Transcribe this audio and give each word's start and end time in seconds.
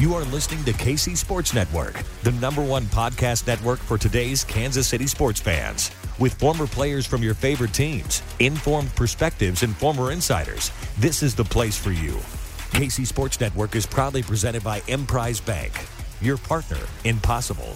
You 0.00 0.14
are 0.14 0.24
listening 0.24 0.64
to 0.64 0.72
KC 0.72 1.14
Sports 1.14 1.52
Network, 1.52 2.02
the 2.22 2.32
number 2.32 2.64
one 2.64 2.84
podcast 2.84 3.46
network 3.46 3.78
for 3.78 3.98
today's 3.98 4.44
Kansas 4.44 4.88
City 4.88 5.06
sports 5.06 5.40
fans. 5.40 5.90
With 6.18 6.32
former 6.32 6.66
players 6.66 7.04
from 7.04 7.22
your 7.22 7.34
favorite 7.34 7.74
teams, 7.74 8.22
informed 8.38 8.96
perspectives, 8.96 9.62
and 9.62 9.76
former 9.76 10.10
insiders, 10.10 10.70
this 10.96 11.22
is 11.22 11.34
the 11.34 11.44
place 11.44 11.76
for 11.76 11.92
you. 11.92 12.12
KC 12.72 13.06
Sports 13.06 13.38
Network 13.42 13.76
is 13.76 13.84
proudly 13.84 14.22
presented 14.22 14.64
by 14.64 14.80
Emprise 14.88 15.38
Bank, 15.38 15.70
your 16.22 16.38
partner 16.38 16.80
in 17.04 17.20
possible. 17.20 17.74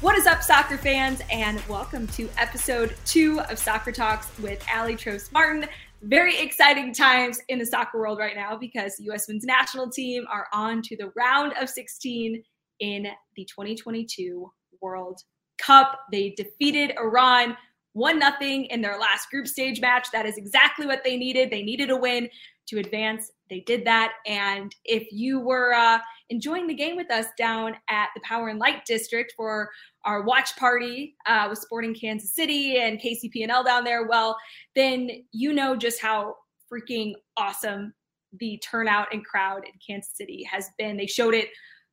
What 0.00 0.16
is 0.16 0.26
up, 0.26 0.42
soccer 0.42 0.78
fans, 0.78 1.20
and 1.30 1.62
welcome 1.68 2.06
to 2.06 2.26
episode 2.38 2.96
two 3.04 3.40
of 3.50 3.58
Soccer 3.58 3.92
Talks 3.92 4.28
with 4.38 4.64
Ali 4.74 4.96
Trost 4.96 5.30
Martin 5.30 5.68
very 6.02 6.38
exciting 6.38 6.94
times 6.94 7.40
in 7.48 7.58
the 7.58 7.66
soccer 7.66 7.98
world 7.98 8.18
right 8.18 8.36
now 8.36 8.56
because 8.56 8.96
U.S. 9.00 9.28
men's 9.28 9.44
national 9.44 9.90
team 9.90 10.24
are 10.32 10.46
on 10.52 10.82
to 10.82 10.96
the 10.96 11.12
round 11.16 11.52
of 11.60 11.68
16 11.68 12.42
in 12.80 13.06
the 13.36 13.44
2022 13.44 14.50
World 14.80 15.20
Cup. 15.58 16.00
They 16.10 16.30
defeated 16.30 16.94
Iran 16.98 17.56
one 17.92 18.18
nothing 18.18 18.66
in 18.66 18.80
their 18.80 18.98
last 18.98 19.30
group 19.30 19.46
stage 19.46 19.80
match. 19.80 20.08
That 20.12 20.26
is 20.26 20.36
exactly 20.36 20.86
what 20.86 21.02
they 21.04 21.16
needed. 21.16 21.50
They 21.50 21.62
needed 21.62 21.90
a 21.90 21.96
win 21.96 22.28
to 22.68 22.78
advance. 22.78 23.30
They 23.50 23.60
did 23.60 23.84
that. 23.84 24.12
And 24.26 24.74
if 24.84 25.08
you 25.10 25.40
were 25.40 25.74
uh, 25.74 25.98
enjoying 26.30 26.66
the 26.66 26.74
game 26.74 26.96
with 26.96 27.10
us 27.10 27.26
down 27.36 27.74
at 27.88 28.08
the 28.14 28.20
Power 28.22 28.48
and 28.48 28.58
Light 28.58 28.84
District 28.86 29.32
for 29.36 29.68
our 30.04 30.22
watch 30.22 30.56
party 30.56 31.16
uh, 31.26 31.46
with 31.50 31.58
Sporting 31.58 31.94
Kansas 31.94 32.34
City 32.34 32.78
and 32.78 33.00
KCP&L 33.00 33.64
down 33.64 33.84
there, 33.84 34.06
well, 34.06 34.38
then 34.76 35.10
you 35.32 35.52
know 35.52 35.76
just 35.76 36.00
how 36.00 36.36
freaking 36.72 37.14
awesome 37.36 37.92
the 38.38 38.58
turnout 38.58 39.08
and 39.12 39.24
crowd 39.24 39.64
in 39.64 39.72
Kansas 39.84 40.16
City 40.16 40.44
has 40.44 40.70
been. 40.78 40.96
They 40.96 41.06
showed 41.06 41.34
it 41.34 41.48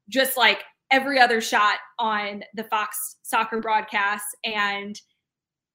just 0.07 0.37
like 0.37 0.63
every 0.91 1.19
other 1.19 1.41
shot 1.41 1.79
on 1.99 2.43
the 2.53 2.63
Fox 2.65 3.17
soccer 3.23 3.59
broadcast. 3.59 4.25
And 4.43 4.99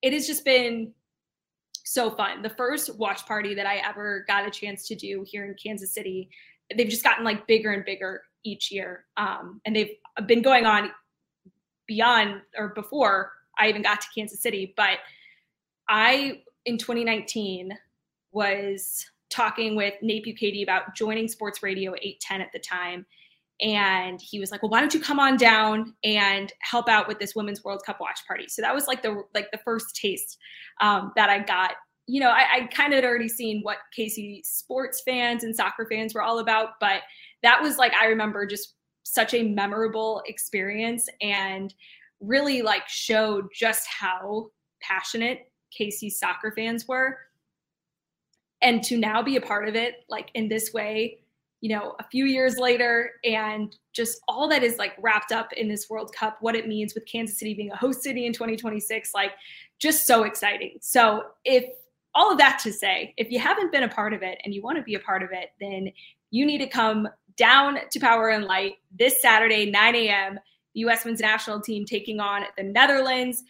it 0.01 0.13
has 0.13 0.25
just 0.25 0.45
been 0.45 0.93
so 1.83 2.11
fun. 2.11 2.41
The 2.41 2.49
first 2.49 2.95
watch 2.97 3.25
party 3.25 3.53
that 3.55 3.65
I 3.65 3.77
ever 3.77 4.25
got 4.27 4.47
a 4.47 4.51
chance 4.51 4.87
to 4.87 4.95
do 4.95 5.23
here 5.27 5.45
in 5.45 5.55
Kansas 5.61 5.93
City, 5.93 6.29
they've 6.75 6.89
just 6.89 7.03
gotten 7.03 7.23
like 7.23 7.45
bigger 7.45 7.71
and 7.71 7.85
bigger 7.85 8.23
each 8.43 8.71
year. 8.71 9.05
Um, 9.17 9.61
and 9.65 9.75
they've 9.75 9.91
been 10.25 10.41
going 10.41 10.65
on 10.65 10.91
beyond 11.87 12.41
or 12.57 12.69
before 12.69 13.31
I 13.57 13.69
even 13.69 13.81
got 13.81 14.01
to 14.01 14.07
Kansas 14.15 14.41
City. 14.41 14.73
But 14.75 14.99
I, 15.89 16.41
in 16.65 16.77
2019, 16.77 17.77
was 18.31 19.05
talking 19.29 19.75
with 19.75 19.93
Nate 20.01 20.25
Bukaty 20.25 20.63
about 20.63 20.95
joining 20.95 21.27
sports 21.27 21.61
radio 21.63 21.93
810 21.95 22.41
at 22.41 22.51
the 22.51 22.59
time. 22.59 23.05
And 23.61 24.19
he 24.21 24.39
was 24.39 24.51
like, 24.51 24.61
"Well, 24.61 24.69
why 24.69 24.79
don't 24.79 24.93
you 24.93 24.99
come 24.99 25.19
on 25.19 25.37
down 25.37 25.93
and 26.03 26.51
help 26.59 26.89
out 26.89 27.07
with 27.07 27.19
this 27.19 27.35
Women's 27.35 27.63
World 27.63 27.83
Cup 27.85 27.99
watch 28.01 28.19
party?" 28.27 28.47
So 28.47 28.61
that 28.61 28.73
was 28.73 28.87
like 28.87 29.01
the 29.01 29.23
like 29.33 29.51
the 29.51 29.59
first 29.63 29.95
taste 29.95 30.37
um, 30.81 31.11
that 31.15 31.29
I 31.29 31.39
got. 31.39 31.73
You 32.07 32.19
know, 32.19 32.29
I, 32.29 32.45
I 32.53 32.67
kind 32.67 32.91
of 32.93 32.97
had 32.97 33.05
already 33.05 33.29
seen 33.29 33.61
what 33.61 33.77
KC 33.97 34.41
sports 34.43 35.01
fans 35.05 35.43
and 35.43 35.55
soccer 35.55 35.87
fans 35.89 36.13
were 36.13 36.21
all 36.21 36.39
about, 36.39 36.71
but 36.79 37.01
that 37.43 37.61
was 37.61 37.77
like 37.77 37.93
I 37.93 38.07
remember 38.07 38.45
just 38.45 38.75
such 39.03 39.33
a 39.33 39.43
memorable 39.43 40.23
experience 40.25 41.07
and 41.21 41.73
really 42.19 42.61
like 42.61 42.87
showed 42.87 43.47
just 43.53 43.87
how 43.87 44.47
passionate 44.81 45.51
KC 45.79 46.11
soccer 46.11 46.53
fans 46.55 46.87
were. 46.87 47.17
And 48.61 48.81
to 48.83 48.97
now 48.97 49.21
be 49.21 49.35
a 49.35 49.41
part 49.41 49.67
of 49.67 49.75
it, 49.75 49.95
like 50.09 50.29
in 50.33 50.47
this 50.47 50.71
way, 50.73 51.19
you 51.63 51.69
know, 51.69 51.95
a 51.99 52.03
few 52.03 52.25
years 52.25 52.57
later, 52.57 53.11
and 53.23 53.73
just 53.93 54.19
all 54.27 54.49
that 54.49 54.63
is 54.63 54.77
like 54.77 54.91
wrapped 54.99 55.31
up 55.31 55.53
in 55.53 55.69
this 55.69 55.89
World 55.89 56.13
Cup, 56.13 56.35
what 56.41 56.57
it 56.57 56.67
means 56.67 56.93
with 56.93 57.05
Kansas 57.05 57.39
City 57.39 57.53
being 57.53 57.71
a 57.71 57.75
host 57.77 58.03
city 58.03 58.25
in 58.25 58.33
2026, 58.33 59.11
like 59.13 59.31
just 59.79 60.05
so 60.05 60.23
exciting. 60.23 60.77
So, 60.81 61.23
if 61.45 61.63
all 62.15 62.29
of 62.29 62.37
that 62.37 62.59
to 62.63 62.73
say, 62.73 63.13
if 63.15 63.31
you 63.31 63.39
haven't 63.39 63.71
been 63.71 63.83
a 63.83 63.87
part 63.87 64.11
of 64.11 64.23
it 64.23 64.39
and 64.43 64.53
you 64.53 64.61
want 64.61 64.77
to 64.77 64.83
be 64.83 64.95
a 64.95 64.99
part 64.99 65.23
of 65.23 65.29
it, 65.31 65.51
then 65.61 65.89
you 66.31 66.45
need 66.45 66.57
to 66.57 66.67
come 66.67 67.07
down 67.37 67.77
to 67.89 67.97
Power 67.97 68.27
and 68.27 68.43
Light 68.43 68.73
this 68.99 69.21
Saturday, 69.21 69.71
9 69.71 69.95
a.m. 69.95 70.37
The 70.73 70.81
U.S. 70.81 71.05
men's 71.05 71.21
national 71.21 71.61
team 71.61 71.85
taking 71.85 72.19
on 72.19 72.43
the 72.57 72.63
Netherlands. 72.63 73.41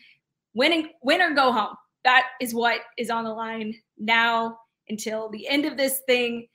Win, 0.53 0.71
and, 0.71 0.89
win 1.01 1.19
or 1.19 1.33
go 1.33 1.51
home. 1.51 1.75
That 2.03 2.27
is 2.39 2.53
what 2.53 2.81
is 2.95 3.09
on 3.09 3.23
the 3.23 3.33
line 3.33 3.73
now 3.97 4.59
until 4.87 5.29
the 5.29 5.47
end 5.47 5.65
of 5.65 5.77
this 5.77 6.01
thing 6.05 6.47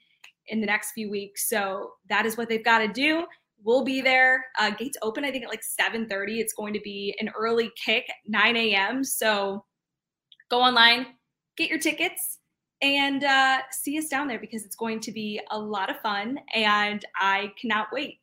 in 0.49 0.59
the 0.59 0.65
next 0.65 0.91
few 0.91 1.09
weeks. 1.09 1.49
So 1.49 1.93
that 2.09 2.25
is 2.25 2.37
what 2.37 2.49
they've 2.49 2.63
got 2.63 2.79
to 2.79 2.87
do. 2.87 3.25
We'll 3.63 3.83
be 3.83 4.01
there. 4.01 4.45
Uh, 4.57 4.71
gates 4.71 4.97
open, 5.01 5.25
I 5.25 5.31
think, 5.31 5.43
at 5.43 5.49
like 5.49 5.63
7:30. 5.63 6.39
It's 6.39 6.53
going 6.53 6.73
to 6.73 6.81
be 6.81 7.15
an 7.19 7.29
early 7.37 7.71
kick, 7.83 8.05
9 8.27 8.55
a.m. 8.55 9.03
So 9.03 9.65
go 10.49 10.61
online, 10.61 11.07
get 11.57 11.69
your 11.69 11.79
tickets 11.79 12.39
and 12.81 13.23
uh, 13.23 13.59
see 13.71 13.97
us 13.97 14.07
down 14.07 14.27
there 14.27 14.39
because 14.39 14.63
it's 14.63 14.75
going 14.75 14.99
to 15.01 15.11
be 15.11 15.41
a 15.51 15.59
lot 15.59 15.89
of 15.89 15.99
fun 15.99 16.39
and 16.53 17.03
I 17.15 17.51
cannot 17.59 17.87
wait. 17.91 18.19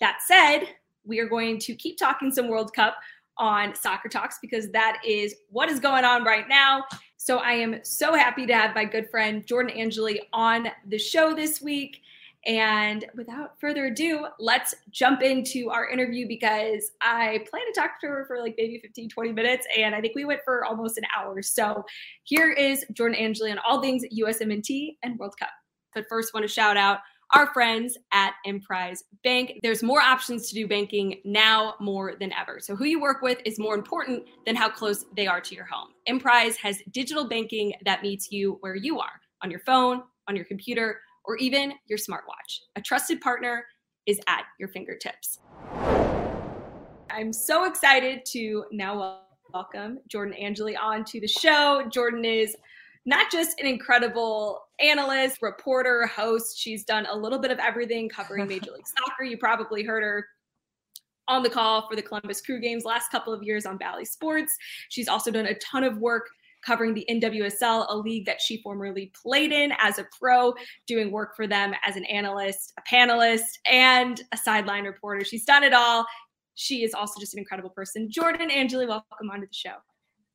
That 0.00 0.18
said, 0.26 0.68
we 1.04 1.18
are 1.18 1.28
going 1.28 1.58
to 1.60 1.74
keep 1.74 1.98
talking 1.98 2.30
some 2.30 2.48
World 2.48 2.72
Cup 2.74 2.96
on 3.38 3.74
Soccer 3.74 4.08
Talks 4.08 4.38
because 4.40 4.70
that 4.70 5.00
is 5.06 5.34
what 5.50 5.68
is 5.68 5.80
going 5.80 6.04
on 6.04 6.24
right 6.24 6.48
now. 6.48 6.84
So 7.16 7.38
I 7.38 7.52
am 7.52 7.80
so 7.82 8.14
happy 8.14 8.46
to 8.46 8.54
have 8.54 8.74
my 8.74 8.84
good 8.84 9.10
friend 9.10 9.46
Jordan 9.46 9.76
Angeli 9.76 10.20
on 10.32 10.68
the 10.86 10.98
show 10.98 11.34
this 11.34 11.60
week. 11.60 12.00
And 12.46 13.04
without 13.14 13.60
further 13.60 13.86
ado, 13.86 14.26
let's 14.38 14.74
jump 14.90 15.22
into 15.22 15.70
our 15.70 15.88
interview 15.88 16.26
because 16.28 16.92
I 17.00 17.44
plan 17.50 17.62
to 17.66 17.78
talk 17.78 18.00
to 18.00 18.06
her 18.06 18.24
for 18.26 18.40
like 18.40 18.54
maybe 18.56 18.78
15, 18.78 19.08
20 19.08 19.32
minutes. 19.32 19.66
And 19.76 19.94
I 19.94 20.00
think 20.00 20.14
we 20.14 20.24
went 20.24 20.40
for 20.44 20.64
almost 20.64 20.96
an 20.96 21.04
hour. 21.16 21.42
So 21.42 21.84
here 22.22 22.50
is 22.50 22.86
Jordan 22.92 23.18
Angeli 23.18 23.50
on 23.50 23.58
all 23.66 23.82
things 23.82 24.04
USMNT 24.16 24.96
and 25.02 25.18
World 25.18 25.34
Cup. 25.38 25.50
But 25.94 26.04
first, 26.08 26.32
want 26.32 26.44
to 26.44 26.52
shout 26.52 26.76
out 26.76 27.00
our 27.34 27.52
friends 27.52 27.98
at 28.12 28.34
Emprise 28.46 29.04
Bank. 29.22 29.60
There's 29.62 29.82
more 29.82 30.00
options 30.00 30.48
to 30.48 30.54
do 30.54 30.66
banking 30.66 31.20
now 31.24 31.74
more 31.80 32.14
than 32.18 32.32
ever. 32.32 32.58
So, 32.60 32.74
who 32.74 32.84
you 32.84 33.00
work 33.00 33.22
with 33.22 33.38
is 33.44 33.58
more 33.58 33.74
important 33.74 34.24
than 34.46 34.56
how 34.56 34.68
close 34.68 35.04
they 35.14 35.26
are 35.26 35.40
to 35.40 35.54
your 35.54 35.66
home. 35.66 35.88
Emprise 36.06 36.56
has 36.56 36.82
digital 36.90 37.28
banking 37.28 37.74
that 37.84 38.02
meets 38.02 38.32
you 38.32 38.56
where 38.60 38.76
you 38.76 38.98
are 38.98 39.20
on 39.42 39.50
your 39.50 39.60
phone, 39.60 40.02
on 40.26 40.36
your 40.36 40.44
computer 40.44 41.00
or 41.24 41.36
even 41.36 41.74
your 41.86 41.98
smartwatch. 41.98 42.60
A 42.76 42.80
trusted 42.80 43.20
partner 43.20 43.66
is 44.06 44.18
at 44.26 44.44
your 44.58 44.68
fingertips. 44.68 45.38
I'm 47.10 47.32
so 47.32 47.64
excited 47.64 48.24
to 48.26 48.64
now 48.72 49.20
welcome 49.52 49.98
Jordan 50.08 50.34
Angeli 50.34 50.76
on 50.76 51.04
to 51.04 51.20
the 51.20 51.28
show. 51.28 51.84
Jordan 51.90 52.24
is 52.24 52.56
not 53.08 53.30
just 53.32 53.58
an 53.58 53.66
incredible 53.66 54.60
analyst, 54.80 55.38
reporter, 55.40 56.06
host. 56.06 56.58
She's 56.58 56.84
done 56.84 57.06
a 57.10 57.16
little 57.16 57.38
bit 57.38 57.50
of 57.50 57.58
everything 57.58 58.06
covering 58.06 58.46
Major 58.48 58.70
League 58.70 58.86
Soccer. 58.86 59.24
You 59.24 59.38
probably 59.38 59.82
heard 59.82 60.02
her 60.02 60.26
on 61.26 61.42
the 61.42 61.48
call 61.48 61.88
for 61.88 61.96
the 61.96 62.02
Columbus 62.02 62.42
Crew 62.42 62.60
Games 62.60 62.84
last 62.84 63.10
couple 63.10 63.32
of 63.32 63.42
years 63.42 63.64
on 63.64 63.78
Bally 63.78 64.04
Sports. 64.04 64.54
She's 64.90 65.08
also 65.08 65.30
done 65.30 65.46
a 65.46 65.54
ton 65.54 65.84
of 65.84 65.96
work 65.96 66.28
covering 66.62 66.92
the 66.92 67.06
NWSL, 67.08 67.86
a 67.88 67.96
league 67.96 68.26
that 68.26 68.42
she 68.42 68.60
formerly 68.60 69.10
played 69.22 69.52
in 69.52 69.72
as 69.78 69.98
a 69.98 70.06
pro, 70.18 70.52
doing 70.86 71.10
work 71.10 71.34
for 71.34 71.46
them 71.46 71.72
as 71.86 71.96
an 71.96 72.04
analyst, 72.06 72.74
a 72.78 72.82
panelist, 72.94 73.58
and 73.70 74.20
a 74.32 74.36
sideline 74.36 74.84
reporter. 74.84 75.24
She's 75.24 75.46
done 75.46 75.64
it 75.64 75.72
all. 75.72 76.04
She 76.56 76.84
is 76.84 76.92
also 76.92 77.18
just 77.20 77.32
an 77.32 77.38
incredible 77.38 77.70
person. 77.70 78.10
Jordan 78.10 78.50
Angeli, 78.50 78.86
welcome 78.86 79.30
onto 79.30 79.46
the 79.46 79.54
show. 79.54 79.76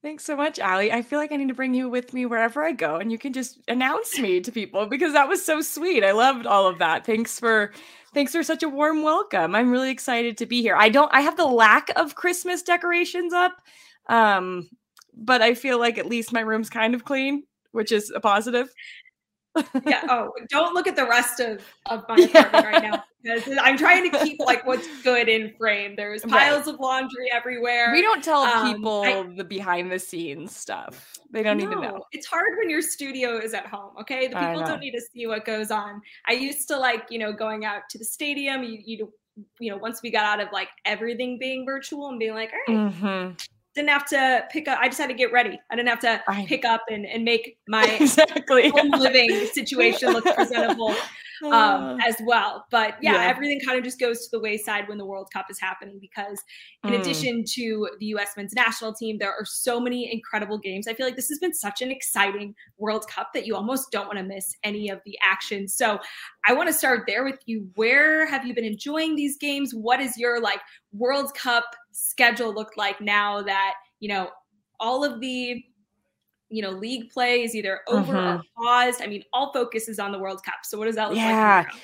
Thanks 0.03 0.25
so 0.25 0.35
much, 0.35 0.59
Ali. 0.59 0.91
I 0.91 1.01
feel 1.01 1.17
like 1.17 1.31
I 1.31 1.37
need 1.37 1.47
to 1.47 1.53
bring 1.53 1.73
you 1.73 1.87
with 1.87 2.13
me 2.13 2.25
wherever 2.25 2.61
I 2.61 2.73
go 2.73 2.97
and 2.97 3.09
you 3.09 3.17
can 3.17 3.31
just 3.31 3.59
announce 3.69 4.19
me 4.19 4.41
to 4.41 4.51
people 4.51 4.85
because 4.85 5.13
that 5.13 5.29
was 5.29 5.45
so 5.45 5.61
sweet. 5.61 6.03
I 6.03 6.11
loved 6.11 6.45
all 6.45 6.67
of 6.67 6.79
that. 6.79 7.05
Thanks 7.05 7.39
for 7.39 7.71
thanks 8.13 8.33
for 8.33 8.43
such 8.43 8.63
a 8.63 8.69
warm 8.69 9.01
welcome. 9.01 9.55
I'm 9.55 9.71
really 9.71 9.91
excited 9.91 10.37
to 10.39 10.45
be 10.45 10.61
here. 10.61 10.75
I 10.75 10.89
don't 10.89 11.09
I 11.13 11.21
have 11.21 11.37
the 11.37 11.45
lack 11.45 11.89
of 11.95 12.15
Christmas 12.15 12.61
decorations 12.63 13.31
up. 13.31 13.53
Um 14.09 14.69
but 15.15 15.41
I 15.41 15.53
feel 15.53 15.79
like 15.79 15.97
at 15.97 16.07
least 16.07 16.33
my 16.33 16.41
room's 16.41 16.69
kind 16.69 16.95
of 16.95 17.05
clean, 17.05 17.43
which 17.71 17.93
is 17.93 18.11
a 18.13 18.19
positive. 18.19 18.73
Yeah. 19.85 20.03
Oh, 20.09 20.31
don't 20.49 20.73
look 20.73 20.87
at 20.87 20.95
the 20.95 21.05
rest 21.05 21.39
of, 21.39 21.61
of 21.87 22.03
my 22.07 22.15
apartment 22.15 22.33
yeah. 22.33 22.65
right 22.65 22.83
now 22.83 23.03
because 23.23 23.57
I'm 23.61 23.77
trying 23.77 24.09
to 24.09 24.19
keep 24.19 24.39
like 24.39 24.65
what's 24.65 24.87
good 25.01 25.29
in 25.29 25.53
frame. 25.57 25.95
There's 25.95 26.21
piles 26.23 26.65
right. 26.65 26.73
of 26.73 26.79
laundry 26.79 27.31
everywhere. 27.31 27.91
We 27.91 28.01
don't 28.01 28.23
tell 28.23 28.41
um, 28.41 28.73
people 28.73 29.01
I, 29.01 29.23
the 29.35 29.43
behind 29.43 29.91
the 29.91 29.99
scenes 29.99 30.55
stuff. 30.55 31.13
They 31.31 31.43
don't 31.43 31.57
no, 31.57 31.65
even 31.65 31.81
know. 31.81 32.03
It's 32.11 32.27
hard 32.27 32.57
when 32.57 32.69
your 32.69 32.81
studio 32.81 33.37
is 33.37 33.53
at 33.53 33.65
home. 33.65 33.91
Okay, 34.01 34.27
the 34.27 34.35
people 34.35 34.63
don't 34.65 34.79
need 34.79 34.91
to 34.91 35.01
see 35.01 35.25
what 35.27 35.45
goes 35.45 35.71
on. 35.71 36.01
I 36.27 36.33
used 36.33 36.67
to 36.67 36.77
like 36.77 37.05
you 37.09 37.19
know 37.19 37.31
going 37.33 37.65
out 37.65 37.83
to 37.91 37.97
the 37.97 38.05
stadium. 38.05 38.63
You 38.63 38.79
you 38.83 39.13
you 39.59 39.71
know 39.71 39.77
once 39.77 40.01
we 40.03 40.11
got 40.11 40.25
out 40.25 40.45
of 40.45 40.51
like 40.51 40.69
everything 40.85 41.39
being 41.39 41.65
virtual 41.65 42.09
and 42.09 42.19
being 42.19 42.33
like, 42.33 42.51
all 42.67 42.75
right, 42.75 42.93
mm-hmm 42.93 43.33
didn't 43.75 43.89
have 43.89 44.05
to 44.05 44.45
pick 44.51 44.67
up. 44.67 44.79
I 44.79 44.87
just 44.87 44.99
had 44.99 45.07
to 45.07 45.13
get 45.13 45.31
ready. 45.31 45.59
I 45.71 45.75
didn't 45.75 45.89
have 45.89 45.99
to 46.01 46.21
I, 46.27 46.45
pick 46.45 46.63
up 46.65 46.81
and, 46.89 47.05
and 47.05 47.23
make 47.23 47.57
my 47.67 47.83
exactly. 47.99 48.69
home 48.69 48.91
living 48.91 49.47
situation 49.51 50.13
look 50.13 50.25
presentable 50.25 50.95
um, 51.45 51.51
uh, 51.51 51.97
as 52.05 52.15
well. 52.23 52.65
But 52.69 52.95
yeah, 53.01 53.13
yeah, 53.13 53.21
everything 53.23 53.59
kind 53.65 53.77
of 53.77 53.83
just 53.83 53.99
goes 53.99 54.25
to 54.25 54.27
the 54.31 54.39
wayside 54.39 54.87
when 54.87 54.97
the 54.97 55.05
World 55.05 55.29
Cup 55.33 55.47
is 55.49 55.59
happening 55.59 55.97
because, 55.99 56.41
in 56.83 56.91
mm. 56.91 56.99
addition 56.99 57.43
to 57.55 57.89
the 57.99 58.07
U.S. 58.07 58.31
men's 58.37 58.53
national 58.53 58.93
team, 58.93 59.17
there 59.17 59.31
are 59.31 59.45
so 59.45 59.79
many 59.79 60.11
incredible 60.11 60.57
games. 60.59 60.87
I 60.87 60.93
feel 60.93 61.05
like 61.05 61.15
this 61.15 61.29
has 61.29 61.39
been 61.39 61.53
such 61.53 61.81
an 61.81 61.91
exciting 61.91 62.53
World 62.77 63.07
Cup 63.07 63.29
that 63.33 63.45
you 63.45 63.55
almost 63.55 63.91
don't 63.91 64.07
want 64.07 64.19
to 64.19 64.23
miss 64.23 64.55
any 64.63 64.89
of 64.89 64.99
the 65.05 65.17
action. 65.23 65.67
So 65.67 65.99
I 66.47 66.53
want 66.53 66.67
to 66.67 66.73
start 66.73 67.03
there 67.07 67.23
with 67.23 67.39
you. 67.45 67.69
Where 67.75 68.27
have 68.27 68.45
you 68.45 68.53
been 68.53 68.65
enjoying 68.65 69.15
these 69.15 69.37
games? 69.37 69.73
What 69.73 69.99
is 69.99 70.17
your 70.17 70.41
like 70.41 70.59
World 70.91 71.33
Cup 71.33 71.65
schedule 71.93 72.53
looked 72.53 72.77
like 72.77 72.99
now 72.99 73.41
that 73.41 73.75
you 73.99 74.09
know 74.09 74.29
all 74.79 75.03
of 75.03 75.19
the 75.19 75.63
you 76.53 76.61
know, 76.61 76.69
league 76.69 77.09
play 77.09 77.41
is 77.41 77.55
either 77.55 77.81
over 77.87 78.13
mm-hmm. 78.13 78.37
or 78.37 78.43
paused. 78.55 79.01
I 79.01 79.07
mean, 79.07 79.23
all 79.33 79.51
focus 79.51 79.89
is 79.89 79.97
on 79.97 80.11
the 80.11 80.19
World 80.19 80.43
Cup. 80.43 80.59
So 80.61 80.77
what 80.77 80.85
does 80.85 80.95
that 80.95 81.09
look 81.09 81.17
yeah. 81.17 81.65
like? 81.65 81.75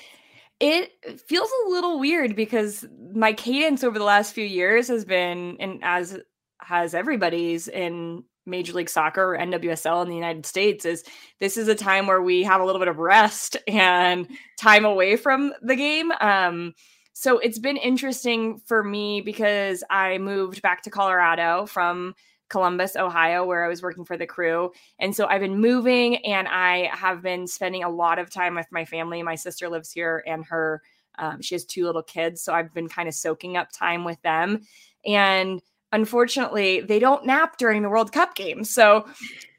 It 0.60 1.20
feels 1.26 1.50
a 1.66 1.70
little 1.70 1.98
weird 1.98 2.36
because 2.36 2.86
my 3.12 3.32
cadence 3.32 3.82
over 3.82 3.98
the 3.98 4.04
last 4.04 4.32
few 4.32 4.44
years 4.44 4.86
has 4.86 5.04
been, 5.04 5.56
and 5.58 5.80
as 5.82 6.20
has 6.60 6.94
everybody's 6.94 7.66
in 7.66 8.22
Major 8.46 8.74
League 8.74 8.90
Soccer 8.90 9.34
or 9.34 9.38
NWSL 9.38 10.02
in 10.02 10.08
the 10.08 10.14
United 10.14 10.46
States, 10.46 10.84
is 10.84 11.02
this 11.40 11.56
is 11.56 11.66
a 11.66 11.74
time 11.74 12.06
where 12.06 12.22
we 12.22 12.44
have 12.44 12.60
a 12.60 12.64
little 12.64 12.78
bit 12.78 12.88
of 12.88 12.98
rest 12.98 13.56
and 13.66 14.28
time 14.56 14.84
away 14.84 15.16
from 15.16 15.52
the 15.62 15.74
game. 15.74 16.12
Um, 16.20 16.74
so 17.20 17.38
it's 17.38 17.58
been 17.58 17.76
interesting 17.76 18.62
for 18.64 18.82
me 18.82 19.20
because 19.20 19.84
I 19.90 20.16
moved 20.16 20.62
back 20.62 20.82
to 20.84 20.90
Colorado 20.90 21.66
from 21.66 22.14
Columbus, 22.48 22.96
Ohio, 22.96 23.44
where 23.44 23.62
I 23.62 23.68
was 23.68 23.82
working 23.82 24.06
for 24.06 24.16
the 24.16 24.26
crew. 24.26 24.72
And 24.98 25.14
so 25.14 25.26
I've 25.26 25.42
been 25.42 25.60
moving 25.60 26.24
and 26.24 26.48
I 26.48 26.88
have 26.94 27.20
been 27.20 27.46
spending 27.46 27.84
a 27.84 27.90
lot 27.90 28.18
of 28.18 28.30
time 28.30 28.54
with 28.54 28.68
my 28.72 28.86
family. 28.86 29.22
My 29.22 29.34
sister 29.34 29.68
lives 29.68 29.92
here 29.92 30.24
and 30.26 30.46
her, 30.46 30.80
um, 31.18 31.42
she 31.42 31.54
has 31.54 31.66
two 31.66 31.84
little 31.84 32.02
kids. 32.02 32.40
So 32.40 32.54
I've 32.54 32.72
been 32.72 32.88
kind 32.88 33.06
of 33.06 33.12
soaking 33.14 33.58
up 33.58 33.70
time 33.70 34.02
with 34.02 34.22
them. 34.22 34.62
And 35.04 35.60
unfortunately, 35.92 36.80
they 36.80 37.00
don't 37.00 37.26
nap 37.26 37.58
during 37.58 37.82
the 37.82 37.90
World 37.90 38.12
Cup 38.12 38.34
games. 38.34 38.70
So 38.70 39.06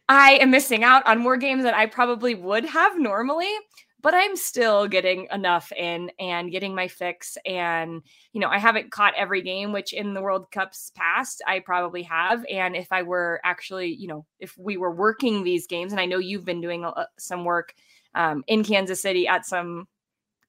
I 0.10 0.40
am 0.42 0.50
missing 0.50 0.84
out 0.84 1.06
on 1.06 1.20
more 1.20 1.38
games 1.38 1.62
that 1.62 1.76
I 1.76 1.86
probably 1.86 2.34
would 2.34 2.66
have 2.66 2.98
normally 2.98 3.54
but 4.02 4.14
I'm 4.14 4.36
still 4.36 4.88
getting 4.88 5.28
enough 5.32 5.72
in 5.72 6.12
and 6.20 6.52
getting 6.52 6.74
my 6.74 6.88
fix. 6.88 7.38
And, 7.46 8.02
you 8.34 8.42
know, 8.42 8.50
I 8.50 8.58
haven't 8.58 8.92
caught 8.92 9.14
every 9.16 9.42
game, 9.42 9.72
which 9.72 9.94
in 9.94 10.14
the 10.14 10.22
World 10.22 10.52
Cups 10.52 10.92
past, 10.96 11.42
I 11.48 11.60
probably 11.60 12.04
have. 12.04 12.46
And 12.50 12.76
if 12.76 12.92
I 12.92 13.04
were 13.04 13.40
actually, 13.44 13.94
you 13.94 14.08
know, 14.08 14.26
if 14.40 14.58
we 14.58 14.78
were 14.78 14.92
working 14.92 15.44
these 15.44 15.68
games, 15.68 15.92
and 15.92 16.02
I 16.02 16.06
know 16.06 16.18
you've 16.18 16.46
been 16.46 16.62
doing 16.62 16.86
uh, 16.86 17.06
some 17.18 17.44
work 17.44 17.74
um, 18.16 18.44
in 18.48 18.64
Kansas 18.64 19.02
City 19.02 19.28
at 19.28 19.46
some 19.46 19.88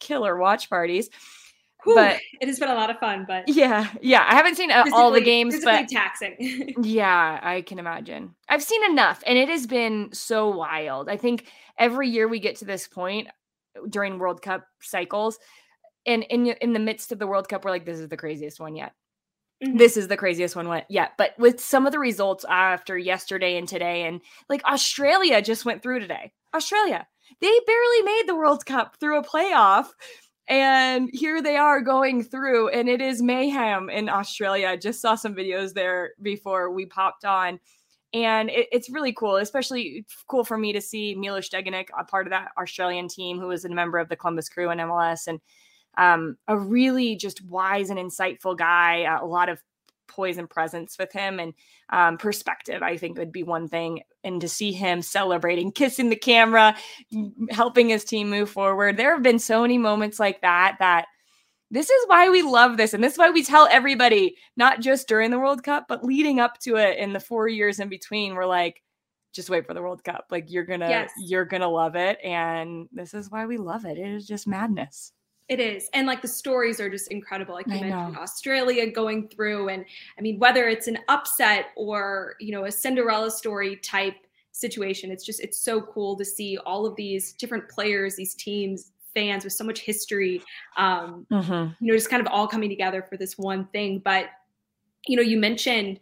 killer 0.00 0.36
watch 0.36 0.68
parties. 0.68 1.10
Whew, 1.84 1.96
but 1.96 2.20
it 2.40 2.46
has 2.46 2.60
been 2.60 2.70
a 2.70 2.74
lot 2.74 2.90
of 2.90 2.98
fun, 2.98 3.24
but 3.26 3.48
yeah, 3.48 3.88
yeah, 4.00 4.24
I 4.28 4.36
haven't 4.36 4.56
seen 4.56 4.70
uh, 4.70 4.84
all 4.92 5.10
the 5.10 5.20
games, 5.20 5.64
but 5.64 5.88
taxing. 5.88 6.74
yeah, 6.82 7.40
I 7.42 7.62
can 7.62 7.80
imagine. 7.80 8.36
I've 8.48 8.62
seen 8.62 8.84
enough, 8.84 9.22
and 9.26 9.36
it 9.36 9.48
has 9.48 9.66
been 9.66 10.10
so 10.12 10.48
wild. 10.48 11.08
I 11.08 11.16
think 11.16 11.46
every 11.78 12.08
year 12.08 12.28
we 12.28 12.38
get 12.38 12.56
to 12.56 12.64
this 12.64 12.86
point, 12.86 13.28
during 13.88 14.18
World 14.18 14.42
Cup 14.42 14.66
cycles. 14.80 15.38
And 16.06 16.24
in 16.24 16.46
in 16.46 16.72
the 16.72 16.78
midst 16.78 17.12
of 17.12 17.18
the 17.18 17.26
World 17.26 17.48
Cup, 17.48 17.64
we're 17.64 17.70
like, 17.70 17.86
this 17.86 18.00
is 18.00 18.08
the 18.08 18.16
craziest 18.16 18.60
one 18.60 18.74
yet. 18.74 18.92
Mm-hmm. 19.64 19.76
This 19.76 19.96
is 19.96 20.08
the 20.08 20.16
craziest 20.16 20.56
one 20.56 20.82
yet. 20.88 21.12
But 21.16 21.38
with 21.38 21.60
some 21.60 21.86
of 21.86 21.92
the 21.92 21.98
results 21.98 22.44
after 22.48 22.98
yesterday 22.98 23.56
and 23.56 23.68
today, 23.68 24.04
and 24.04 24.20
like 24.48 24.64
Australia 24.64 25.40
just 25.40 25.64
went 25.64 25.82
through 25.82 26.00
today. 26.00 26.32
Australia, 26.54 27.06
they 27.40 27.60
barely 27.66 28.02
made 28.02 28.24
the 28.26 28.36
World 28.36 28.66
Cup 28.66 28.96
through 28.98 29.18
a 29.18 29.24
playoff. 29.24 29.86
And 30.48 31.08
here 31.12 31.40
they 31.40 31.56
are 31.56 31.80
going 31.80 32.24
through, 32.24 32.70
and 32.70 32.88
it 32.88 33.00
is 33.00 33.22
mayhem 33.22 33.88
in 33.88 34.08
Australia. 34.08 34.66
I 34.66 34.76
just 34.76 35.00
saw 35.00 35.14
some 35.14 35.36
videos 35.36 35.72
there 35.72 36.14
before 36.20 36.72
we 36.72 36.84
popped 36.84 37.24
on 37.24 37.60
and 38.12 38.50
it, 38.50 38.68
it's 38.72 38.90
really 38.90 39.12
cool, 39.12 39.36
especially 39.36 40.04
cool 40.28 40.44
for 40.44 40.58
me 40.58 40.72
to 40.72 40.80
see 40.80 41.14
Milos 41.14 41.48
Degenek, 41.48 41.88
a 41.98 42.04
part 42.04 42.26
of 42.26 42.30
that 42.30 42.52
Australian 42.58 43.08
team, 43.08 43.38
who 43.38 43.48
was 43.48 43.64
a 43.64 43.68
member 43.68 43.98
of 43.98 44.08
the 44.08 44.16
Columbus 44.16 44.48
Crew 44.48 44.70
in 44.70 44.78
MLS, 44.78 45.26
and 45.26 45.40
um, 45.96 46.36
a 46.48 46.56
really 46.56 47.16
just 47.16 47.44
wise 47.44 47.90
and 47.90 47.98
insightful 47.98 48.56
guy. 48.56 49.04
Uh, 49.04 49.24
a 49.24 49.26
lot 49.26 49.48
of 49.48 49.62
poise 50.08 50.36
and 50.36 50.50
presence 50.50 50.96
with 50.98 51.12
him, 51.12 51.40
and 51.40 51.54
um, 51.90 52.18
perspective. 52.18 52.82
I 52.82 52.96
think 52.96 53.18
would 53.18 53.32
be 53.32 53.42
one 53.42 53.68
thing, 53.68 54.02
and 54.22 54.40
to 54.40 54.48
see 54.48 54.72
him 54.72 55.02
celebrating, 55.02 55.72
kissing 55.72 56.10
the 56.10 56.16
camera, 56.16 56.76
helping 57.50 57.88
his 57.88 58.04
team 58.04 58.28
move 58.30 58.50
forward. 58.50 58.96
There 58.96 59.14
have 59.14 59.22
been 59.22 59.38
so 59.38 59.62
many 59.62 59.78
moments 59.78 60.20
like 60.20 60.42
that 60.42 60.76
that 60.80 61.06
this 61.72 61.88
is 61.88 62.04
why 62.06 62.28
we 62.28 62.42
love 62.42 62.76
this. 62.76 62.92
And 62.92 63.02
this 63.02 63.14
is 63.14 63.18
why 63.18 63.30
we 63.30 63.42
tell 63.42 63.66
everybody, 63.70 64.36
not 64.56 64.80
just 64.80 65.08
during 65.08 65.30
the 65.30 65.38
World 65.38 65.64
Cup, 65.64 65.86
but 65.88 66.04
leading 66.04 66.38
up 66.38 66.58
to 66.60 66.76
it 66.76 66.98
in 66.98 67.14
the 67.14 67.18
four 67.18 67.48
years 67.48 67.80
in 67.80 67.88
between, 67.88 68.34
we're 68.34 68.46
like, 68.46 68.82
just 69.32 69.48
wait 69.48 69.66
for 69.66 69.72
the 69.72 69.80
World 69.80 70.04
Cup. 70.04 70.26
Like 70.30 70.50
you're 70.50 70.66
gonna 70.66 70.90
yes. 70.90 71.10
you're 71.18 71.46
gonna 71.46 71.68
love 71.68 71.96
it. 71.96 72.18
And 72.22 72.88
this 72.92 73.14
is 73.14 73.30
why 73.30 73.46
we 73.46 73.56
love 73.56 73.86
it. 73.86 73.96
It 73.96 74.06
is 74.06 74.26
just 74.26 74.46
madness. 74.46 75.12
It 75.48 75.58
is. 75.58 75.88
And 75.94 76.06
like 76.06 76.20
the 76.20 76.28
stories 76.28 76.78
are 76.80 76.90
just 76.90 77.10
incredible. 77.10 77.54
Like 77.54 77.66
you 77.66 77.76
I 77.76 77.80
mentioned 77.80 78.14
know. 78.14 78.20
Australia 78.20 78.90
going 78.90 79.28
through 79.28 79.70
and 79.70 79.86
I 80.18 80.20
mean 80.20 80.38
whether 80.38 80.68
it's 80.68 80.86
an 80.86 80.98
upset 81.08 81.68
or, 81.76 82.34
you 82.40 82.52
know, 82.52 82.66
a 82.66 82.72
Cinderella 82.72 83.30
story 83.30 83.76
type 83.76 84.16
situation, 84.52 85.10
it's 85.10 85.24
just 85.24 85.40
it's 85.40 85.58
so 85.58 85.80
cool 85.80 86.14
to 86.16 86.24
see 86.26 86.58
all 86.58 86.84
of 86.84 86.94
these 86.96 87.32
different 87.32 87.66
players, 87.70 88.16
these 88.16 88.34
teams 88.34 88.92
fans 89.14 89.44
with 89.44 89.52
so 89.52 89.64
much 89.64 89.80
history, 89.80 90.42
um, 90.76 91.26
mm-hmm. 91.30 91.72
you 91.84 91.92
know, 91.92 91.94
just 91.94 92.10
kind 92.10 92.20
of 92.20 92.32
all 92.32 92.46
coming 92.46 92.68
together 92.68 93.02
for 93.02 93.16
this 93.16 93.38
one 93.38 93.66
thing. 93.66 94.00
But, 94.04 94.26
you 95.06 95.16
know, 95.16 95.22
you 95.22 95.38
mentioned 95.38 96.00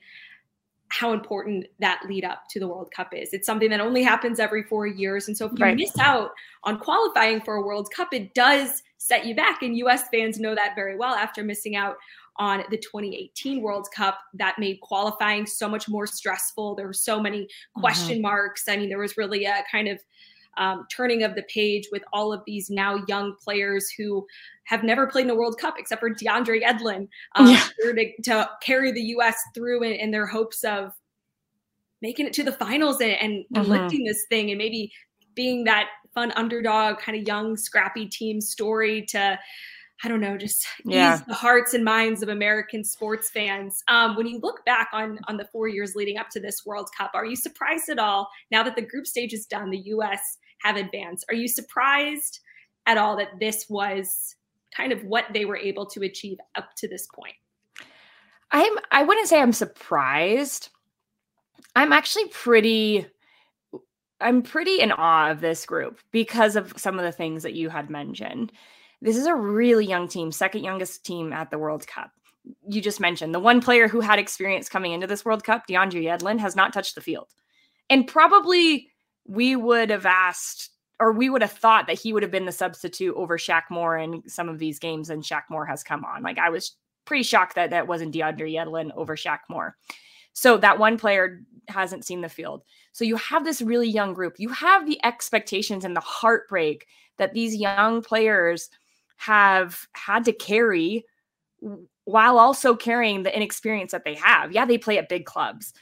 how 0.89 1.13
important 1.13 1.67
that 1.79 2.03
lead 2.09 2.25
up 2.25 2.49
to 2.51 2.59
the 2.59 2.67
World 2.67 2.91
Cup 2.91 3.15
is. 3.15 3.33
It's 3.33 3.47
something 3.47 3.71
that 3.71 3.81
only 3.81 4.03
happens 4.03 4.41
every 4.41 4.65
four 4.65 4.87
years. 4.87 5.29
And 5.29 5.37
so 5.37 5.47
if 5.47 5.53
you 5.53 5.65
right. 5.65 5.77
miss 5.77 5.97
out 5.99 6.33
on 6.65 6.79
qualifying 6.79 7.41
for 7.41 7.55
a 7.55 7.63
World 7.63 7.89
Cup, 7.95 8.13
it 8.13 8.35
does 8.35 8.83
set 8.99 9.25
you 9.25 9.35
back. 9.35 9.63
And 9.63 9.77
US 9.79 10.09
fans 10.09 10.41
know 10.41 10.55
that 10.55 10.75
very 10.75 10.97
well 10.97 11.15
after 11.15 11.45
missing 11.45 11.77
out 11.77 11.97
on 12.37 12.65
the 12.71 12.77
2018 12.77 13.61
World 13.61 13.89
Cup 13.95 14.19
that 14.35 14.59
made 14.59 14.81
qualifying 14.81 15.47
so 15.47 15.69
much 15.69 15.89
more 15.89 16.07
stressful. 16.07 16.75
There 16.75 16.87
were 16.87 16.93
so 16.93 17.21
many 17.21 17.43
mm-hmm. 17.43 17.81
question 17.81 18.17
mm-hmm. 18.17 18.23
marks. 18.23 18.69
I 18.69 18.77
mean, 18.77 18.89
there 18.89 18.99
was 18.99 19.17
really 19.17 19.45
a 19.45 19.63
kind 19.71 19.87
of 19.87 20.01
um, 20.57 20.87
turning 20.95 21.23
of 21.23 21.35
the 21.35 21.43
page 21.45 21.89
with 21.93 22.03
all 22.13 22.33
of 22.33 22.43
these 22.47 22.71
now 22.71 23.03
young 23.09 23.35
players 23.43 23.91
who 23.97 24.27
have 24.65 24.83
never 24.83 25.07
played 25.07 25.25
in 25.25 25.31
a 25.31 25.35
World 25.35 25.59
Cup 25.59 25.75
except 25.79 26.01
for 26.01 26.11
DeAndre 26.11 26.63
Yedlin 26.63 27.09
um, 27.37 27.49
yeah. 27.49 27.65
to, 27.81 28.13
to, 28.25 28.51
carry 28.63 28.93
the 28.93 29.03
U.S. 29.03 29.37
through 29.55 29.83
in, 29.83 29.93
in, 29.93 30.11
their 30.11 30.27
hopes 30.27 30.65
of 30.65 30.93
making 32.03 32.27
it 32.27 32.33
to 32.35 32.43
the 32.43 32.53
finals 32.53 33.01
and, 33.01 33.13
and, 33.21 33.45
mm-hmm. 33.55 33.71
lifting 33.71 34.05
this 34.05 34.27
thing 34.29 34.51
and 34.51 34.59
maybe 34.59 34.93
being 35.35 35.65
that 35.65 35.89
fun 36.15 36.33
underdog 36.33 36.99
kind 36.99 37.19
of 37.19 37.27
young 37.27 37.57
scrappy 37.57 38.07
team 38.07 38.41
story 38.41 39.05
to 39.07 39.39
I 40.03 40.09
don't 40.09 40.21
know, 40.21 40.37
just 40.37 40.67
yeah. 40.85 41.15
ease 41.15 41.23
the 41.27 41.35
hearts 41.35 41.75
and 41.75 41.85
minds 41.85 42.23
of 42.23 42.29
American 42.29 42.85
sports 42.85 43.31
fans. 43.31 43.83
Um, 43.89 44.17
when 44.17 44.27
you 44.27 44.39
look 44.43 44.65
back 44.65 44.89
on 44.93 45.19
on 45.29 45.37
the 45.37 45.47
four 45.53 45.69
years 45.69 45.95
leading 45.95 46.19
up 46.19 46.29
to 46.31 46.41
this 46.41 46.65
World 46.65 46.89
Cup, 46.97 47.13
are 47.15 47.25
you 47.25 47.37
surprised 47.37 47.89
at 47.89 47.99
all 47.99 48.29
now 48.51 48.63
that 48.63 48.77
the 48.77 48.83
group 48.83 49.07
stage 49.07 49.33
is 49.33 49.47
done? 49.47 49.71
The 49.71 49.83
U.S. 49.87 50.39
have 50.63 50.77
advanced. 50.77 51.25
Are 51.29 51.35
you 51.35 51.49
surprised 51.49 52.41
at 52.87 52.99
all 52.99 53.17
that 53.17 53.39
this 53.39 53.67
was 53.69 54.37
kind 54.75 54.93
of 54.93 55.03
what 55.05 55.27
they 55.33 55.45
were 55.45 55.57
able 55.57 55.87
to 55.87 56.03
achieve 56.03 56.39
up 56.57 56.71
to 56.79 56.89
this 56.89 57.07
point? 57.15 57.35
I'm. 58.51 58.73
I 58.91 59.03
wouldn't 59.03 59.29
say 59.29 59.41
I'm 59.41 59.53
surprised. 59.53 60.71
I'm 61.77 61.93
actually 61.93 62.29
pretty 62.29 63.07
I'm 64.21 64.43
pretty 64.43 64.81
in 64.81 64.93
awe 64.93 65.31
of 65.31 65.41
this 65.41 65.65
group 65.65 65.99
because 66.13 66.57
of 66.57 66.75
some 66.77 66.99
of 66.99 67.05
the 67.05 67.13
things 67.13 67.43
that 67.43 67.55
you 67.55 67.71
had 67.71 67.91
mentioned. 67.91 68.53
This 69.03 69.17
is 69.17 69.27
a 69.27 69.35
really 69.35 69.87
young 69.87 70.09
team, 70.09 70.31
second 70.33 70.63
youngest 70.63 71.05
team 71.05 71.33
at 71.33 71.51
the 71.51 71.59
World 71.59 71.87
Cup. 71.87 72.11
You 72.69 72.81
just 72.81 73.01
mentioned 73.01 73.35
the 73.35 73.41
one 73.41 73.61
player 73.61 73.89
who 73.89 74.01
had 74.01 74.19
experience 74.19 74.69
coming 74.69 74.93
into 74.93 75.07
this 75.07 75.25
World 75.25 75.45
Cup, 75.45 75.67
DeAndre 75.67 76.05
Yedlin, 76.05 76.39
has 76.39 76.57
not 76.57 76.73
touched 76.73 76.95
the 76.95 77.01
field. 77.01 77.29
And 77.89 78.07
probably 78.07 78.89
we 79.27 79.57
would 79.57 79.91
have 79.91 80.07
asked 80.07 80.71
or 81.01 81.13
we 81.13 81.31
would 81.31 81.41
have 81.41 81.51
thought 81.51 81.87
that 81.87 81.99
he 81.99 82.13
would 82.13 82.23
have 82.23 82.31
been 82.31 82.45
the 82.45 82.53
substitute 82.53 83.17
over 83.17 83.39
Shaq 83.39 83.63
Moore 83.71 83.97
in 83.97 84.23
some 84.29 84.51
of 84.51 84.59
these 84.59 84.79
games, 84.79 85.09
and 85.09 85.23
Shaq 85.23 85.45
Moore 85.49 85.65
has 85.65 85.83
come 85.83 86.05
on. 86.05 86.23
Like 86.23 86.39
I 86.39 86.51
was 86.51 86.77
pretty 87.07 87.25
shocked 87.25 87.55
that 87.55 87.71
that 87.71 87.89
wasn't 87.89 88.15
DeAndre 88.15 88.53
Yedlin 88.53 88.91
over 88.95 89.17
Shaq 89.17 89.39
Moore. 89.49 89.77
So 90.35 90.59
that 90.59 90.79
one 90.79 90.99
player 90.99 91.41
hasn't 91.69 92.05
seen 92.05 92.21
the 92.21 92.29
field. 92.29 92.63
So 92.93 93.05
you 93.05 93.17
have 93.17 93.45
this 93.45 93.63
really 93.63 93.89
young 93.89 94.13
group. 94.13 94.35
You 94.39 94.51
have 94.51 94.87
the 94.87 95.03
expectations 95.05 95.85
and 95.85 95.97
the 95.97 96.01
heartbreak 96.01 96.87
that 97.17 97.33
these 97.33 97.57
young 97.57 98.03
players 98.03 98.69
have 99.21 99.87
had 99.93 100.25
to 100.25 100.33
carry 100.33 101.05
while 102.05 102.39
also 102.39 102.75
carrying 102.75 103.23
the 103.23 103.37
inexperience 103.37 103.93
that 103.93 104.05
they 104.05 104.15
have. 104.15 104.51
Yeah, 104.51 104.65
they 104.65 104.79
play 104.79 104.97
at 104.97 105.11
big 105.11 105.27
clubs, 105.27 105.75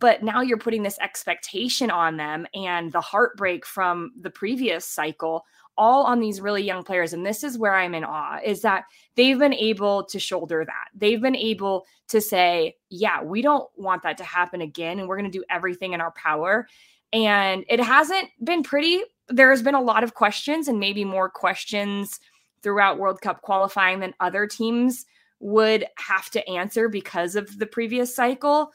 but 0.00 0.24
now 0.24 0.40
you're 0.40 0.58
putting 0.58 0.82
this 0.82 0.98
expectation 0.98 1.88
on 1.88 2.16
them 2.16 2.48
and 2.52 2.90
the 2.90 3.00
heartbreak 3.00 3.64
from 3.64 4.10
the 4.20 4.30
previous 4.30 4.84
cycle 4.84 5.44
all 5.78 6.02
on 6.02 6.18
these 6.18 6.40
really 6.40 6.64
young 6.64 6.82
players 6.82 7.12
and 7.12 7.24
this 7.24 7.44
is 7.44 7.56
where 7.56 7.74
i'm 7.74 7.94
in 7.94 8.02
awe 8.02 8.38
is 8.44 8.60
that 8.60 8.84
they've 9.14 9.38
been 9.38 9.54
able 9.54 10.04
to 10.04 10.18
shoulder 10.18 10.64
that 10.66 10.88
they've 10.94 11.22
been 11.22 11.36
able 11.36 11.86
to 12.08 12.20
say 12.20 12.76
yeah 12.90 13.22
we 13.22 13.40
don't 13.40 13.70
want 13.76 14.02
that 14.02 14.18
to 14.18 14.24
happen 14.24 14.60
again 14.60 14.98
and 14.98 15.08
we're 15.08 15.16
going 15.16 15.30
to 15.30 15.38
do 15.38 15.44
everything 15.48 15.92
in 15.92 16.00
our 16.00 16.10
power 16.10 16.66
and 17.12 17.64
it 17.68 17.80
hasn't 17.80 18.28
been 18.42 18.64
pretty 18.64 19.00
there's 19.28 19.62
been 19.62 19.76
a 19.76 19.80
lot 19.80 20.02
of 20.02 20.14
questions 20.14 20.66
and 20.66 20.80
maybe 20.80 21.04
more 21.04 21.30
questions 21.30 22.18
throughout 22.62 22.98
world 22.98 23.20
cup 23.20 23.42
qualifying 23.42 24.00
than 24.00 24.14
other 24.20 24.46
teams 24.46 25.06
would 25.40 25.86
have 25.96 26.28
to 26.30 26.46
answer 26.48 26.88
because 26.88 27.34
of 27.34 27.58
the 27.58 27.66
previous 27.66 28.14
cycle 28.14 28.72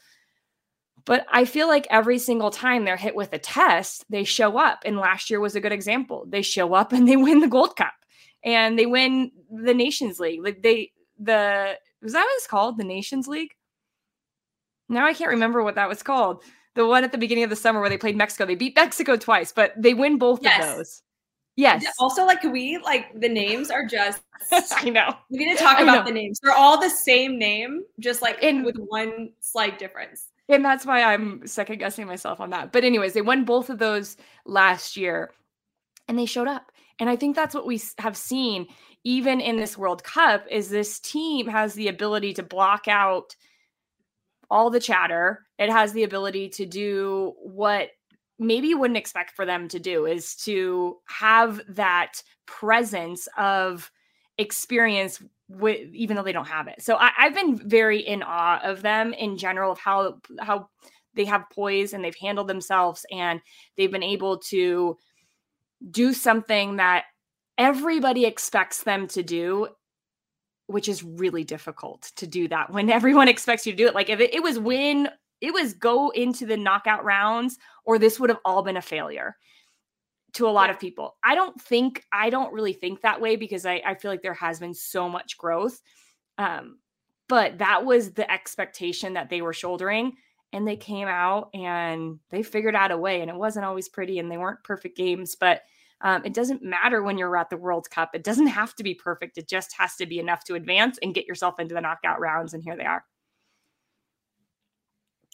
but 1.06 1.24
I 1.30 1.44
feel 1.44 1.68
like 1.68 1.86
every 1.88 2.18
single 2.18 2.50
time 2.50 2.84
they're 2.84 2.96
hit 2.96 3.14
with 3.14 3.32
a 3.32 3.38
test, 3.38 4.04
they 4.10 4.24
show 4.24 4.58
up. 4.58 4.82
And 4.84 4.98
last 4.98 5.30
year 5.30 5.40
was 5.40 5.54
a 5.54 5.60
good 5.60 5.72
example. 5.72 6.26
They 6.28 6.42
show 6.42 6.74
up 6.74 6.92
and 6.92 7.08
they 7.08 7.16
win 7.16 7.40
the 7.40 7.48
Gold 7.48 7.76
Cup 7.76 7.94
and 8.44 8.78
they 8.78 8.86
win 8.86 9.30
the 9.50 9.72
Nations 9.72 10.18
League. 10.18 10.42
Like 10.42 10.62
they, 10.62 10.92
the, 11.18 11.78
was 12.02 12.12
that 12.12 12.24
what 12.24 12.36
it's 12.36 12.48
called? 12.48 12.76
The 12.76 12.84
Nations 12.84 13.28
League? 13.28 13.52
Now 14.88 15.06
I 15.06 15.14
can't 15.14 15.30
remember 15.30 15.62
what 15.62 15.76
that 15.76 15.88
was 15.88 16.02
called. 16.02 16.42
The 16.74 16.86
one 16.86 17.04
at 17.04 17.12
the 17.12 17.18
beginning 17.18 17.44
of 17.44 17.50
the 17.50 17.56
summer 17.56 17.80
where 17.80 17.88
they 17.88 17.96
played 17.96 18.16
Mexico. 18.16 18.44
They 18.44 18.56
beat 18.56 18.76
Mexico 18.76 19.16
twice, 19.16 19.52
but 19.52 19.72
they 19.76 19.94
win 19.94 20.18
both 20.18 20.40
yes. 20.42 20.68
of 20.68 20.76
those. 20.76 21.02
Yes. 21.56 21.84
Also, 21.98 22.24
like, 22.26 22.42
can 22.42 22.52
we 22.52 22.78
like 22.78 23.18
the 23.18 23.28
names 23.28 23.70
are 23.70 23.86
just 23.86 24.20
I 24.52 24.90
know. 24.90 25.14
We 25.30 25.38
need 25.38 25.56
to 25.56 25.62
talk 25.62 25.80
about 25.80 26.04
the 26.04 26.12
names. 26.12 26.38
They're 26.42 26.52
all 26.52 26.80
the 26.80 26.90
same 26.90 27.38
name, 27.38 27.82
just 27.98 28.22
like 28.22 28.42
in 28.42 28.62
with 28.64 28.76
one 28.76 29.30
slight 29.40 29.78
difference. 29.78 30.28
And 30.48 30.64
that's 30.64 30.86
why 30.86 31.02
I'm 31.02 31.46
second 31.46 31.78
guessing 31.78 32.06
myself 32.06 32.40
on 32.40 32.50
that. 32.50 32.72
But, 32.72 32.84
anyways, 32.84 33.14
they 33.14 33.22
won 33.22 33.44
both 33.44 33.70
of 33.70 33.78
those 33.78 34.16
last 34.44 34.96
year 34.96 35.32
and 36.08 36.18
they 36.18 36.26
showed 36.26 36.46
up. 36.46 36.70
And 36.98 37.10
I 37.10 37.16
think 37.16 37.34
that's 37.34 37.54
what 37.54 37.66
we 37.66 37.80
have 37.98 38.16
seen 38.16 38.68
even 39.04 39.40
in 39.40 39.56
this 39.56 39.78
World 39.78 40.02
Cup 40.02 40.44
is 40.50 40.68
this 40.68 40.98
team 40.98 41.46
has 41.46 41.74
the 41.74 41.88
ability 41.88 42.34
to 42.34 42.42
block 42.42 42.88
out 42.88 43.36
all 44.50 44.70
the 44.70 44.80
chatter. 44.80 45.46
It 45.58 45.70
has 45.70 45.92
the 45.92 46.04
ability 46.04 46.50
to 46.50 46.66
do 46.66 47.34
what 47.38 47.90
maybe 48.38 48.68
you 48.68 48.78
wouldn't 48.78 48.98
expect 48.98 49.32
for 49.32 49.46
them 49.46 49.68
to 49.68 49.78
do 49.78 50.06
is 50.06 50.34
to 50.36 50.96
have 51.06 51.60
that 51.68 52.22
presence 52.46 53.28
of 53.38 53.90
experience 54.38 55.22
with 55.48 55.88
even 55.94 56.16
though 56.16 56.22
they 56.22 56.32
don't 56.32 56.48
have 56.48 56.68
it. 56.68 56.82
So 56.82 56.96
I, 56.96 57.10
I've 57.18 57.34
been 57.34 57.56
very 57.56 58.00
in 58.00 58.22
awe 58.22 58.60
of 58.62 58.82
them 58.82 59.12
in 59.12 59.38
general 59.38 59.72
of 59.72 59.78
how 59.78 60.18
how 60.40 60.68
they 61.14 61.24
have 61.24 61.48
poise 61.50 61.92
and 61.92 62.04
they've 62.04 62.16
handled 62.20 62.48
themselves 62.48 63.06
and 63.10 63.40
they've 63.76 63.90
been 63.90 64.02
able 64.02 64.38
to 64.38 64.96
do 65.90 66.12
something 66.12 66.76
that 66.76 67.04
everybody 67.58 68.26
expects 68.26 68.82
them 68.82 69.06
to 69.08 69.22
do 69.22 69.68
which 70.66 70.88
is 70.88 71.04
really 71.04 71.44
difficult 71.44 72.10
to 72.16 72.26
do 72.26 72.48
that 72.48 72.70
when 72.70 72.90
everyone 72.98 73.28
expects 73.28 73.66
you 73.66 73.72
to 73.72 73.78
do 73.78 73.86
it 73.86 73.94
like 73.94 74.10
if 74.10 74.20
it, 74.20 74.34
it 74.34 74.42
was 74.42 74.58
win 74.58 75.08
it 75.40 75.52
was 75.52 75.74
go 75.74 76.10
into 76.10 76.46
the 76.46 76.56
knockout 76.56 77.04
rounds 77.04 77.58
or 77.84 77.98
this 77.98 78.18
would 78.18 78.30
have 78.30 78.40
all 78.44 78.62
been 78.62 78.76
a 78.76 78.82
failure 78.82 79.36
to 80.34 80.46
a 80.46 80.50
lot 80.50 80.68
yeah. 80.68 80.74
of 80.74 80.80
people. 80.80 81.16
I 81.24 81.34
don't 81.34 81.60
think 81.60 82.04
I 82.12 82.30
don't 82.30 82.52
really 82.52 82.72
think 82.72 83.00
that 83.00 83.20
way 83.20 83.36
because 83.36 83.64
I, 83.64 83.82
I 83.84 83.94
feel 83.94 84.10
like 84.10 84.22
there 84.22 84.34
has 84.34 84.60
been 84.60 84.74
so 84.74 85.08
much 85.08 85.38
growth. 85.38 85.80
Um, 86.38 86.78
but 87.28 87.58
that 87.58 87.84
was 87.84 88.12
the 88.12 88.30
expectation 88.30 89.14
that 89.14 89.30
they 89.30 89.42
were 89.42 89.52
shouldering. 89.52 90.12
And 90.52 90.66
they 90.66 90.76
came 90.76 91.08
out 91.08 91.50
and 91.54 92.20
they 92.30 92.42
figured 92.42 92.76
out 92.76 92.92
a 92.92 92.96
way. 92.96 93.20
And 93.20 93.30
it 93.30 93.36
wasn't 93.36 93.64
always 93.64 93.88
pretty 93.88 94.18
and 94.18 94.30
they 94.30 94.38
weren't 94.38 94.62
perfect 94.62 94.96
games, 94.96 95.34
but 95.34 95.62
um, 96.02 96.22
it 96.24 96.34
doesn't 96.34 96.62
matter 96.62 97.02
when 97.02 97.18
you're 97.18 97.36
at 97.36 97.50
the 97.50 97.56
World 97.56 97.88
Cup. 97.90 98.10
It 98.14 98.22
doesn't 98.22 98.46
have 98.48 98.74
to 98.76 98.82
be 98.82 98.94
perfect. 98.94 99.38
It 99.38 99.48
just 99.48 99.74
has 99.78 99.96
to 99.96 100.06
be 100.06 100.18
enough 100.18 100.44
to 100.44 100.54
advance 100.54 100.98
and 101.02 101.14
get 101.14 101.26
yourself 101.26 101.58
into 101.58 101.74
the 101.74 101.80
knockout 101.80 102.20
rounds. 102.20 102.52
And 102.54 102.62
here 102.62 102.76
they 102.76 102.84
are. 102.84 103.04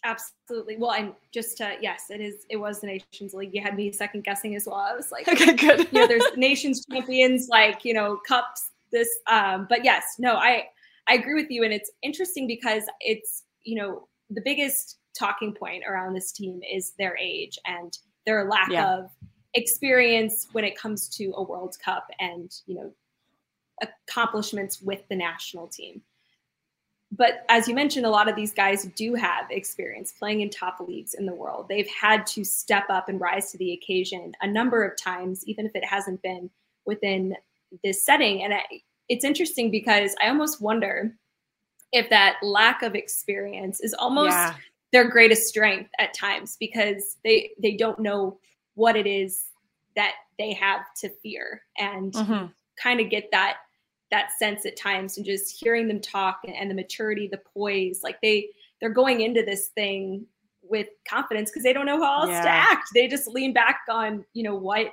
Absolutely. 0.05 0.77
Well, 0.77 0.91
I'm 0.91 1.15
just 1.33 1.61
uh, 1.61 1.73
yes, 1.81 2.11
it 2.11 2.21
is. 2.21 2.45
It 2.51 2.57
was 2.57 2.81
the 2.81 2.89
Nations 2.89 3.35
League. 3.35 3.55
You 3.55 3.63
had 3.63 3.77
me 3.77 3.93
second 3.93 4.25
guessing 4.25 4.57
as 4.57 4.67
well. 4.67 4.77
I 4.77 4.95
was 4.95 5.13
like, 5.13 5.29
okay, 5.29 5.53
good. 5.55 5.87
you 5.93 6.01
know, 6.01 6.07
there's 6.09 6.25
nations 6.37 6.85
champions, 6.91 7.49
like 7.49 7.85
you 7.85 7.95
know, 7.95 8.19
cups. 8.27 8.71
This, 8.91 9.21
um, 9.31 9.67
but 9.71 9.85
yes, 9.85 10.17
no, 10.19 10.35
I 10.35 10.67
I 11.09 11.15
agree 11.15 11.41
with 11.41 11.51
you, 11.51 11.63
and 11.63 11.73
it's 11.73 11.91
interesting 12.03 12.47
because 12.47 12.85
it's 13.01 13.45
you 13.63 13.77
know 13.77 14.09
the 14.31 14.43
biggest 14.45 14.99
talking 15.17 15.55
point 15.55 15.85
around 15.87 16.15
this 16.15 16.33
team 16.33 16.61
is 16.71 16.93
their 16.99 17.17
age 17.17 17.59
and 17.65 17.97
their 18.27 18.49
lack 18.49 18.71
yeah. 18.71 18.99
of 18.99 19.11
experience 19.55 20.49
when 20.53 20.65
it 20.65 20.77
comes 20.77 21.09
to 21.11 21.33
a 21.37 21.43
World 21.43 21.77
Cup 21.85 22.09
and 22.19 22.51
you 22.67 22.75
know 22.75 22.93
accomplishments 23.83 24.83
with 24.83 25.07
the 25.09 25.17
national 25.17 25.69
team 25.69 26.03
but 27.15 27.45
as 27.51 27.69
you 27.69 27.75
mentioned, 27.75 28.07
a 28.07 28.11
lot 28.11 28.29
of 28.29 28.37
these 28.37 28.55
guys 28.55 28.85
do 28.97 29.15
have 29.15 29.51
experience 29.51 30.13
playing 30.19 30.41
in 30.41 30.49
top 30.49 30.81
leagues 30.81 31.13
in 31.13 31.27
the 31.27 31.35
world. 31.35 31.67
They've 31.69 31.89
had 31.89 32.27
to 32.29 32.43
step 32.43 32.85
up 32.89 33.11
and 33.11 33.21
rise 33.21 33.53
to 33.53 33.59
the 33.59 33.75
occasion 33.75 34.33
a 34.41 34.47
number 34.47 34.83
of 34.83 34.97
times, 34.97 35.47
even 35.47 35.67
if 35.67 35.77
it 35.77 35.85
hasn't 35.85 36.23
been 36.23 36.49
within 36.87 37.37
this 37.85 38.03
setting. 38.03 38.43
And 38.43 38.55
I, 38.55 38.63
it's 39.11 39.27
interesting 39.27 39.71
because 39.71 40.15
I 40.23 40.29
almost 40.29 40.63
wonder 40.63 41.15
if 41.93 42.09
that 42.09 42.37
lack 42.43 42.83
of 42.83 42.95
experience 42.95 43.81
is 43.81 43.93
almost 43.93 44.31
yeah. 44.31 44.55
their 44.93 45.07
greatest 45.07 45.47
strength 45.47 45.91
at 45.99 46.15
times 46.15 46.57
because 46.59 47.19
they 47.25 47.51
they 47.63 47.77
don't 47.77 47.99
know 47.99 48.39
what 48.75 48.97
it 48.97 49.07
is 49.07 49.45
that 49.97 50.15
they 50.39 50.55
have 50.55 50.81
to 50.97 51.11
fear 51.23 51.61
and 51.77 52.15
mm-hmm. 52.15 52.47
kind 52.83 53.01
of 53.01 53.11
get 53.11 53.31
that 53.33 53.59
that 54.13 54.31
sense 54.39 54.65
at 54.65 54.77
times 54.77 55.17
and 55.17 55.27
just 55.27 55.59
hearing 55.59 55.89
them 55.89 56.01
talk 56.01 56.41
and, 56.47 56.55
and 56.55 56.71
the 56.71 56.75
maturity, 56.75 57.27
the 57.27 57.41
poise, 57.53 58.03
like 58.05 58.21
they 58.23 58.49
they're 58.81 58.91
going 58.91 59.23
into 59.23 59.43
this 59.43 59.69
thing 59.69 60.25
with 60.63 60.87
confidence 61.09 61.51
because 61.51 61.63
they 61.63 61.73
don't 61.73 61.87
know 61.87 62.01
how 62.01 62.21
else 62.23 62.31
yeah. 62.31 62.43
to 62.43 62.49
act. 62.49 62.89
They 62.95 63.09
just 63.09 63.27
lean 63.27 63.53
back 63.53 63.81
on, 63.89 64.25
you 64.35 64.43
know, 64.45 64.55
what 64.55 64.93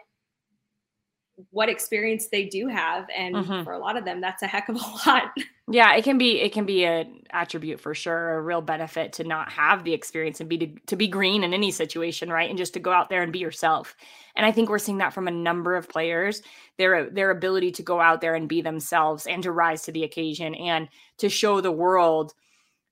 what 1.52 1.70
experience 1.70 2.28
they 2.28 2.46
do 2.46 2.68
have 2.68 3.08
and 3.16 3.36
mm-hmm. 3.36 3.64
for 3.64 3.74
a 3.74 3.80
lot 3.80 3.98
of 3.98 4.06
them 4.06 4.22
that's 4.22 4.42
a 4.42 4.48
heck 4.48 4.70
of 4.70 4.76
a 4.76 4.80
lot. 5.10 5.32
Yeah 5.70 5.96
it 5.96 6.04
can 6.04 6.18
be 6.18 6.40
it 6.42 6.52
can 6.52 6.66
be 6.66 6.86
an 6.86 7.24
attribute 7.32 7.80
for 7.80 7.94
sure 7.94 8.36
a 8.36 8.42
real 8.42 8.62
benefit 8.62 9.14
to 9.14 9.24
not 9.24 9.52
have 9.52 9.84
the 9.84 9.94
experience 9.94 10.40
and 10.40 10.50
be 10.50 10.58
to, 10.58 10.68
to 10.88 10.96
be 10.96 11.08
green 11.08 11.44
in 11.44 11.54
any 11.54 11.72
situation 11.72 12.30
right? 12.30 12.50
And 12.50 12.58
just 12.58 12.74
to 12.74 12.80
go 12.80 12.92
out 12.92 13.10
there 13.10 13.22
and 13.22 13.34
be 13.34 13.40
yourself. 13.40 13.96
And 14.36 14.46
i 14.46 14.52
think 14.52 14.70
we're 14.70 14.80
seeing 14.80 15.00
that 15.00 15.14
from 15.14 15.28
a 15.28 15.32
number 15.32 15.76
of 15.76 15.90
players 15.90 16.42
their 16.78 17.10
their 17.10 17.32
ability 17.32 17.72
to 17.74 17.84
go 17.84 18.00
out 18.00 18.22
there 18.22 18.36
and 18.36 18.48
be 18.48 18.62
themselves 18.62 19.28
and 19.28 19.44
to 19.44 19.52
rise 19.52 19.84
to 19.84 19.92
the 19.92 20.04
occasion 20.04 20.56
and 20.56 20.88
to 21.18 21.30
show 21.30 21.62
the 21.62 21.72
world 21.72 22.34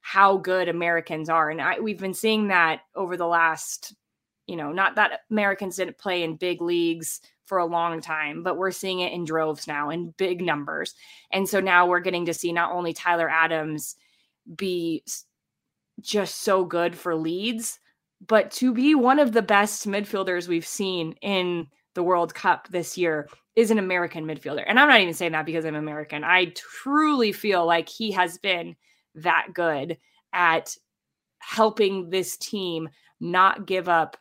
how 0.01 0.37
good 0.37 0.69
americans 0.69 1.29
are. 1.29 1.49
And 1.49 1.61
I, 1.61 1.79
we've 1.79 1.99
been 1.99 2.13
seeing 2.13 2.47
that 2.47 2.81
over 2.95 3.17
the 3.17 3.27
last 3.27 3.93
you 4.47 4.55
know, 4.55 4.71
not 4.71 4.95
that 4.95 5.21
Americans 5.29 5.75
didn't 5.75 5.97
play 5.97 6.23
in 6.23 6.37
big 6.37 6.61
leagues 6.61 7.21
for 7.47 7.57
a 7.57 7.65
long 7.65 8.01
time, 8.01 8.43
but 8.43 8.57
we're 8.57 8.71
seeing 8.71 8.99
it 8.99 9.13
in 9.13 9.25
droves 9.25 9.67
now 9.67 9.89
in 9.89 10.13
big 10.17 10.41
numbers. 10.41 10.93
And 11.31 11.47
so 11.47 11.59
now 11.59 11.87
we're 11.87 12.01
getting 12.01 12.25
to 12.25 12.33
see 12.33 12.51
not 12.51 12.73
only 12.73 12.93
Tyler 12.93 13.29
Adams 13.29 13.95
be 14.55 15.03
just 16.01 16.41
so 16.41 16.65
good 16.65 16.95
for 16.95 17.15
Leeds, 17.15 17.79
but 18.27 18.51
to 18.51 18.73
be 18.73 18.95
one 18.95 19.17
of 19.17 19.31
the 19.31 19.41
best 19.41 19.87
midfielders 19.87 20.47
we've 20.47 20.67
seen 20.67 21.13
in 21.21 21.67
the 21.93 22.03
World 22.03 22.33
Cup 22.35 22.67
this 22.69 22.97
year 22.97 23.29
is 23.55 23.71
an 23.71 23.79
American 23.79 24.25
midfielder. 24.25 24.63
And 24.67 24.79
I'm 24.79 24.87
not 24.87 25.01
even 25.01 25.13
saying 25.13 25.31
that 25.31 25.45
because 25.45 25.65
I'm 25.65 25.75
American. 25.75 26.23
I 26.23 26.53
truly 26.55 27.31
feel 27.31 27.65
like 27.65 27.89
he 27.89 28.11
has 28.11 28.37
been 28.37 28.75
that 29.15 29.47
good 29.53 29.97
at 30.33 30.77
helping 31.39 32.09
this 32.09 32.37
team 32.37 32.89
not 33.19 33.65
give 33.65 33.87
up 33.87 34.17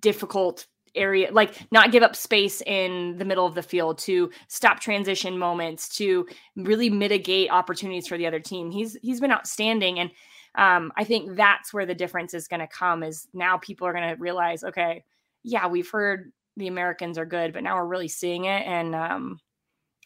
difficult 0.00 0.66
area 0.98 1.30
like 1.32 1.54
not 1.70 1.92
give 1.92 2.02
up 2.02 2.14
space 2.14 2.60
in 2.62 3.16
the 3.18 3.24
middle 3.24 3.46
of 3.46 3.54
the 3.54 3.62
field 3.62 3.98
to 3.98 4.30
stop 4.48 4.80
transition 4.80 5.38
moments 5.38 5.88
to 5.96 6.26
really 6.56 6.90
mitigate 6.90 7.50
opportunities 7.50 8.06
for 8.06 8.18
the 8.18 8.26
other 8.26 8.40
team. 8.40 8.70
He's 8.70 8.96
he's 9.02 9.20
been 9.20 9.32
outstanding 9.32 9.98
and 9.98 10.10
um, 10.54 10.92
i 10.96 11.04
think 11.04 11.36
that's 11.36 11.72
where 11.72 11.86
the 11.86 11.94
difference 11.94 12.34
is 12.34 12.48
going 12.48 12.60
to 12.60 12.66
come 12.66 13.02
is 13.02 13.26
now 13.32 13.56
people 13.56 13.86
are 13.86 13.92
going 13.92 14.08
to 14.08 14.20
realize 14.20 14.64
okay 14.64 15.04
yeah 15.42 15.66
we've 15.66 15.90
heard 15.90 16.32
the 16.56 16.66
americans 16.66 17.18
are 17.18 17.26
good 17.26 17.52
but 17.52 17.62
now 17.62 17.76
we're 17.76 17.86
really 17.86 18.08
seeing 18.08 18.44
it 18.44 18.66
and 18.66 18.94
um, 18.94 19.40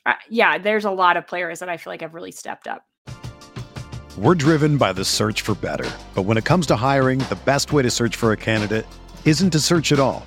I, 0.06 0.16
yeah 0.28 0.58
there's 0.58 0.84
a 0.84 0.90
lot 0.90 1.16
of 1.16 1.26
players 1.26 1.60
that 1.60 1.68
i 1.68 1.76
feel 1.76 1.92
like 1.92 2.02
have 2.02 2.14
really 2.14 2.32
stepped 2.32 2.68
up. 2.68 2.84
We're 4.18 4.34
driven 4.34 4.76
by 4.76 4.92
the 4.92 5.04
search 5.04 5.40
for 5.40 5.54
better 5.54 5.90
but 6.14 6.22
when 6.22 6.36
it 6.36 6.44
comes 6.44 6.66
to 6.66 6.76
hiring 6.76 7.18
the 7.18 7.38
best 7.46 7.72
way 7.72 7.82
to 7.82 7.90
search 7.90 8.14
for 8.14 8.32
a 8.32 8.36
candidate 8.36 8.86
isn't 9.24 9.50
to 9.50 9.60
search 9.60 9.90
at 9.92 9.98
all 9.98 10.26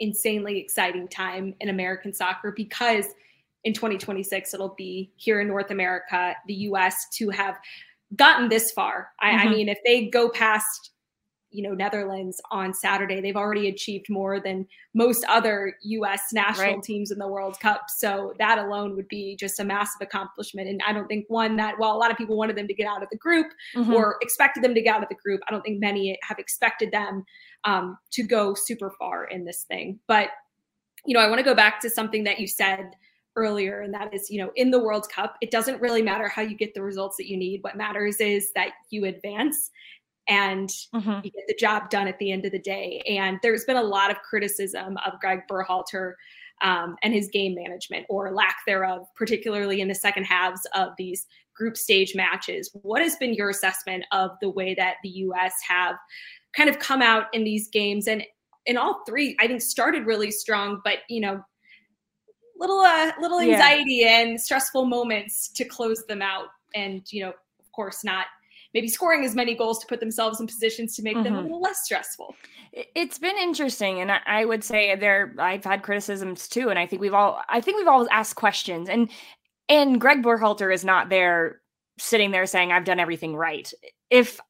insanely 0.00 0.58
exciting 0.58 1.08
time 1.08 1.54
in 1.60 1.68
American 1.68 2.12
soccer 2.12 2.52
because 2.56 3.06
in 3.64 3.72
2026 3.72 4.54
it'll 4.54 4.74
be 4.76 5.12
here 5.16 5.40
in 5.40 5.48
North 5.48 5.70
America, 5.70 6.34
the 6.46 6.54
US 6.54 7.08
to 7.14 7.30
have 7.30 7.58
gotten 8.16 8.48
this 8.48 8.70
far. 8.70 9.10
I, 9.20 9.30
mm-hmm. 9.30 9.48
I 9.48 9.50
mean, 9.50 9.68
if 9.68 9.78
they 9.84 10.06
go 10.06 10.28
past 10.28 10.90
you 11.54 11.62
know 11.62 11.72
Netherlands 11.72 12.40
on 12.50 12.74
Saturday. 12.74 13.20
They've 13.20 13.36
already 13.36 13.68
achieved 13.68 14.10
more 14.10 14.40
than 14.40 14.66
most 14.92 15.24
other 15.28 15.76
U.S. 15.82 16.32
national 16.32 16.74
right. 16.74 16.82
teams 16.82 17.12
in 17.12 17.18
the 17.18 17.28
World 17.28 17.58
Cup. 17.60 17.82
So 17.88 18.34
that 18.38 18.58
alone 18.58 18.96
would 18.96 19.08
be 19.08 19.36
just 19.36 19.60
a 19.60 19.64
massive 19.64 20.00
accomplishment. 20.02 20.68
And 20.68 20.80
I 20.86 20.92
don't 20.92 21.06
think 21.06 21.26
one 21.28 21.56
that 21.56 21.78
while 21.78 21.92
a 21.92 21.98
lot 21.98 22.10
of 22.10 22.16
people 22.16 22.36
wanted 22.36 22.56
them 22.56 22.66
to 22.66 22.74
get 22.74 22.88
out 22.88 23.02
of 23.02 23.08
the 23.10 23.16
group 23.16 23.46
mm-hmm. 23.76 23.94
or 23.94 24.16
expected 24.20 24.64
them 24.64 24.74
to 24.74 24.82
get 24.82 24.96
out 24.96 25.02
of 25.02 25.08
the 25.08 25.14
group, 25.14 25.40
I 25.48 25.52
don't 25.52 25.62
think 25.62 25.78
many 25.80 26.18
have 26.22 26.40
expected 26.40 26.90
them 26.90 27.24
um, 27.62 27.96
to 28.12 28.24
go 28.24 28.54
super 28.54 28.90
far 28.98 29.26
in 29.26 29.44
this 29.44 29.62
thing. 29.62 30.00
But, 30.08 30.30
you 31.06 31.14
know, 31.14 31.20
I 31.20 31.28
want 31.28 31.38
to 31.38 31.44
go 31.44 31.54
back 31.54 31.80
to 31.80 31.90
something 31.90 32.24
that 32.24 32.40
you 32.40 32.48
said 32.48 32.90
earlier, 33.36 33.80
and 33.80 33.92
that 33.94 34.12
is, 34.14 34.30
you 34.30 34.40
know, 34.40 34.50
in 34.56 34.70
the 34.70 34.78
World 34.78 35.08
Cup, 35.10 35.36
it 35.40 35.50
doesn't 35.50 35.80
really 35.80 36.02
matter 36.02 36.28
how 36.28 36.42
you 36.42 36.56
get 36.56 36.74
the 36.74 36.82
results 36.82 37.16
that 37.16 37.28
you 37.28 37.36
need. 37.36 37.62
What 37.62 37.76
matters 37.76 38.20
is 38.20 38.52
that 38.54 38.70
you 38.90 39.04
advance 39.04 39.70
and 40.28 40.68
mm-hmm. 40.94 41.20
you 41.22 41.30
get 41.30 41.44
the 41.46 41.56
job 41.58 41.90
done 41.90 42.08
at 42.08 42.18
the 42.18 42.32
end 42.32 42.44
of 42.46 42.52
the 42.52 42.58
day. 42.58 43.02
And 43.08 43.38
there's 43.42 43.64
been 43.64 43.76
a 43.76 43.82
lot 43.82 44.10
of 44.10 44.18
criticism 44.18 44.96
of 45.06 45.20
Greg 45.20 45.40
Berhalter 45.50 46.14
um, 46.62 46.96
and 47.02 47.12
his 47.12 47.28
game 47.28 47.54
management 47.54 48.06
or 48.08 48.32
lack 48.32 48.56
thereof, 48.66 49.06
particularly 49.16 49.80
in 49.80 49.88
the 49.88 49.94
second 49.94 50.24
halves 50.24 50.66
of 50.74 50.90
these 50.96 51.26
group 51.54 51.76
stage 51.76 52.14
matches. 52.14 52.70
What 52.82 53.02
has 53.02 53.16
been 53.16 53.34
your 53.34 53.50
assessment 53.50 54.04
of 54.12 54.30
the 54.40 54.50
way 54.50 54.74
that 54.74 54.96
the 55.02 55.10
U.S. 55.10 55.54
have 55.68 55.96
kind 56.56 56.70
of 56.70 56.78
come 56.78 57.02
out 57.02 57.26
in 57.32 57.44
these 57.44 57.68
games 57.68 58.06
and 58.06 58.24
in 58.66 58.76
all 58.76 59.02
three 59.06 59.36
i 59.40 59.46
think 59.46 59.60
started 59.60 60.06
really 60.06 60.30
strong 60.30 60.80
but 60.84 60.98
you 61.08 61.20
know 61.20 61.42
little 62.58 62.80
uh 62.80 63.12
little 63.20 63.40
anxiety 63.40 64.00
yeah. 64.02 64.20
and 64.20 64.40
stressful 64.40 64.86
moments 64.86 65.48
to 65.48 65.64
close 65.64 66.04
them 66.06 66.22
out 66.22 66.46
and 66.74 67.02
you 67.10 67.22
know 67.22 67.30
of 67.30 67.72
course 67.74 68.04
not 68.04 68.26
maybe 68.74 68.88
scoring 68.88 69.24
as 69.24 69.34
many 69.34 69.54
goals 69.54 69.78
to 69.78 69.86
put 69.86 70.00
themselves 70.00 70.40
in 70.40 70.46
positions 70.46 70.94
to 70.96 71.02
make 71.02 71.14
mm-hmm. 71.14 71.24
them 71.24 71.34
a 71.34 71.36
mm-hmm. 71.38 71.46
little 71.46 71.60
less 71.60 71.84
stressful 71.84 72.34
it's 72.72 73.18
been 73.18 73.36
interesting 73.38 74.00
and 74.00 74.10
I, 74.26 74.44
would 74.44 74.64
say 74.64 74.94
there 74.96 75.34
i've 75.38 75.64
had 75.64 75.82
criticisms 75.82 76.48
too 76.48 76.70
and 76.70 76.78
i 76.78 76.86
think 76.86 77.00
we've 77.00 77.14
all 77.14 77.40
i 77.48 77.60
think 77.60 77.78
we've 77.78 77.88
all 77.88 78.06
asked 78.10 78.36
questions 78.36 78.88
and 78.88 79.10
and 79.68 80.00
greg 80.00 80.22
berhalter 80.22 80.72
is 80.72 80.84
not 80.84 81.08
there 81.08 81.60
sitting 81.98 82.32
there 82.32 82.46
saying 82.46 82.72
i've 82.72 82.84
done 82.84 83.00
everything 83.00 83.36
right 83.36 83.72
if 84.10 84.40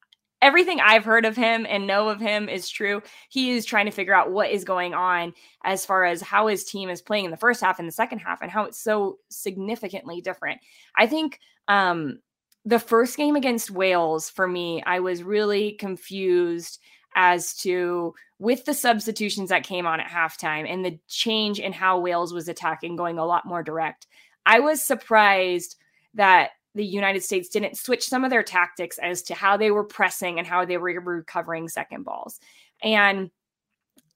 everything 0.44 0.78
I've 0.78 1.06
heard 1.06 1.24
of 1.24 1.36
him 1.36 1.64
and 1.66 1.86
know 1.86 2.10
of 2.10 2.20
him 2.20 2.50
is 2.50 2.68
true. 2.68 3.02
He 3.30 3.52
is 3.52 3.64
trying 3.64 3.86
to 3.86 3.90
figure 3.90 4.14
out 4.14 4.30
what 4.30 4.50
is 4.50 4.62
going 4.62 4.92
on 4.92 5.32
as 5.64 5.86
far 5.86 6.04
as 6.04 6.20
how 6.20 6.48
his 6.48 6.64
team 6.64 6.90
is 6.90 7.00
playing 7.00 7.24
in 7.24 7.30
the 7.30 7.38
first 7.38 7.62
half 7.62 7.78
and 7.78 7.88
the 7.88 7.92
second 7.92 8.18
half 8.18 8.42
and 8.42 8.50
how 8.50 8.64
it's 8.64 8.78
so 8.78 9.16
significantly 9.30 10.20
different. 10.20 10.60
I 10.98 11.06
think 11.06 11.40
um, 11.66 12.18
the 12.64 12.78
first 12.78 13.16
game 13.16 13.36
against 13.36 13.70
Wales 13.70 14.30
for 14.30 14.46
me, 14.46 14.82
I 14.86 15.00
was 15.00 15.22
really 15.22 15.72
confused 15.72 16.80
as 17.14 17.54
to 17.56 18.14
with 18.38 18.64
the 18.64 18.74
substitutions 18.74 19.50
that 19.50 19.64
came 19.64 19.86
on 19.86 20.00
at 20.00 20.10
halftime 20.10 20.68
and 20.68 20.84
the 20.84 20.98
change 21.08 21.60
in 21.60 21.72
how 21.72 22.00
Wales 22.00 22.32
was 22.32 22.48
attacking 22.48 22.96
going 22.96 23.18
a 23.18 23.24
lot 23.24 23.46
more 23.46 23.62
direct. 23.62 24.06
I 24.46 24.60
was 24.60 24.82
surprised 24.82 25.76
that 26.14 26.50
the 26.74 26.84
United 26.84 27.22
States 27.22 27.48
didn't 27.48 27.76
switch 27.76 28.04
some 28.04 28.24
of 28.24 28.30
their 28.30 28.42
tactics 28.42 28.98
as 28.98 29.22
to 29.22 29.34
how 29.34 29.56
they 29.56 29.70
were 29.70 29.84
pressing 29.84 30.38
and 30.38 30.46
how 30.46 30.64
they 30.64 30.76
were 30.76 31.00
recovering 31.00 31.68
second 31.68 32.02
balls. 32.02 32.40
And 32.82 33.30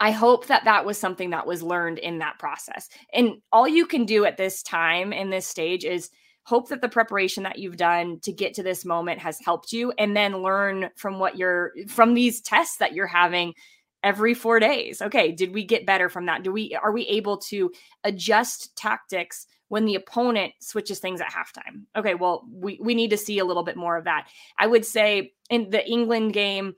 I 0.00 0.11
hope 0.11 0.46
that 0.46 0.64
that 0.64 0.84
was 0.84 0.98
something 0.98 1.30
that 1.30 1.46
was 1.46 1.62
learned 1.62 1.98
in 1.98 2.18
that 2.18 2.38
process. 2.38 2.88
And 3.12 3.40
all 3.52 3.68
you 3.68 3.87
can 3.87 4.04
do 4.04 4.24
at 4.24 4.37
this 4.37 4.62
time 4.62 5.12
in 5.12 5.30
this 5.30 5.46
stage 5.46 5.84
is 5.84 6.11
hope 6.48 6.70
that 6.70 6.80
the 6.80 6.88
preparation 6.88 7.42
that 7.42 7.58
you've 7.58 7.76
done 7.76 8.18
to 8.20 8.32
get 8.32 8.54
to 8.54 8.62
this 8.62 8.84
moment 8.84 9.20
has 9.20 9.38
helped 9.44 9.70
you 9.70 9.92
and 9.98 10.16
then 10.16 10.42
learn 10.42 10.88
from 10.96 11.18
what 11.18 11.37
you're 11.37 11.72
from 11.88 12.14
these 12.14 12.40
tests 12.40 12.78
that 12.78 12.94
you're 12.94 13.06
having 13.06 13.52
every 14.02 14.32
4 14.32 14.58
days. 14.58 15.02
Okay, 15.02 15.30
did 15.30 15.52
we 15.52 15.64
get 15.64 15.84
better 15.84 16.08
from 16.08 16.24
that? 16.26 16.42
Do 16.42 16.50
we 16.50 16.74
are 16.82 16.92
we 16.92 17.02
able 17.06 17.37
to 17.50 17.70
adjust 18.02 18.74
tactics 18.76 19.46
when 19.68 19.84
the 19.84 19.94
opponent 19.94 20.54
switches 20.61 21.00
things 21.00 21.20
at 21.20 21.30
halftime? 21.30 21.82
Okay, 21.94 22.14
well, 22.14 22.46
we 22.50 22.78
we 22.80 22.94
need 22.94 23.11
to 23.11 23.18
see 23.18 23.38
a 23.38 23.44
little 23.44 23.64
bit 23.64 23.76
more 23.76 23.98
of 23.98 24.04
that. 24.04 24.28
I 24.58 24.66
would 24.66 24.87
say 24.87 25.34
in 25.50 25.68
the 25.68 25.87
England 25.87 26.32
game 26.32 26.74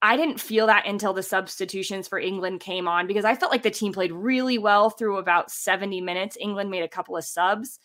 I 0.00 0.16
didn't 0.16 0.40
feel 0.40 0.68
that 0.68 0.86
until 0.86 1.12
the 1.12 1.24
substitutions 1.24 2.08
for 2.08 2.18
England 2.18 2.60
came 2.60 2.88
on 2.88 3.06
because 3.06 3.24
I 3.24 3.34
felt 3.34 3.50
like 3.52 3.64
the 3.64 3.70
team 3.70 3.92
played 3.92 4.12
really 4.12 4.56
well 4.56 4.90
through 4.90 5.18
about 5.18 5.50
70 5.50 6.00
minutes. 6.00 6.38
England 6.40 6.70
made 6.70 6.84
a 6.84 6.88
couple 6.88 7.16
of 7.16 7.24
subs 7.24 7.80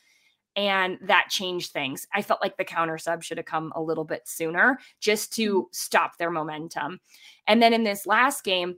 and 0.55 0.97
that 1.01 1.29
changed 1.29 1.71
things. 1.71 2.07
I 2.13 2.21
felt 2.21 2.41
like 2.41 2.57
the 2.57 2.63
counter 2.63 2.97
sub 2.97 3.23
should 3.23 3.37
have 3.37 3.45
come 3.45 3.71
a 3.75 3.81
little 3.81 4.03
bit 4.03 4.27
sooner 4.27 4.79
just 4.99 5.33
to 5.33 5.53
mm-hmm. 5.53 5.67
stop 5.71 6.17
their 6.17 6.31
momentum. 6.31 6.99
And 7.47 7.61
then 7.61 7.73
in 7.73 7.83
this 7.83 8.05
last 8.05 8.43
game, 8.43 8.75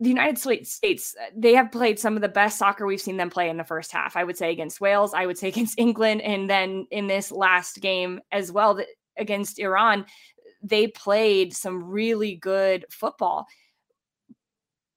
the 0.00 0.08
United 0.10 0.38
States, 0.38 1.14
they 1.34 1.54
have 1.54 1.72
played 1.72 1.98
some 1.98 2.16
of 2.16 2.22
the 2.22 2.28
best 2.28 2.58
soccer 2.58 2.84
we've 2.84 3.00
seen 3.00 3.16
them 3.16 3.30
play 3.30 3.48
in 3.48 3.56
the 3.56 3.64
first 3.64 3.92
half. 3.92 4.16
I 4.16 4.24
would 4.24 4.36
say 4.36 4.52
against 4.52 4.80
Wales, 4.80 5.14
I 5.14 5.24
would 5.24 5.38
say 5.38 5.48
against 5.54 5.78
England, 5.78 6.20
and 6.22 6.50
then 6.50 6.86
in 6.90 7.06
this 7.06 7.32
last 7.32 7.80
game 7.80 8.20
as 8.32 8.52
well 8.52 8.78
against 9.16 9.58
Iran, 9.58 10.04
they 10.62 10.88
played 10.88 11.54
some 11.54 11.84
really 11.84 12.34
good 12.34 12.84
football. 12.90 13.46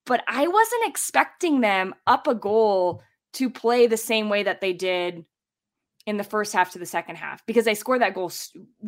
But 0.06 0.24
I 0.28 0.48
wasn't 0.48 0.88
expecting 0.88 1.62
them 1.62 1.94
up 2.08 2.28
a 2.28 2.34
goal 2.34 3.04
to 3.34 3.50
play 3.50 3.86
the 3.86 3.96
same 3.96 4.28
way 4.28 4.42
that 4.44 4.60
they 4.60 4.74
did 4.74 5.24
in 6.10 6.18
the 6.18 6.24
first 6.24 6.54
half 6.54 6.72
to 6.72 6.80
the 6.80 6.86
second 6.88 7.18
half 7.18 7.46
because 7.46 7.66
they 7.66 7.76
scored 7.76 8.02
that 8.02 8.16
goal 8.16 8.32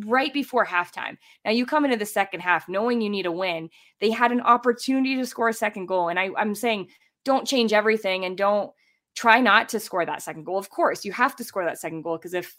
right 0.04 0.34
before 0.34 0.66
halftime. 0.66 1.16
Now 1.44 1.52
you 1.52 1.64
come 1.64 1.84
into 1.84 1.96
the 1.96 2.04
second 2.04 2.40
half 2.40 2.68
knowing 2.68 3.00
you 3.00 3.08
need 3.08 3.26
a 3.26 3.32
win. 3.32 3.70
They 4.00 4.10
had 4.10 4.32
an 4.32 4.40
opportunity 4.40 5.14
to 5.14 5.24
score 5.24 5.48
a 5.48 5.54
second 5.54 5.86
goal. 5.86 6.08
And 6.08 6.18
I, 6.18 6.30
I'm 6.36 6.56
saying 6.56 6.88
don't 7.24 7.46
change 7.46 7.72
everything 7.72 8.24
and 8.24 8.36
don't 8.36 8.72
try 9.14 9.40
not 9.40 9.68
to 9.68 9.78
score 9.78 10.04
that 10.04 10.20
second 10.20 10.44
goal. 10.44 10.58
Of 10.58 10.70
course, 10.70 11.04
you 11.04 11.12
have 11.12 11.36
to 11.36 11.44
score 11.44 11.64
that 11.64 11.78
second 11.78 12.02
goal 12.02 12.16
because 12.16 12.34
if 12.34 12.56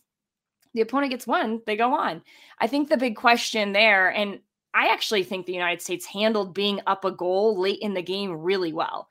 the 0.74 0.82
opponent 0.82 1.12
gets 1.12 1.28
one, 1.28 1.62
they 1.66 1.76
go 1.76 1.94
on. 1.94 2.22
I 2.60 2.68
think 2.68 2.88
the 2.88 2.96
big 2.96 3.18
question 3.18 3.74
there, 3.74 4.10
and 4.10 4.40
I 4.74 4.88
actually 4.88 5.26
think 5.26 5.46
the 5.46 5.54
United 5.54 5.82
States 5.82 6.06
handled 6.06 6.54
being 6.54 6.80
up 6.88 7.04
a 7.04 7.12
goal 7.12 7.60
late 7.60 7.80
in 7.82 7.96
the 7.96 8.02
game 8.02 8.32
really 8.32 8.72
well. 8.72 9.10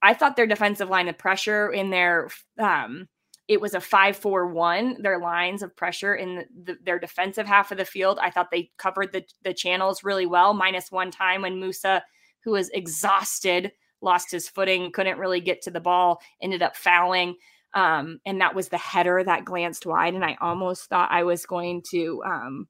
I 0.00 0.14
thought 0.14 0.36
their 0.36 0.46
defensive 0.46 0.88
line 0.88 1.08
of 1.08 1.18
pressure 1.18 1.70
in 1.72 1.90
their 1.90 2.28
um, 2.58 3.08
it 3.48 3.60
was 3.60 3.74
a 3.74 3.78
5-4-1 3.78 5.02
their 5.02 5.18
lines 5.18 5.62
of 5.62 5.76
pressure 5.76 6.14
in 6.14 6.44
the, 6.64 6.76
their 6.84 6.98
defensive 6.98 7.46
half 7.46 7.70
of 7.72 7.78
the 7.78 7.84
field 7.84 8.18
i 8.20 8.30
thought 8.30 8.50
they 8.50 8.70
covered 8.78 9.12
the, 9.12 9.24
the 9.42 9.54
channels 9.54 10.04
really 10.04 10.26
well 10.26 10.54
minus 10.54 10.90
one 10.90 11.10
time 11.10 11.42
when 11.42 11.60
Musah 11.60 12.02
who 12.44 12.52
was 12.52 12.70
exhausted 12.70 13.72
lost 14.00 14.30
his 14.30 14.48
footing 14.48 14.90
couldn't 14.92 15.18
really 15.18 15.40
get 15.40 15.62
to 15.62 15.70
the 15.70 15.80
ball 15.80 16.20
ended 16.40 16.62
up 16.62 16.76
fouling 16.76 17.36
um, 17.74 18.20
and 18.26 18.40
that 18.40 18.54
was 18.54 18.68
the 18.68 18.78
header 18.78 19.22
that 19.24 19.44
glanced 19.44 19.86
wide. 19.86 20.14
And 20.14 20.24
I 20.24 20.36
almost 20.40 20.88
thought 20.88 21.10
I 21.10 21.24
was 21.24 21.46
going 21.46 21.82
to 21.90 22.22
um, 22.24 22.68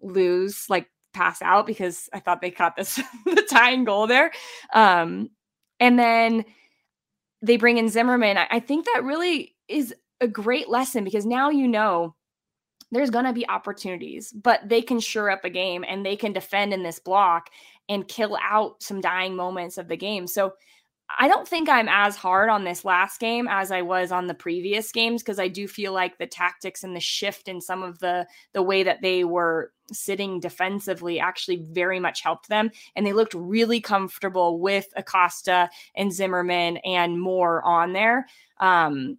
lose, 0.00 0.66
like 0.68 0.88
pass 1.12 1.40
out 1.42 1.66
because 1.66 2.08
I 2.12 2.20
thought 2.20 2.40
they 2.40 2.50
caught 2.50 2.76
this 2.76 2.96
the 3.24 3.46
tying 3.48 3.84
goal 3.84 4.06
there. 4.06 4.32
Um, 4.74 5.30
and 5.78 5.98
then 5.98 6.44
they 7.42 7.56
bring 7.56 7.78
in 7.78 7.88
Zimmerman. 7.88 8.38
I, 8.38 8.46
I 8.50 8.60
think 8.60 8.86
that 8.86 9.04
really 9.04 9.54
is 9.68 9.94
a 10.20 10.28
great 10.28 10.68
lesson 10.68 11.04
because 11.04 11.26
now 11.26 11.50
you 11.50 11.66
know 11.66 12.14
there's 12.92 13.10
going 13.10 13.24
to 13.24 13.32
be 13.32 13.48
opportunities, 13.48 14.32
but 14.32 14.68
they 14.68 14.82
can 14.82 14.98
sure 15.00 15.30
up 15.30 15.44
a 15.44 15.50
game 15.50 15.84
and 15.86 16.04
they 16.04 16.16
can 16.16 16.32
defend 16.32 16.72
in 16.72 16.82
this 16.82 16.98
block 16.98 17.48
and 17.88 18.08
kill 18.08 18.36
out 18.42 18.82
some 18.82 19.00
dying 19.00 19.36
moments 19.36 19.78
of 19.78 19.88
the 19.88 19.96
game. 19.96 20.26
So 20.26 20.54
I 21.18 21.28
don't 21.28 21.46
think 21.46 21.68
I'm 21.68 21.88
as 21.88 22.16
hard 22.16 22.48
on 22.50 22.64
this 22.64 22.84
last 22.84 23.18
game 23.18 23.48
as 23.48 23.72
I 23.72 23.82
was 23.82 24.12
on 24.12 24.26
the 24.26 24.34
previous 24.34 24.92
games 24.92 25.22
because 25.22 25.38
I 25.40 25.48
do 25.48 25.66
feel 25.66 25.92
like 25.92 26.18
the 26.18 26.26
tactics 26.26 26.84
and 26.84 26.94
the 26.94 27.00
shift 27.00 27.48
in 27.48 27.60
some 27.60 27.82
of 27.82 27.98
the 27.98 28.26
the 28.52 28.62
way 28.62 28.82
that 28.84 29.02
they 29.02 29.24
were 29.24 29.72
sitting 29.92 30.38
defensively 30.38 31.18
actually 31.18 31.64
very 31.72 31.98
much 31.98 32.20
helped 32.20 32.48
them 32.48 32.70
and 32.94 33.04
they 33.04 33.12
looked 33.12 33.34
really 33.34 33.80
comfortable 33.80 34.60
with 34.60 34.86
Acosta 34.96 35.68
and 35.96 36.12
Zimmerman 36.12 36.76
and 36.78 37.20
Moore 37.20 37.60
on 37.64 37.92
there. 37.92 38.26
Um, 38.58 39.18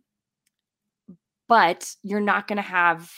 but 1.51 1.93
you're 2.01 2.21
not 2.21 2.47
going 2.47 2.55
to 2.55 2.61
have 2.61 3.11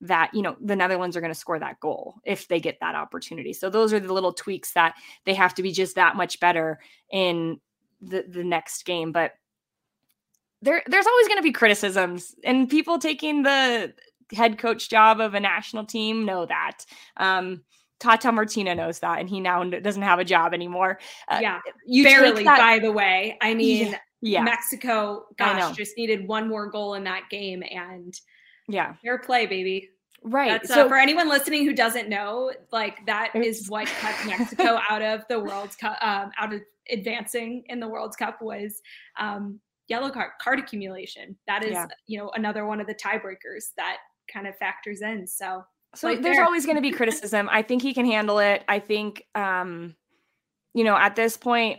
that 0.00 0.32
you 0.32 0.42
know 0.42 0.56
the 0.60 0.76
netherlands 0.76 1.16
are 1.16 1.20
going 1.20 1.32
to 1.32 1.38
score 1.38 1.58
that 1.58 1.80
goal 1.80 2.14
if 2.24 2.46
they 2.46 2.60
get 2.60 2.78
that 2.80 2.94
opportunity 2.94 3.52
so 3.52 3.68
those 3.68 3.92
are 3.92 3.98
the 3.98 4.12
little 4.12 4.32
tweaks 4.32 4.72
that 4.74 4.94
they 5.26 5.34
have 5.34 5.52
to 5.52 5.62
be 5.62 5.72
just 5.72 5.96
that 5.96 6.14
much 6.14 6.38
better 6.38 6.78
in 7.10 7.58
the 8.00 8.24
the 8.28 8.44
next 8.44 8.84
game, 8.84 9.12
but 9.12 9.32
there 10.62 10.82
there's 10.86 11.06
always 11.06 11.28
going 11.28 11.38
to 11.38 11.42
be 11.42 11.52
criticisms 11.52 12.34
and 12.44 12.68
people 12.68 12.98
taking 12.98 13.42
the 13.42 13.92
head 14.32 14.58
coach 14.58 14.88
job 14.88 15.20
of 15.20 15.34
a 15.34 15.40
national 15.40 15.84
team 15.84 16.24
know 16.24 16.46
that. 16.46 16.84
Um, 17.16 17.62
Tata 18.00 18.30
Martino 18.30 18.74
knows 18.74 19.00
that, 19.00 19.18
and 19.18 19.28
he 19.28 19.40
now 19.40 19.64
doesn't 19.64 20.02
have 20.02 20.20
a 20.20 20.24
job 20.24 20.54
anymore. 20.54 21.00
Uh, 21.26 21.40
yeah, 21.42 21.58
you 21.84 22.04
barely. 22.04 22.44
That, 22.44 22.58
by 22.58 22.78
the 22.78 22.92
way, 22.92 23.36
I 23.40 23.54
mean, 23.54 23.88
yeah, 23.88 23.98
yeah. 24.20 24.42
Mexico, 24.42 25.26
gosh, 25.36 25.76
just 25.76 25.96
needed 25.96 26.26
one 26.26 26.48
more 26.48 26.70
goal 26.70 26.94
in 26.94 27.04
that 27.04 27.24
game, 27.30 27.62
and 27.70 28.14
yeah, 28.68 28.94
fair 29.02 29.18
play, 29.18 29.46
baby. 29.46 29.90
Right. 30.22 30.50
That's, 30.50 30.70
uh, 30.70 30.74
so 30.74 30.86
uh, 30.86 30.88
for 30.88 30.96
anyone 30.96 31.28
listening 31.28 31.64
who 31.64 31.72
doesn't 31.72 32.08
know, 32.08 32.52
like 32.72 33.06
that 33.06 33.34
is 33.34 33.68
what 33.68 33.86
kept 33.86 34.26
Mexico 34.26 34.80
out 34.90 35.02
of 35.02 35.22
the 35.28 35.38
World 35.38 35.76
Cup, 35.78 35.96
um, 36.00 36.30
out 36.38 36.52
of 36.52 36.60
advancing 36.90 37.64
in 37.68 37.80
the 37.80 37.88
World 37.88 38.16
Cup 38.18 38.42
was 38.42 38.80
um, 39.18 39.60
yellow 39.88 40.10
card 40.10 40.30
card 40.40 40.58
accumulation. 40.58 41.36
That 41.46 41.64
is, 41.64 41.72
yeah. 41.72 41.86
you 42.06 42.18
know, 42.18 42.30
another 42.34 42.66
one 42.66 42.80
of 42.80 42.86
the 42.86 42.94
tiebreakers 42.94 43.70
that 43.76 43.98
kind 44.32 44.46
of 44.46 44.56
factors 44.56 45.02
in. 45.02 45.26
So, 45.26 45.64
so 45.94 46.08
there's 46.08 46.22
there. 46.22 46.44
always 46.44 46.66
going 46.66 46.76
to 46.76 46.82
be 46.82 46.90
criticism. 46.90 47.48
I 47.50 47.62
think 47.62 47.82
he 47.82 47.94
can 47.94 48.04
handle 48.04 48.38
it. 48.38 48.64
I 48.68 48.78
think, 48.78 49.24
um, 49.34 49.94
you 50.74 50.84
know, 50.84 50.96
at 50.96 51.16
this 51.16 51.36
point, 51.36 51.78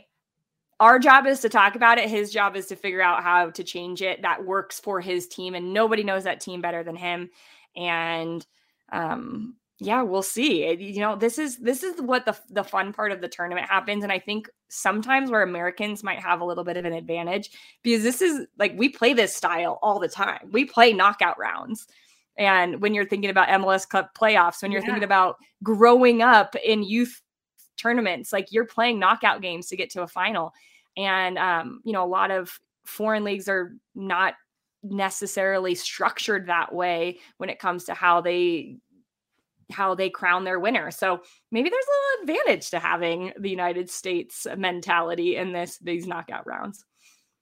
our 0.79 0.99
job 0.99 1.25
is 1.25 1.41
to 1.41 1.49
talk 1.49 1.75
about 1.75 1.97
it. 1.97 2.09
His 2.09 2.31
job 2.31 2.55
is 2.55 2.67
to 2.67 2.75
figure 2.75 3.01
out 3.01 3.23
how 3.23 3.49
to 3.49 3.63
change 3.63 4.01
it 4.01 4.21
that 4.21 4.45
works 4.45 4.79
for 4.79 5.01
his 5.01 5.27
team, 5.27 5.55
and 5.55 5.73
nobody 5.73 6.03
knows 6.03 6.23
that 6.23 6.39
team 6.39 6.61
better 6.61 6.83
than 6.83 6.95
him. 6.95 7.29
And 7.75 8.45
um, 8.91 9.55
yeah, 9.79 10.01
we'll 10.01 10.23
see. 10.23 10.73
You 10.73 10.99
know, 10.99 11.15
this 11.15 11.37
is 11.37 11.57
this 11.57 11.83
is 11.83 12.01
what 12.01 12.25
the 12.25 12.37
the 12.49 12.63
fun 12.63 12.91
part 12.91 13.11
of 13.11 13.21
the 13.21 13.29
tournament 13.29 13.67
happens, 13.67 14.03
and 14.03 14.11
I 14.11 14.19
think 14.19 14.49
sometimes 14.69 15.31
where 15.31 15.41
Americans 15.41 16.03
might 16.03 16.19
have 16.19 16.41
a 16.41 16.45
little 16.45 16.65
bit 16.65 16.77
of 16.77 16.85
an 16.85 16.93
advantage 16.93 17.51
because 17.81 18.03
this 18.03 18.21
is 18.21 18.45
like 18.57 18.73
we 18.77 18.89
play 18.89 19.13
this 19.13 19.35
style 19.35 19.79
all 19.81 19.99
the 19.99 20.09
time. 20.09 20.49
We 20.51 20.65
play 20.65 20.91
knockout 20.91 21.39
rounds, 21.39 21.87
and 22.37 22.81
when 22.81 22.93
you're 22.93 23.05
thinking 23.05 23.29
about 23.29 23.47
MLS 23.49 23.87
Cup 23.87 24.11
playoffs, 24.17 24.61
when 24.61 24.71
you're 24.71 24.81
yeah. 24.81 24.87
thinking 24.87 25.03
about 25.05 25.37
growing 25.63 26.21
up 26.21 26.55
in 26.55 26.83
youth 26.83 27.21
tournaments, 27.77 28.33
like 28.33 28.51
you're 28.51 28.65
playing 28.65 28.99
knockout 28.99 29.41
games 29.41 29.67
to 29.67 29.77
get 29.77 29.89
to 29.91 30.01
a 30.01 30.07
final, 30.07 30.53
and 30.97 31.37
um, 31.37 31.81
you 31.83 31.93
know, 31.93 32.03
a 32.03 32.07
lot 32.07 32.31
of 32.31 32.59
foreign 32.85 33.23
leagues 33.23 33.47
are 33.47 33.73
not 33.95 34.33
necessarily 34.83 35.75
structured 35.75 36.47
that 36.47 36.73
way 36.73 37.19
when 37.37 37.49
it 37.49 37.59
comes 37.59 37.85
to 37.85 37.93
how 37.93 38.21
they 38.21 38.77
how 39.71 39.93
they 39.93 40.09
crown 40.09 40.43
their 40.43 40.59
winner. 40.59 40.89
So 40.89 41.21
maybe 41.51 41.69
there's 41.69 41.85
a 41.85 42.23
little 42.23 42.35
advantage 42.35 42.71
to 42.71 42.79
having 42.79 43.33
the 43.39 43.49
United 43.49 43.89
States 43.89 44.47
mentality 44.57 45.35
in 45.35 45.53
this 45.53 45.77
these 45.79 46.07
knockout 46.07 46.47
rounds. 46.47 46.85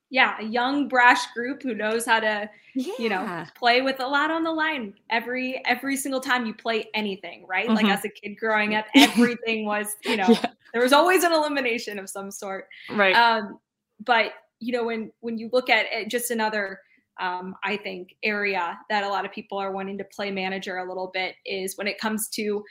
Yeah, 0.09 0.35
a 0.39 0.45
young 0.45 0.87
brash 0.87 1.27
group 1.33 1.61
who 1.61 1.73
knows 1.73 2.05
how 2.05 2.21
to, 2.21 2.49
yeah. 2.75 2.93
you 2.97 3.09
know, 3.09 3.43
play 3.57 3.81
with 3.81 3.99
a 3.99 4.07
lot 4.07 4.31
on 4.31 4.43
the 4.43 4.51
line 4.51 4.93
every 5.09 5.61
every 5.65 5.97
single 5.97 6.21
time 6.21 6.45
you 6.45 6.53
play 6.53 6.85
anything, 6.93 7.45
right? 7.47 7.67
Mm-hmm. 7.67 7.75
Like 7.75 7.87
as 7.87 8.05
a 8.05 8.09
kid 8.09 8.35
growing 8.37 8.75
up, 8.75 8.85
everything 8.95 9.65
was, 9.65 9.95
you 10.05 10.15
know, 10.15 10.29
yeah. 10.29 10.51
There 10.73 10.81
was 10.81 10.93
always 10.93 11.23
an 11.23 11.33
elimination 11.33 11.99
of 11.99 12.09
some 12.09 12.31
sort. 12.31 12.67
Right. 12.89 13.15
Um, 13.15 13.59
but 14.03 14.33
you 14.59 14.73
know, 14.73 14.85
when 14.85 15.11
when 15.21 15.37
you 15.37 15.49
look 15.51 15.69
at 15.69 15.85
it, 15.91 16.09
just 16.09 16.31
another 16.31 16.79
um, 17.19 17.55
I 17.63 17.77
think, 17.77 18.15
area 18.23 18.77
that 18.89 19.03
a 19.03 19.09
lot 19.09 19.25
of 19.25 19.31
people 19.31 19.57
are 19.57 19.71
wanting 19.71 19.97
to 19.97 20.03
play 20.03 20.31
manager 20.31 20.77
a 20.77 20.87
little 20.87 21.09
bit 21.13 21.35
is 21.45 21.77
when 21.77 21.87
it 21.87 21.97
comes 21.97 22.29
to 22.29 22.63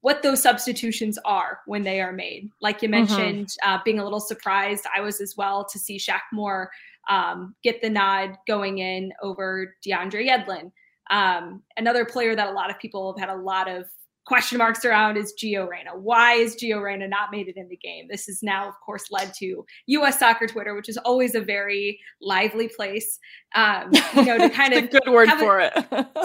what 0.00 0.22
those 0.22 0.42
substitutions 0.42 1.18
are 1.24 1.60
when 1.66 1.82
they 1.82 2.00
are 2.00 2.12
made. 2.12 2.50
Like 2.60 2.82
you 2.82 2.88
mm-hmm. 2.88 3.14
mentioned, 3.14 3.46
mm-hmm. 3.46 3.70
uh, 3.70 3.78
being 3.84 3.98
a 3.98 4.04
little 4.04 4.20
surprised, 4.20 4.84
I 4.94 5.00
was 5.00 5.20
as 5.20 5.34
well 5.36 5.64
to 5.64 5.78
see 5.78 5.98
Shaq 5.98 6.20
Moore 6.32 6.70
um, 7.08 7.54
get 7.62 7.80
the 7.80 7.90
nod 7.90 8.36
going 8.46 8.78
in 8.78 9.12
over 9.22 9.74
DeAndre 9.86 10.28
Yedlin. 10.28 10.70
Um, 11.10 11.62
another 11.76 12.04
player 12.04 12.34
that 12.36 12.48
a 12.48 12.52
lot 12.52 12.70
of 12.70 12.78
people 12.78 13.12
have 13.12 13.28
had 13.28 13.34
a 13.34 13.40
lot 13.40 13.68
of 13.68 13.86
question 14.26 14.58
marks 14.58 14.84
around 14.84 15.16
is 15.16 15.34
Gio 15.38 15.68
Reyna. 15.68 15.96
Why 15.96 16.34
is 16.34 16.56
Gio 16.56 16.82
Reyna 16.82 17.08
not 17.08 17.30
made 17.30 17.48
it 17.48 17.56
in 17.56 17.68
the 17.68 17.76
game? 17.76 18.06
This 18.10 18.26
has 18.26 18.42
now, 18.42 18.68
of 18.68 18.74
course, 18.84 19.10
led 19.10 19.32
to 19.34 19.64
U.S. 19.86 20.18
soccer 20.18 20.46
Twitter, 20.46 20.74
which 20.74 20.88
is 20.88 20.96
always 20.98 21.34
a 21.34 21.40
very 21.40 22.00
lively 22.20 22.68
place. 22.68 23.18
Um, 23.54 23.90
you 24.16 24.24
know, 24.24 24.38
to 24.38 24.50
kind 24.54 24.74
of 24.74 24.90
good 24.90 25.08
word 25.08 25.30
for 25.38 25.60
it. 25.60 25.72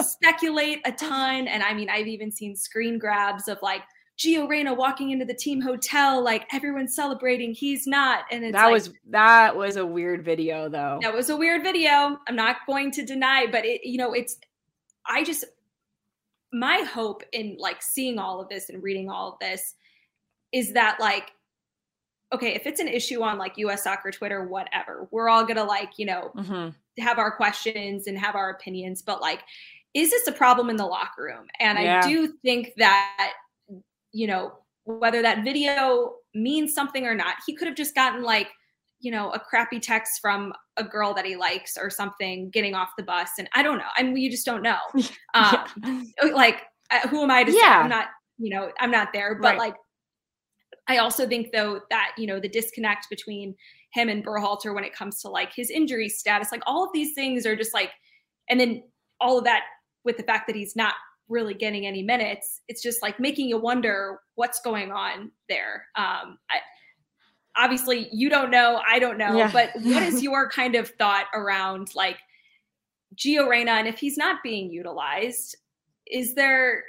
speculate 0.04 0.80
a 0.84 0.92
ton, 0.92 1.46
and 1.48 1.62
I 1.62 1.74
mean, 1.74 1.90
I've 1.90 2.08
even 2.08 2.32
seen 2.32 2.56
screen 2.56 2.98
grabs 2.98 3.48
of 3.48 3.58
like 3.62 3.82
Gio 4.20 4.46
Reyna 4.48 4.74
walking 4.74 5.10
into 5.12 5.24
the 5.24 5.34
team 5.34 5.62
hotel, 5.62 6.22
like 6.22 6.46
everyone's 6.52 6.94
celebrating, 6.94 7.54
he's 7.54 7.86
not. 7.86 8.24
And 8.30 8.44
that 8.54 8.66
like, 8.66 8.72
was 8.72 8.92
that 9.08 9.56
was 9.56 9.76
a 9.76 9.86
weird 9.86 10.24
video, 10.24 10.68
though. 10.68 10.98
That 11.00 11.14
was 11.14 11.30
a 11.30 11.36
weird 11.36 11.62
video. 11.62 12.18
I'm 12.28 12.36
not 12.36 12.56
going 12.66 12.90
to 12.92 13.04
deny, 13.04 13.46
but 13.50 13.64
it, 13.64 13.80
you 13.84 13.96
know, 13.96 14.12
it's. 14.12 14.36
I 15.06 15.24
just 15.24 15.44
my 16.52 16.78
hope 16.78 17.22
in 17.32 17.56
like 17.58 17.82
seeing 17.82 18.18
all 18.18 18.40
of 18.40 18.48
this 18.48 18.68
and 18.68 18.82
reading 18.82 19.08
all 19.08 19.32
of 19.32 19.38
this 19.40 19.74
is 20.52 20.72
that 20.72 20.98
like 20.98 21.30
okay 22.32 22.54
if 22.54 22.66
it's 22.66 22.80
an 22.80 22.88
issue 22.88 23.22
on 23.22 23.38
like 23.38 23.54
us 23.58 23.84
soccer 23.84 24.10
twitter 24.10 24.46
whatever 24.46 25.08
we're 25.10 25.28
all 25.28 25.44
gonna 25.44 25.62
like 25.62 25.90
you 25.96 26.06
know 26.06 26.32
mm-hmm. 26.36 27.02
have 27.02 27.18
our 27.18 27.30
questions 27.30 28.06
and 28.06 28.18
have 28.18 28.34
our 28.34 28.50
opinions 28.50 29.02
but 29.02 29.20
like 29.20 29.40
is 29.94 30.10
this 30.10 30.26
a 30.26 30.32
problem 30.32 30.70
in 30.70 30.76
the 30.76 30.86
locker 30.86 31.22
room 31.22 31.46
and 31.60 31.78
yeah. 31.78 32.00
i 32.02 32.08
do 32.08 32.32
think 32.42 32.72
that 32.76 33.32
you 34.12 34.26
know 34.26 34.52
whether 34.84 35.22
that 35.22 35.44
video 35.44 36.14
means 36.34 36.74
something 36.74 37.06
or 37.06 37.14
not 37.14 37.36
he 37.46 37.54
could 37.54 37.68
have 37.68 37.76
just 37.76 37.94
gotten 37.94 38.22
like 38.22 38.48
you 39.00 39.10
know, 39.10 39.30
a 39.30 39.40
crappy 39.40 39.80
text 39.80 40.20
from 40.20 40.52
a 40.76 40.84
girl 40.84 41.14
that 41.14 41.24
he 41.24 41.36
likes 41.36 41.76
or 41.76 41.90
something 41.90 42.50
getting 42.50 42.74
off 42.74 42.90
the 42.96 43.02
bus. 43.02 43.30
And 43.38 43.48
I 43.54 43.62
don't 43.62 43.78
know. 43.78 43.84
I 43.96 44.02
mean, 44.02 44.16
you 44.16 44.30
just 44.30 44.46
don't 44.46 44.62
know. 44.62 44.78
Um, 45.32 45.64
yeah. 45.84 46.30
Like, 46.32 46.62
uh, 46.90 47.06
who 47.06 47.22
am 47.22 47.30
I 47.30 47.44
to 47.44 47.52
yeah. 47.52 47.58
say? 47.58 47.66
I'm 47.66 47.88
not, 47.88 48.06
you 48.36 48.50
know, 48.50 48.72
I'm 48.80 48.90
not 48.90 49.08
there. 49.12 49.36
But 49.36 49.50
right. 49.50 49.58
like, 49.58 49.74
I 50.88 50.98
also 50.98 51.26
think 51.26 51.52
though 51.52 51.80
that, 51.90 52.12
you 52.18 52.26
know, 52.26 52.40
the 52.40 52.48
disconnect 52.48 53.06
between 53.08 53.54
him 53.92 54.08
and 54.08 54.24
Berhalter 54.26 54.74
when 54.74 54.82
it 54.82 54.92
comes 54.92 55.20
to 55.20 55.28
like 55.28 55.52
his 55.54 55.70
injury 55.70 56.08
status, 56.08 56.50
like 56.50 56.64
all 56.66 56.84
of 56.84 56.90
these 56.92 57.14
things 57.14 57.46
are 57.46 57.54
just 57.54 57.72
like, 57.72 57.90
and 58.48 58.58
then 58.58 58.82
all 59.20 59.38
of 59.38 59.44
that 59.44 59.62
with 60.04 60.16
the 60.16 60.24
fact 60.24 60.48
that 60.48 60.56
he's 60.56 60.74
not 60.74 60.94
really 61.28 61.54
getting 61.54 61.86
any 61.86 62.02
minutes, 62.02 62.62
it's 62.66 62.82
just 62.82 63.02
like 63.02 63.20
making 63.20 63.48
you 63.48 63.56
wonder 63.56 64.18
what's 64.34 64.60
going 64.60 64.90
on 64.90 65.30
there. 65.48 65.86
Um, 65.94 66.38
I, 66.50 66.58
obviously 67.56 68.08
you 68.12 68.28
don't 68.28 68.50
know, 68.50 68.80
I 68.86 68.98
don't 68.98 69.18
know, 69.18 69.36
yeah. 69.36 69.50
but 69.52 69.70
what 69.82 70.02
is 70.02 70.22
your 70.22 70.48
kind 70.50 70.74
of 70.74 70.88
thought 70.90 71.26
around 71.34 71.94
like 71.94 72.18
Gio 73.16 73.48
Reyna 73.48 73.72
and 73.72 73.88
if 73.88 73.98
he's 73.98 74.16
not 74.16 74.42
being 74.42 74.70
utilized, 74.70 75.56
is 76.06 76.34
there 76.34 76.84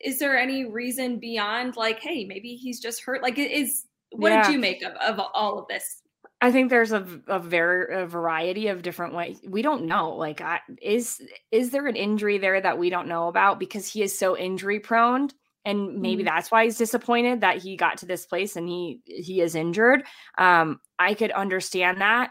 is 0.00 0.18
there 0.18 0.38
any 0.38 0.66
reason 0.66 1.18
beyond 1.18 1.76
like, 1.76 2.00
hey, 2.00 2.24
maybe 2.24 2.54
he's 2.54 2.80
just 2.80 3.02
hurt? 3.02 3.22
Like 3.22 3.38
is 3.38 3.84
what 4.10 4.30
yeah. 4.30 4.44
did 4.44 4.52
you 4.52 4.58
make 4.58 4.82
of, 4.82 4.92
of 4.94 5.20
all 5.34 5.58
of 5.58 5.68
this? 5.68 6.02
I 6.40 6.52
think 6.52 6.68
there's 6.68 6.92
a, 6.92 7.06
a 7.28 7.38
very 7.38 8.02
a 8.02 8.06
variety 8.06 8.68
of 8.68 8.82
different 8.82 9.14
ways. 9.14 9.40
We 9.48 9.62
don't 9.62 9.86
know. 9.86 10.14
Like, 10.14 10.40
I, 10.40 10.60
is 10.82 11.22
is 11.50 11.70
there 11.70 11.86
an 11.86 11.96
injury 11.96 12.36
there 12.38 12.60
that 12.60 12.78
we 12.78 12.90
don't 12.90 13.08
know 13.08 13.28
about 13.28 13.58
because 13.58 13.90
he 13.90 14.02
is 14.02 14.16
so 14.16 14.36
injury 14.36 14.78
prone? 14.78 15.30
And 15.66 16.00
maybe 16.00 16.22
mm-hmm. 16.22 16.34
that's 16.34 16.50
why 16.50 16.64
he's 16.64 16.78
disappointed 16.78 17.42
that 17.42 17.58
he 17.58 17.76
got 17.76 17.98
to 17.98 18.06
this 18.06 18.24
place 18.24 18.56
and 18.56 18.68
he 18.68 19.00
he 19.04 19.42
is 19.42 19.54
injured 19.54 20.04
um 20.38 20.80
i 20.98 21.12
could 21.12 21.32
understand 21.32 22.00
that 22.00 22.30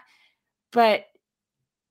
but 0.71 1.05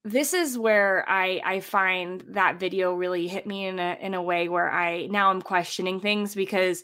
this 0.04 0.34
is 0.34 0.58
where 0.58 1.04
i 1.08 1.40
i 1.44 1.60
find 1.60 2.24
that 2.28 2.58
video 2.58 2.94
really 2.94 3.28
hit 3.28 3.46
me 3.46 3.66
in 3.66 3.78
a 3.78 3.96
in 4.00 4.14
a 4.14 4.22
way 4.22 4.48
where 4.48 4.70
i 4.70 5.06
now 5.06 5.30
i'm 5.30 5.42
questioning 5.42 6.00
things 6.00 6.34
because 6.34 6.82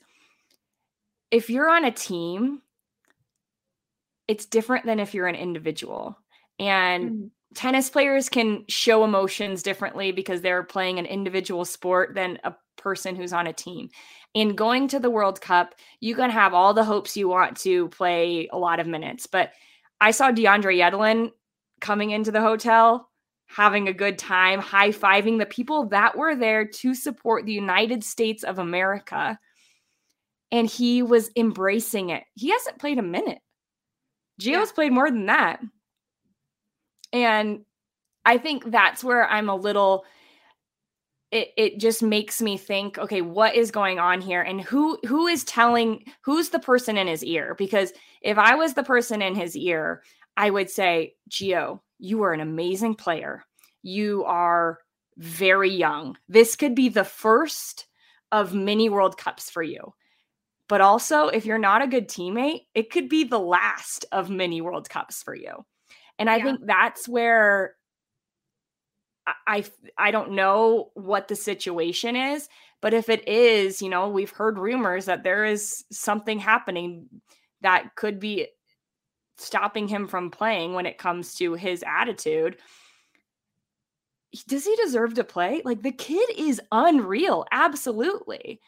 if 1.30 1.50
you're 1.50 1.70
on 1.70 1.84
a 1.84 1.90
team 1.90 2.60
it's 4.28 4.46
different 4.46 4.86
than 4.86 5.00
if 5.00 5.14
you're 5.14 5.26
an 5.26 5.34
individual 5.34 6.16
and 6.58 7.10
mm-hmm. 7.10 7.26
tennis 7.54 7.90
players 7.90 8.28
can 8.28 8.64
show 8.68 9.04
emotions 9.04 9.62
differently 9.62 10.12
because 10.12 10.42
they're 10.42 10.62
playing 10.62 10.98
an 10.98 11.06
individual 11.06 11.64
sport 11.64 12.14
than 12.14 12.38
a 12.44 12.54
person 12.76 13.14
who's 13.14 13.32
on 13.32 13.46
a 13.46 13.52
team 13.52 13.90
in 14.34 14.54
going 14.54 14.88
to 14.88 15.00
the 15.00 15.10
World 15.10 15.40
Cup, 15.40 15.74
you 16.00 16.14
can 16.14 16.30
have 16.30 16.54
all 16.54 16.72
the 16.72 16.84
hopes 16.84 17.16
you 17.16 17.28
want 17.28 17.56
to 17.58 17.88
play 17.88 18.48
a 18.52 18.58
lot 18.58 18.80
of 18.80 18.86
minutes. 18.86 19.26
But 19.26 19.52
I 20.00 20.12
saw 20.12 20.30
DeAndre 20.30 20.78
Yedlin 20.78 21.30
coming 21.80 22.10
into 22.10 22.30
the 22.30 22.40
hotel, 22.40 23.08
having 23.46 23.88
a 23.88 23.92
good 23.92 24.18
time, 24.18 24.60
high 24.60 24.90
fiving 24.90 25.38
the 25.38 25.46
people 25.46 25.88
that 25.88 26.16
were 26.16 26.36
there 26.36 26.64
to 26.64 26.94
support 26.94 27.44
the 27.44 27.52
United 27.52 28.04
States 28.04 28.44
of 28.44 28.58
America. 28.58 29.38
And 30.52 30.68
he 30.68 31.02
was 31.02 31.30
embracing 31.36 32.10
it. 32.10 32.24
He 32.34 32.50
hasn't 32.50 32.78
played 32.78 32.98
a 32.98 33.02
minute. 33.02 33.40
Gio's 34.40 34.68
yeah. 34.70 34.74
played 34.74 34.92
more 34.92 35.10
than 35.10 35.26
that. 35.26 35.60
And 37.12 37.64
I 38.24 38.38
think 38.38 38.70
that's 38.70 39.02
where 39.02 39.28
I'm 39.28 39.48
a 39.48 39.56
little 39.56 40.04
it 41.30 41.50
it 41.56 41.78
just 41.78 42.02
makes 42.02 42.42
me 42.42 42.56
think 42.56 42.98
okay 42.98 43.22
what 43.22 43.54
is 43.54 43.70
going 43.70 43.98
on 43.98 44.20
here? 44.20 44.42
And 44.42 44.60
who 44.60 44.98
who 45.06 45.26
is 45.26 45.44
telling 45.44 46.04
who's 46.22 46.50
the 46.50 46.58
person 46.58 46.96
in 46.96 47.06
his 47.06 47.24
ear? 47.24 47.54
Because 47.56 47.92
if 48.22 48.38
i 48.38 48.54
was 48.54 48.74
the 48.74 48.82
person 48.82 49.22
in 49.22 49.34
his 49.34 49.56
ear 49.56 50.02
i 50.36 50.50
would 50.50 50.70
say 50.70 51.14
gio 51.30 51.80
you 51.98 52.22
are 52.22 52.32
an 52.32 52.40
amazing 52.40 52.94
player. 52.94 53.44
You 53.82 54.24
are 54.24 54.78
very 55.18 55.70
young. 55.70 56.16
This 56.28 56.56
could 56.56 56.74
be 56.74 56.88
the 56.88 57.04
first 57.04 57.86
of 58.32 58.54
many 58.54 58.88
world 58.88 59.18
cups 59.18 59.50
for 59.50 59.62
you. 59.62 59.92
But 60.68 60.80
also 60.80 61.28
if 61.28 61.44
you're 61.44 61.58
not 61.58 61.82
a 61.82 61.88
good 61.88 62.08
teammate 62.08 62.66
it 62.74 62.90
could 62.90 63.08
be 63.08 63.24
the 63.24 63.38
last 63.38 64.06
of 64.12 64.30
many 64.30 64.60
world 64.60 64.88
cups 64.88 65.22
for 65.22 65.34
you. 65.34 65.64
And 66.18 66.28
i 66.30 66.36
yeah. 66.36 66.44
think 66.44 66.60
that's 66.64 67.08
where 67.08 67.74
I 69.46 69.64
I 69.98 70.10
don't 70.10 70.32
know 70.32 70.90
what 70.94 71.28
the 71.28 71.36
situation 71.36 72.16
is, 72.16 72.48
but 72.80 72.94
if 72.94 73.08
it 73.08 73.26
is, 73.28 73.82
you 73.82 73.88
know, 73.88 74.08
we've 74.08 74.30
heard 74.30 74.58
rumors 74.58 75.06
that 75.06 75.22
there 75.22 75.44
is 75.44 75.84
something 75.90 76.38
happening 76.38 77.06
that 77.62 77.94
could 77.96 78.18
be 78.18 78.48
stopping 79.36 79.88
him 79.88 80.06
from 80.06 80.30
playing 80.30 80.74
when 80.74 80.86
it 80.86 80.98
comes 80.98 81.34
to 81.36 81.54
his 81.54 81.84
attitude. 81.86 82.58
Does 84.46 84.64
he 84.64 84.76
deserve 84.76 85.14
to 85.14 85.24
play? 85.24 85.62
Like 85.64 85.82
the 85.82 85.92
kid 85.92 86.30
is 86.36 86.60
unreal, 86.70 87.46
absolutely. 87.50 88.60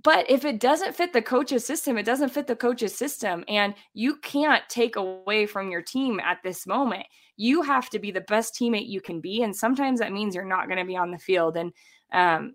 But 0.00 0.30
if 0.30 0.44
it 0.44 0.60
doesn't 0.60 0.96
fit 0.96 1.12
the 1.12 1.20
coach's 1.20 1.66
system, 1.66 1.98
it 1.98 2.06
doesn't 2.06 2.30
fit 2.30 2.46
the 2.46 2.56
coach's 2.56 2.94
system. 2.94 3.44
And 3.48 3.74
you 3.92 4.16
can't 4.16 4.62
take 4.68 4.96
away 4.96 5.46
from 5.46 5.70
your 5.70 5.82
team 5.82 6.20
at 6.20 6.38
this 6.42 6.66
moment 6.66 7.06
you 7.42 7.62
have 7.62 7.90
to 7.90 7.98
be 7.98 8.10
the 8.10 8.20
best 8.22 8.54
teammate 8.54 8.88
you 8.88 9.00
can 9.00 9.20
be 9.20 9.42
and 9.42 9.54
sometimes 9.54 10.00
that 10.00 10.12
means 10.12 10.34
you're 10.34 10.44
not 10.44 10.66
going 10.66 10.78
to 10.78 10.84
be 10.84 10.96
on 10.96 11.10
the 11.10 11.18
field 11.18 11.56
and 11.56 11.72
um 12.12 12.54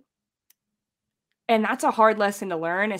and 1.49 1.63
that's 1.63 1.83
a 1.83 1.91
hard 1.91 2.17
lesson 2.17 2.49
to 2.49 2.57
learn 2.57 2.91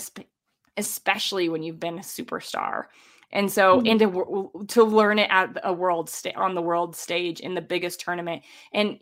especially 0.78 1.50
when 1.50 1.64
you've 1.64 1.80
been 1.80 1.98
a 1.98 2.02
superstar. 2.02 2.84
And 3.32 3.52
so 3.52 3.82
mm-hmm. 3.82 3.88
and 3.88 4.00
to, 4.00 4.66
to 4.76 4.84
learn 4.84 5.20
it 5.20 5.30
at 5.30 5.58
a 5.64 5.74
world 5.74 6.10
sta- 6.10 6.38
on 6.38 6.56
the 6.56 6.62
world 6.62 6.96
stage 6.96 7.42
in 7.42 7.56
the 7.56 7.62
biggest 7.62 8.00
tournament 8.00 8.44
and 8.72 8.98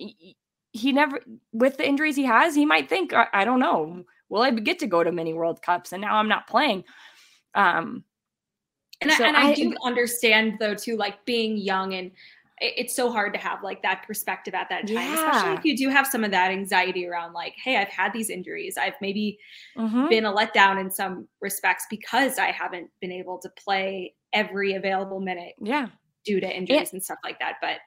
he 0.71 0.91
never 0.91 1.21
with 1.54 1.78
the 1.78 1.88
injuries 1.88 2.15
he 2.15 2.26
has 2.26 2.56
he 2.56 2.65
might 2.65 2.89
think 2.89 3.13
I, 3.13 3.28
I 3.32 3.45
don't 3.45 3.60
know 3.60 4.04
will 4.28 4.41
i 4.41 4.50
get 4.50 4.80
to 4.80 4.88
go 4.88 5.04
to 5.04 5.12
many 5.12 5.34
world 5.34 5.62
cups? 5.62 5.93
And 5.93 6.02
now 6.02 6.15
i'm 6.15 6.28
not 6.28 6.48
playing. 6.48 6.86
Um 7.54 8.04
and, 9.02 9.12
so 9.12 9.26
I, 9.26 9.28
and 9.28 9.38
I, 9.38 9.50
I, 9.50 9.54
do 9.54 9.76
understand 9.84 10.54
though 10.60 10.74
too, 10.74 10.98
like 10.98 11.24
being 11.26 11.56
young 11.56 11.93
and 11.93 12.10
it's 12.60 12.96
so 12.96 13.12
hard 13.12 13.34
to 13.34 13.39
have 13.39 13.63
like 13.63 13.82
that 13.82 14.04
perspective 14.08 14.54
at 14.54 14.70
that 14.70 14.88
time, 14.88 14.96
yeah. 14.96 15.13
especially 15.13 15.56
if 15.56 15.65
you 15.65 15.76
do 15.76 15.89
have 15.89 16.08
some 16.08 16.24
of 16.24 16.32
that 16.32 16.52
anxiety 16.52 17.06
around 17.06 17.34
like, 17.34 17.54
hey, 17.62 17.78
I've 17.78 17.89
had 17.89 18.13
these 18.13 18.30
injuries. 18.30 18.78
I've 18.78 18.94
maybe 19.02 19.38
mm-hmm. 19.78 20.08
been 20.08 20.26
a 20.26 20.34
letdown 20.34 20.80
in 20.80 20.89
some 20.89 21.28
respects 21.41 21.86
because 21.89 22.39
I 22.39 22.52
haven't 22.52 22.89
been 23.02 23.12
able 23.12 23.39
to 23.39 23.50
play 23.50 24.13
every 24.32 24.74
available 24.74 25.20
minute. 25.20 25.54
Yeah. 25.62 25.88
Due 26.26 26.39
to 26.39 26.50
injuries 26.50 26.89
and, 26.89 26.94
and 26.94 27.04
stuff 27.04 27.20
like 27.24 27.39
that. 27.39 27.56
But 27.62 27.78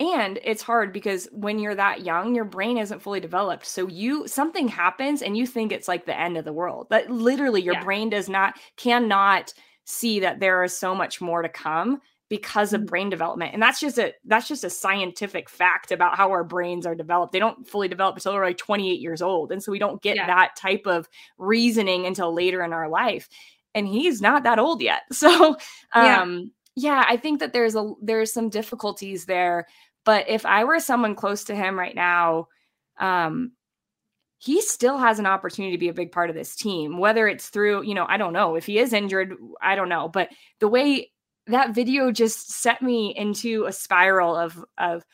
and 0.00 0.38
it's 0.42 0.62
hard 0.62 0.92
because 0.92 1.28
when 1.30 1.58
you're 1.58 1.74
that 1.74 2.04
young, 2.04 2.34
your 2.34 2.44
brain 2.44 2.78
isn't 2.78 3.02
fully 3.02 3.20
developed. 3.20 3.66
So 3.66 3.86
you 3.86 4.26
something 4.26 4.66
happens 4.66 5.22
and 5.22 5.36
you 5.36 5.46
think 5.46 5.72
it's 5.72 5.88
like 5.88 6.06
the 6.06 6.18
end 6.18 6.36
of 6.36 6.44
the 6.44 6.52
world. 6.52 6.88
But 6.90 7.10
literally 7.10 7.62
your 7.62 7.74
yeah. 7.74 7.84
brain 7.84 8.10
does 8.10 8.28
not 8.28 8.58
cannot 8.76 9.54
see 9.84 10.20
that 10.20 10.40
there 10.40 10.64
is 10.64 10.76
so 10.76 10.94
much 10.94 11.20
more 11.20 11.42
to 11.42 11.48
come 11.48 12.00
because 12.30 12.72
of 12.72 12.82
mm. 12.82 12.86
brain 12.86 13.10
development. 13.10 13.52
And 13.52 13.62
that's 13.62 13.80
just 13.80 13.98
a 13.98 14.14
that's 14.24 14.48
just 14.48 14.64
a 14.64 14.70
scientific 14.70 15.50
fact 15.50 15.92
about 15.92 16.16
how 16.16 16.30
our 16.30 16.44
brains 16.44 16.86
are 16.86 16.94
developed. 16.94 17.32
They 17.32 17.38
don't 17.38 17.68
fully 17.68 17.88
develop 17.88 18.16
until 18.16 18.32
we're 18.32 18.46
like 18.46 18.56
28 18.56 19.00
years 19.00 19.20
old. 19.20 19.52
And 19.52 19.62
so 19.62 19.70
we 19.70 19.78
don't 19.78 20.00
get 20.00 20.16
yeah. 20.16 20.26
that 20.28 20.56
type 20.56 20.86
of 20.86 21.08
reasoning 21.36 22.06
until 22.06 22.32
later 22.32 22.62
in 22.62 22.72
our 22.72 22.88
life. 22.88 23.28
And 23.74 23.86
he's 23.86 24.22
not 24.22 24.44
that 24.44 24.58
old 24.58 24.80
yet. 24.80 25.02
So 25.12 25.56
um 25.92 26.52
yeah, 26.76 27.02
yeah 27.02 27.04
i 27.08 27.16
think 27.18 27.40
that 27.40 27.52
there's 27.52 27.74
a 27.74 27.92
there's 28.00 28.32
some 28.32 28.48
difficulties 28.48 29.26
there. 29.26 29.66
But 30.04 30.28
if 30.28 30.46
i 30.46 30.64
were 30.64 30.80
someone 30.80 31.14
close 31.16 31.44
to 31.44 31.54
him 31.54 31.78
right 31.78 31.94
now 31.94 32.48
um 32.98 33.52
he 34.38 34.62
still 34.62 34.96
has 34.96 35.18
an 35.18 35.26
opportunity 35.26 35.72
to 35.72 35.80
be 35.80 35.88
a 35.88 35.94
big 35.94 36.12
part 36.12 36.30
of 36.30 36.36
this 36.36 36.56
team 36.56 36.96
whether 36.96 37.28
it's 37.28 37.48
through 37.48 37.82
you 37.82 37.94
know 37.94 38.06
i 38.08 38.16
don't 38.16 38.32
know 38.32 38.54
if 38.54 38.64
he 38.66 38.78
is 38.78 38.92
injured 38.92 39.34
i 39.60 39.74
don't 39.74 39.88
know. 39.88 40.08
But 40.08 40.30
the 40.60 40.68
way 40.68 41.10
that 41.50 41.74
video 41.74 42.10
just 42.10 42.50
set 42.50 42.82
me 42.82 43.14
into 43.16 43.64
a 43.66 43.72
spiral 43.72 44.36
of 44.36 44.64
of 44.78 45.04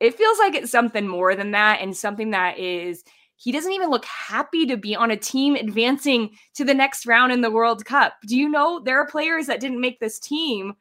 it 0.00 0.14
feels 0.14 0.38
like 0.38 0.54
it's 0.54 0.70
something 0.70 1.06
more 1.06 1.34
than 1.34 1.52
that 1.52 1.80
and 1.80 1.96
something 1.96 2.30
that 2.30 2.58
is 2.58 3.04
he 3.36 3.52
doesn't 3.52 3.72
even 3.72 3.90
look 3.90 4.04
happy 4.04 4.66
to 4.66 4.76
be 4.76 4.94
on 4.94 5.10
a 5.10 5.16
team 5.16 5.54
advancing 5.54 6.30
to 6.54 6.64
the 6.64 6.74
next 6.74 7.04
round 7.06 7.32
in 7.32 7.40
the 7.40 7.50
World 7.50 7.84
Cup. 7.84 8.14
Do 8.26 8.38
you 8.38 8.48
know 8.48 8.80
there 8.80 8.98
are 9.00 9.06
players 9.06 9.46
that 9.46 9.60
didn't 9.60 9.80
make 9.80 9.98
this 9.98 10.18
team 10.18 10.74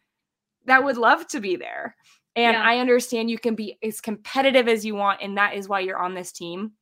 that 0.65 0.83
would 0.83 0.97
love 0.97 1.27
to 1.29 1.39
be 1.39 1.55
there? 1.55 1.95
And 2.35 2.53
yeah. 2.53 2.63
I 2.63 2.77
understand 2.77 3.29
you 3.29 3.39
can 3.39 3.55
be 3.55 3.77
as 3.83 4.01
competitive 4.01 4.67
as 4.67 4.85
you 4.85 4.95
want, 4.95 5.21
and 5.21 5.37
that 5.37 5.55
is 5.55 5.67
why 5.67 5.81
you're 5.81 5.99
on 5.99 6.13
this 6.13 6.31
team. 6.31 6.73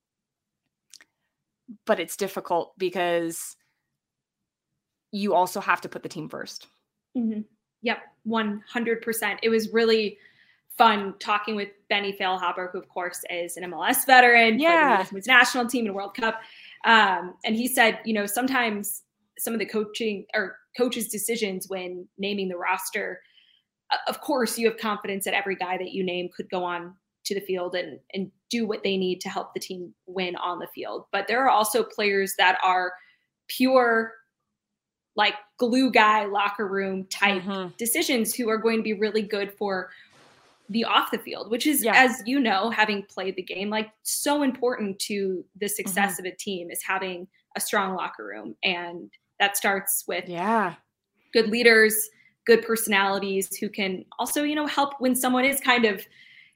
But 1.86 2.00
it's 2.00 2.18
difficult 2.18 2.74
because 2.78 3.56
you 5.12 5.34
also 5.34 5.60
have 5.60 5.82
to 5.82 5.90
put 5.90 6.04
the 6.04 6.10
team 6.10 6.30
1st 6.30 6.66
mm-hmm. 7.18 7.42
Yep, 7.82 8.00
100%. 8.28 9.38
It 9.42 9.50
was 9.50 9.72
really 9.72 10.18
fun 10.78 11.14
talking 11.20 11.56
with 11.56 11.70
Benny 11.90 12.16
Feilhaber, 12.20 12.72
who, 12.72 12.80
of 12.80 12.88
course, 12.90 13.24
is 13.30 13.58
an 13.58 13.70
MLS 13.72 14.06
veteran, 14.06 14.60
yeah, 14.60 15.04
the 15.04 15.22
national 15.28 15.68
team 15.68 15.86
in 15.86 15.94
World 15.94 16.16
Cup. 16.16 16.40
Um, 16.86 17.36
and 17.46 17.56
he 17.56 17.68
said, 17.68 18.00
you 18.06 18.14
know, 18.14 18.26
sometimes 18.26 19.04
some 19.38 19.54
of 19.54 19.60
the 19.60 19.66
coaching 19.66 20.26
or 20.34 20.58
coaches' 20.78 21.08
decisions 21.10 21.68
when 21.68 22.08
naming 22.18 22.48
the 22.48 22.58
roster, 22.58 23.22
of 24.08 24.22
course, 24.22 24.58
you 24.58 24.68
have 24.68 24.78
confidence 24.78 25.26
that 25.26 25.34
every 25.34 25.56
guy 25.56 25.78
that 25.78 25.92
you 25.92 26.04
name 26.04 26.30
could 26.36 26.50
go 26.50 26.64
on 26.64 26.96
to 27.24 27.36
the 27.36 27.42
field 27.42 27.76
and 27.76 28.00
and 28.14 28.32
do 28.50 28.66
what 28.66 28.84
they 28.84 28.98
need 28.98 29.22
to 29.22 29.30
help 29.30 29.54
the 29.54 29.60
team 29.60 29.94
win 30.08 30.36
on 30.38 30.60
the 30.60 30.68
field. 30.74 31.06
But 31.12 31.28
there 31.28 31.44
are 31.44 31.50
also 31.50 31.84
players 31.84 32.34
that 32.38 32.58
are 32.64 32.94
pure 33.48 34.14
like 35.16 35.36
glue 35.58 35.92
guy 35.92 36.26
locker 36.26 36.68
room 36.68 37.06
type 37.06 37.44
mm-hmm. 37.44 37.70
decisions 37.78 38.34
who 38.34 38.50
are 38.50 38.58
going 38.58 38.78
to 38.78 38.84
be 38.84 38.94
really 38.94 39.22
good 39.22 39.52
for 39.54 39.90
the 40.70 40.86
off 40.86 41.12
the 41.12 41.18
field, 41.18 41.52
which 41.52 41.68
is, 41.68 41.84
yeah. 41.84 41.94
as 41.96 42.24
you 42.26 42.40
know, 42.40 42.70
having 42.70 43.04
played 43.04 43.36
the 43.36 43.44
game, 43.44 43.70
like 43.70 43.92
so 44.04 44.42
important 44.42 44.98
to 45.00 45.44
the 45.60 45.68
success 45.68 46.14
mm-hmm. 46.14 46.28
of 46.28 46.34
a 46.34 46.36
team 46.38 46.72
is 46.72 46.82
having 46.82 47.28
a 47.58 47.60
strong 47.60 47.94
locker 47.96 48.26
room. 48.26 48.56
And 48.64 49.12
that 49.40 49.58
starts 49.58 50.06
with 50.08 50.30
yeah, 50.30 50.76
good 51.34 51.50
leaders, 51.50 52.10
good 52.46 52.62
personalities 52.62 53.56
who 53.58 53.68
can 53.68 54.06
also, 54.18 54.44
you 54.44 54.56
know, 54.56 54.68
help 54.68 54.94
when 55.00 55.16
someone 55.16 55.44
is 55.44 55.60
kind 55.60 55.84
of 55.84 56.06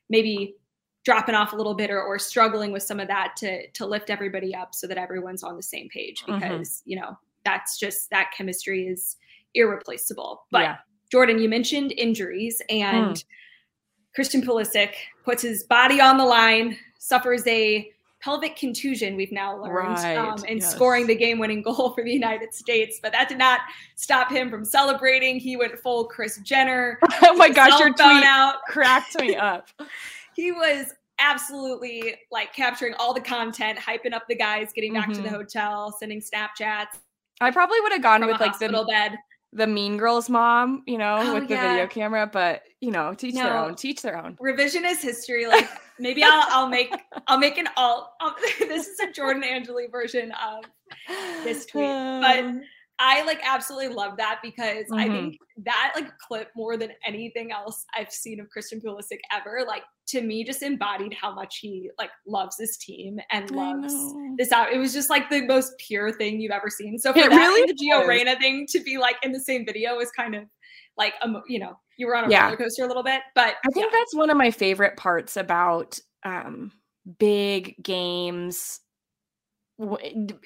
maybe 0.10 0.56
dropping 1.04 1.36
off 1.36 1.54
a 1.54 1.56
little 1.56 1.76
bit 1.76 1.92
or, 1.92 2.02
or 2.02 2.18
struggling 2.18 2.72
with 2.72 2.84
some 2.84 3.00
of 3.00 3.08
that 3.08 3.36
to 3.38 3.68
to 3.72 3.86
lift 3.86 4.10
everybody 4.10 4.56
up 4.56 4.74
so 4.74 4.88
that 4.88 4.98
everyone's 4.98 5.44
on 5.44 5.56
the 5.56 5.64
same 5.64 5.90
page 5.90 6.22
mm-hmm. 6.22 6.40
because 6.40 6.70
mm-hmm. 6.70 6.90
you 6.90 7.00
know 7.00 7.18
that's 7.46 7.80
just 7.80 8.10
that 8.10 8.32
chemistry 8.36 8.88
is 8.88 9.16
irreplaceable. 9.54 10.44
But 10.52 10.62
yeah. 10.62 10.78
Jordan, 11.12 11.40
you 11.40 11.48
mentioned 11.48 11.94
injuries 11.94 12.62
and 12.70 13.18
hmm. 13.18 13.24
Christian 14.14 14.42
Pulisic 14.42 14.94
puts 15.24 15.44
his 15.44 15.64
body 15.64 16.02
on 16.02 16.18
the 16.18 16.26
line, 16.26 16.78
suffers 17.00 17.46
a 17.48 17.90
pelvic 18.26 18.56
contusion, 18.56 19.16
we've 19.16 19.32
now 19.32 19.56
learned, 19.62 20.00
right. 20.00 20.18
um, 20.18 20.44
and 20.50 20.60
yes. 20.60 20.72
scoring 20.72 21.06
the 21.06 21.16
game 21.16 21.38
winning 21.38 21.62
goal 21.62 21.92
for 21.92 22.04
the 22.04 22.12
United 22.12 22.54
States. 22.56 23.00
But 23.02 23.12
that 23.12 23.30
did 23.30 23.38
not 23.38 23.62
stop 23.96 24.32
him 24.32 24.50
from 24.50 24.66
celebrating. 24.66 25.40
He 25.40 25.56
went 25.56 25.78
full 25.80 26.06
Kris 26.06 26.38
Jenner. 26.40 27.00
oh 27.22 27.36
my 27.36 27.50
gosh, 27.50 27.80
your 27.80 27.94
tweet 27.94 28.24
out. 28.24 28.64
cracked 28.68 29.20
me 29.22 29.36
up. 29.36 29.70
he 30.36 30.52
was 30.52 30.96
absolutely 31.20 32.16
like 32.32 32.52
capturing 32.52 32.96
all 32.96 33.14
the 33.14 33.22
content, 33.22 33.78
hyping 33.78 34.12
up 34.12 34.28
the 34.28 34.36
guys, 34.36 34.74
getting 34.74 34.94
back 34.94 35.04
mm-hmm. 35.04 35.14
to 35.14 35.22
the 35.22 35.28
mm-hmm. 35.28 35.38
hotel, 35.38 35.96
sending 35.98 36.20
Snapchats. 36.20 36.98
I 37.42 37.52
probably 37.52 37.80
would 37.82 37.92
have 37.92 38.02
gone 38.02 38.26
with 38.26 38.40
like 38.40 38.58
the 38.60 38.86
bed 38.88 39.18
the 39.56 39.66
Mean 39.66 39.98
Girls 39.98 40.30
mom, 40.30 40.84
you 40.86 40.98
know, 40.98 41.18
oh, 41.20 41.34
with 41.34 41.48
the 41.48 41.56
yeah. 41.56 41.72
video 41.72 41.88
camera, 41.88 42.30
but 42.32 42.64
you 42.82 42.92
know, 42.92 43.14
teach 43.14 43.36
no. 43.36 43.44
their 43.44 43.58
own, 43.58 43.76
teach 43.76 44.02
their 44.02 44.18
own. 44.18 44.36
Revisionist 44.36 45.02
history, 45.02 45.48
like 45.48 45.68
maybe 45.98 46.24
I'll 46.24 46.46
I'll 46.50 46.70
make 46.70 46.94
I'll 47.28 47.40
make 47.40 47.58
an 47.58 47.70
all. 47.78 48.16
I'll, 48.20 48.36
this 48.60 48.88
is 48.88 49.00
a 49.00 49.12
Jordan 49.12 49.44
Angeli 49.44 49.88
version 49.88 50.32
of 50.34 50.66
this 51.44 51.66
tweet, 51.72 51.86
but 51.86 52.46
I 53.00 53.24
like 53.24 53.42
absolutely 53.44 53.96
love 53.96 54.18
that 54.18 54.40
because 54.44 54.86
mm-hmm. 54.86 54.96
I 54.96 55.08
think 55.08 55.38
that 55.64 55.94
like 55.96 56.18
clip 56.18 56.50
more 56.56 56.76
than 56.76 56.92
anything 57.06 57.52
else 57.52 57.86
I've 57.96 58.12
seen 58.12 58.42
of 58.42 58.50
Christian 58.50 58.82
Pulisic 58.82 59.20
ever, 59.32 59.64
like 59.66 59.84
to 60.08 60.22
me 60.22 60.44
just 60.44 60.62
embodied 60.62 61.14
how 61.14 61.34
much 61.34 61.58
he 61.58 61.90
like 61.98 62.12
loves 62.28 62.58
his 62.58 62.78
team 62.78 63.20
and 63.32 63.50
loves 63.52 63.94
this 64.38 64.52
out. 64.52 64.72
It 64.72 64.78
was 64.78 64.94
just 64.94 65.10
like 65.10 65.30
the 65.30 65.46
most 65.46 65.78
pure 65.80 66.12
thing 66.12 66.40
you've 66.40 66.52
ever 66.52 66.70
seen. 66.70 67.00
So 67.00 67.12
for 67.12 67.20
it 67.20 67.30
that 67.30 67.38
really 67.38 67.72
the 67.72 67.74
Gio 67.74 68.08
Reyna 68.08 68.38
thing 68.40 68.68
to 68.70 68.80
be 68.82 68.98
like 68.98 69.16
in 69.24 69.32
the 69.32 69.40
same 69.40 69.66
video 69.66 69.96
was 69.96 70.12
kind 70.12 70.36
of 70.36 70.44
like 70.98 71.14
um, 71.22 71.42
you 71.48 71.60
know, 71.60 71.78
you 71.98 72.08
were 72.08 72.16
on 72.16 72.26
a 72.26 72.30
yeah. 72.30 72.46
roller 72.46 72.58
coaster 72.58 72.84
a 72.84 72.88
little 72.88 73.04
bit. 73.04 73.22
But 73.34 73.56
I 73.66 73.70
think 73.74 73.92
yeah. 73.92 73.98
that's 73.98 74.16
one 74.16 74.30
of 74.30 74.38
my 74.38 74.52
favorite 74.52 74.98
parts 74.98 75.38
about 75.38 76.00
um 76.24 76.72
big 77.20 77.76
games 77.84 78.80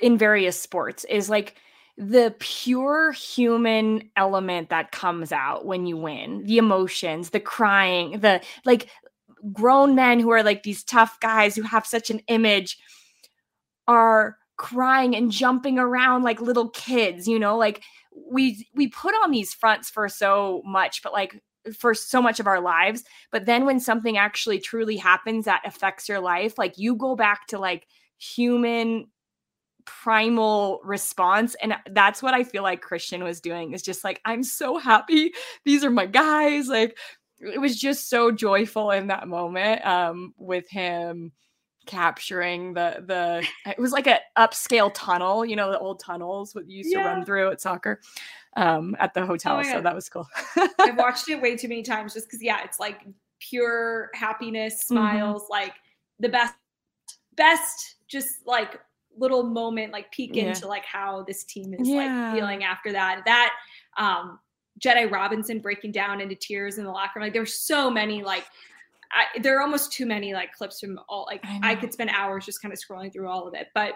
in 0.01 0.17
various 0.17 0.59
sports 0.59 1.05
is 1.05 1.29
like 1.29 1.55
the 1.97 2.33
pure 2.39 3.11
human 3.11 4.09
element 4.15 4.69
that 4.69 4.91
comes 4.91 5.31
out 5.31 5.65
when 5.65 5.85
you 5.85 5.97
win 5.97 6.43
the 6.45 6.57
emotions 6.57 7.29
the 7.31 7.39
crying 7.39 8.19
the 8.21 8.41
like 8.65 8.89
grown 9.53 9.95
men 9.95 10.19
who 10.19 10.29
are 10.31 10.43
like 10.43 10.63
these 10.63 10.83
tough 10.83 11.19
guys 11.19 11.55
who 11.55 11.61
have 11.63 11.85
such 11.85 12.09
an 12.09 12.19
image 12.27 12.77
are 13.87 14.37
crying 14.57 15.15
and 15.15 15.31
jumping 15.31 15.79
around 15.79 16.23
like 16.23 16.41
little 16.41 16.69
kids 16.69 17.27
you 17.27 17.39
know? 17.39 17.57
Like 17.57 17.81
we 18.29 18.67
we 18.73 18.87
put 18.87 19.15
on 19.23 19.31
these 19.31 19.53
fronts 19.53 19.89
for 19.89 20.09
so 20.09 20.61
much 20.65 21.01
but 21.01 21.13
like 21.13 21.41
for 21.77 21.93
so 21.93 22.21
much 22.21 22.39
of 22.39 22.47
our 22.47 22.61
lives. 22.61 23.03
But 23.31 23.45
then 23.45 23.65
when 23.65 23.79
something 23.79 24.17
actually 24.17 24.59
truly 24.59 24.97
happens 24.97 25.45
that 25.45 25.61
affects 25.65 26.07
your 26.09 26.19
life 26.19 26.57
like 26.57 26.77
you 26.77 26.95
go 26.95 27.15
back 27.15 27.47
to 27.47 27.59
like 27.59 27.87
human 28.17 29.07
primal 29.85 30.79
response. 30.83 31.55
And 31.61 31.75
that's 31.91 32.21
what 32.21 32.33
i 32.35 32.43
feel 32.43 32.61
like 32.61 32.81
christian 32.81 33.23
was 33.23 33.41
doing 33.41 33.73
is 33.73 33.81
just 33.81 34.03
like 34.03 34.21
i'm 34.25 34.43
so 34.43 34.77
happy. 34.77 35.33
These 35.65 35.83
are 35.83 35.89
my 35.89 36.05
guys. 36.05 36.67
Like 36.67 36.97
it 37.41 37.59
was 37.59 37.79
just 37.79 38.09
so 38.09 38.31
joyful 38.31 38.91
in 38.91 39.07
that 39.07 39.27
moment 39.27 39.85
um 39.85 40.33
with 40.37 40.69
him 40.69 41.31
capturing 41.85 42.73
the 42.73 43.03
the 43.07 43.45
it 43.69 43.79
was 43.79 43.91
like 43.91 44.07
an 44.07 44.19
upscale 44.37 44.91
tunnel 44.93 45.45
you 45.45 45.55
know 45.55 45.71
the 45.71 45.79
old 45.79 45.99
tunnels 45.99 46.53
what 46.53 46.69
you 46.69 46.77
used 46.77 46.91
yeah. 46.91 47.01
to 47.01 47.09
run 47.09 47.25
through 47.25 47.49
at 47.49 47.59
soccer 47.59 47.99
um 48.57 48.95
at 48.99 49.13
the 49.13 49.25
hotel 49.25 49.57
oh 49.59 49.63
so 49.63 49.81
that 49.81 49.95
was 49.95 50.09
cool 50.09 50.27
i've 50.79 50.97
watched 50.97 51.29
it 51.29 51.41
way 51.41 51.55
too 51.55 51.67
many 51.67 51.81
times 51.81 52.13
just 52.13 52.27
because 52.27 52.43
yeah 52.43 52.63
it's 52.63 52.79
like 52.79 53.01
pure 53.39 54.09
happiness 54.13 54.75
mm-hmm. 54.75 54.95
smiles 54.95 55.43
mm-hmm. 55.43 55.51
like 55.51 55.73
the 56.19 56.29
best 56.29 56.53
best 57.35 57.95
just 58.07 58.45
like 58.45 58.79
little 59.17 59.43
moment 59.43 59.91
like 59.91 60.11
peek 60.11 60.35
yeah. 60.35 60.43
into 60.43 60.67
like 60.67 60.85
how 60.85 61.23
this 61.23 61.43
team 61.43 61.73
is 61.73 61.87
yeah. 61.87 62.27
like 62.27 62.35
feeling 62.35 62.63
after 62.63 62.91
that 62.91 63.21
that 63.25 63.53
um 63.97 64.39
Jedi 64.79 65.09
Robinson 65.09 65.59
breaking 65.59 65.91
down 65.91 66.21
into 66.21 66.35
tears 66.35 66.77
in 66.77 66.83
the 66.83 66.91
locker 66.91 67.13
room 67.15 67.25
like 67.25 67.33
there's 67.33 67.59
so 67.59 67.89
many 67.89 68.23
like 68.23 68.45
I, 69.11 69.39
there 69.39 69.57
are 69.57 69.61
almost 69.61 69.91
too 69.91 70.05
many 70.05 70.33
like 70.33 70.53
clips 70.53 70.79
from 70.79 70.99
all 71.09 71.25
like 71.29 71.43
I, 71.43 71.71
I, 71.71 71.75
could 71.75 71.91
spend 71.91 72.11
hours 72.11 72.45
just 72.45 72.61
kind 72.61 72.71
of 72.71 72.79
scrolling 72.79 73.11
through 73.11 73.27
all 73.27 73.47
of 73.47 73.53
it 73.53 73.67
but 73.73 73.93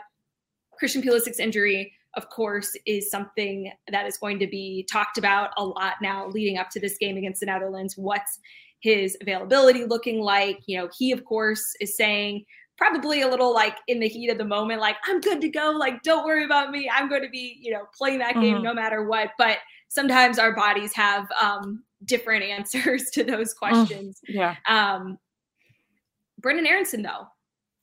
Christian 0.77 1.01
Pulisic's 1.01 1.39
injury 1.39 1.93
of 2.15 2.29
course 2.29 2.75
is 2.85 3.11
something 3.11 3.71
that 3.91 4.07
is 4.07 4.17
going 4.17 4.39
to 4.39 4.47
be 4.47 4.87
talked 4.91 5.17
about 5.17 5.51
a 5.57 5.63
lot 5.63 5.95
now 6.01 6.27
leading 6.27 6.57
up 6.57 6.69
to 6.71 6.79
this 6.79 6.97
game 6.97 7.17
against 7.17 7.39
the 7.41 7.45
Netherlands 7.45 7.95
what's 7.95 8.39
his 8.79 9.15
availability 9.21 9.85
looking 9.85 10.19
like 10.19 10.59
you 10.65 10.77
know 10.77 10.89
he 10.97 11.11
of 11.11 11.23
course 11.25 11.63
is 11.79 11.95
saying 11.95 12.43
probably 12.77 13.21
a 13.21 13.27
little 13.27 13.53
like 13.53 13.77
in 13.87 13.99
the 13.99 14.07
heat 14.07 14.29
of 14.29 14.37
the 14.37 14.45
moment, 14.45 14.81
like, 14.81 14.97
I'm 15.05 15.21
good 15.21 15.41
to 15.41 15.49
go. 15.49 15.71
Like, 15.71 16.01
don't 16.03 16.25
worry 16.25 16.43
about 16.43 16.71
me. 16.71 16.89
I'm 16.91 17.09
going 17.09 17.21
to 17.21 17.29
be, 17.29 17.57
you 17.61 17.71
know, 17.71 17.85
playing 17.95 18.19
that 18.19 18.33
game 18.35 18.55
mm-hmm. 18.55 18.63
no 18.63 18.73
matter 18.73 19.03
what. 19.07 19.29
But 19.37 19.57
sometimes 19.93 20.39
our 20.39 20.53
bodies 20.53 20.91
have 20.93 21.31
um, 21.39 21.83
different 22.05 22.43
answers 22.57 23.09
to 23.11 23.23
those 23.23 23.53
questions. 23.53 24.19
Mm, 24.29 24.33
yeah. 24.33 24.55
Um, 24.67 25.17
Brenden 26.41 26.67
Aaronson, 26.67 27.03
though, 27.03 27.27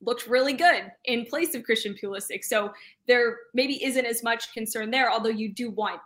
looked 0.02 0.26
really 0.26 0.52
good 0.52 0.90
in 1.04 1.24
place 1.24 1.54
of 1.54 1.62
Christian 1.62 1.94
Pulisic. 1.94 2.44
So 2.44 2.72
there 3.06 3.36
maybe 3.54 3.82
isn't 3.84 4.04
as 4.04 4.22
much 4.22 4.52
concern 4.52 4.90
there, 4.90 5.10
although 5.10 5.30
you 5.30 5.54
do 5.54 5.70
want 5.70 6.00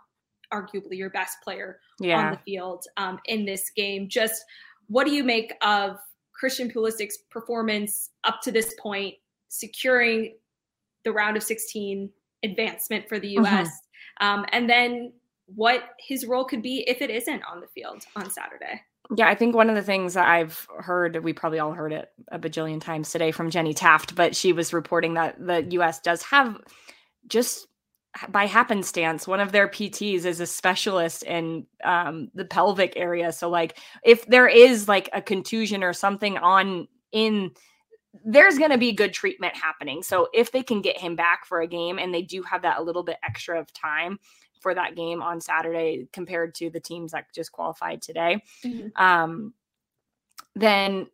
arguably 0.53 0.95
your 0.97 1.09
best 1.09 1.37
player 1.43 1.79
yeah. 1.99 2.17
on 2.19 2.31
the 2.31 2.39
field 2.45 2.85
um, 2.97 3.19
in 3.25 3.45
this 3.45 3.71
game. 3.75 4.07
Just 4.07 4.45
what 4.87 5.05
do 5.05 5.11
you 5.11 5.23
make 5.23 5.53
of 5.61 5.97
Christian 6.33 6.69
Pulisic's 6.69 7.17
performance 7.29 8.11
up 8.23 8.41
to 8.43 8.51
this 8.51 8.75
point, 8.79 9.15
securing 9.47 10.35
the 11.03 11.11
round 11.11 11.35
of 11.35 11.43
16 11.43 12.09
advancement 12.43 13.09
for 13.09 13.19
the 13.19 13.29
U.S., 13.29 13.67
mm-hmm. 14.21 14.27
um, 14.27 14.45
and 14.51 14.69
then 14.69 15.11
what 15.47 15.83
his 15.99 16.25
role 16.25 16.45
could 16.45 16.61
be 16.61 16.83
if 16.87 17.01
it 17.01 17.09
isn't 17.09 17.43
on 17.43 17.61
the 17.61 17.67
field 17.67 18.05
on 18.15 18.29
Saturday? 18.29 18.81
Yeah, 19.15 19.27
I 19.27 19.35
think 19.35 19.55
one 19.55 19.69
of 19.69 19.75
the 19.75 19.83
things 19.83 20.15
that 20.15 20.27
I've 20.27 20.67
heard, 20.79 21.23
we 21.23 21.31
probably 21.31 21.59
all 21.59 21.73
heard 21.73 21.93
it 21.93 22.09
a 22.31 22.39
bajillion 22.39 22.81
times 22.81 23.11
today 23.11 23.31
from 23.31 23.51
Jenny 23.51 23.73
Taft, 23.73 24.15
but 24.15 24.35
she 24.35 24.51
was 24.51 24.73
reporting 24.73 25.13
that 25.13 25.35
the 25.39 25.63
US 25.71 25.99
does 26.01 26.23
have 26.23 26.59
just 27.27 27.67
by 28.29 28.45
happenstance, 28.45 29.27
one 29.27 29.39
of 29.39 29.51
their 29.51 29.67
PTs 29.67 30.25
is 30.25 30.39
a 30.39 30.45
specialist 30.45 31.23
in 31.23 31.65
um, 31.83 32.29
the 32.33 32.45
pelvic 32.45 32.93
area. 32.95 33.31
So, 33.31 33.49
like, 33.49 33.77
if 34.03 34.25
there 34.27 34.47
is 34.47 34.87
like 34.87 35.09
a 35.13 35.21
contusion 35.21 35.83
or 35.83 35.93
something 35.93 36.37
on 36.37 36.87
in, 37.11 37.51
there's 38.23 38.57
going 38.57 38.71
to 38.71 38.77
be 38.77 38.93
good 38.93 39.13
treatment 39.13 39.55
happening. 39.55 40.01
So, 40.01 40.29
if 40.33 40.51
they 40.51 40.63
can 40.63 40.81
get 40.81 40.97
him 40.97 41.15
back 41.15 41.45
for 41.45 41.61
a 41.61 41.67
game 41.67 41.99
and 41.99 42.13
they 42.13 42.21
do 42.21 42.41
have 42.43 42.61
that 42.61 42.79
a 42.79 42.83
little 42.83 43.03
bit 43.03 43.17
extra 43.23 43.59
of 43.59 43.73
time 43.73 44.17
for 44.65 44.73
that 44.73 44.95
game 44.95 45.21
on 45.21 45.39
Saturday 45.39 46.07
compared 46.11 46.55
to 46.55 46.71
the 46.71 46.79
teams 46.79 47.11
that 47.11 47.31
just 47.35 47.51
qualified 47.51 48.01
today, 48.01 48.41
mm-hmm. 48.63 48.87
um, 48.99 49.53
then 50.55 51.05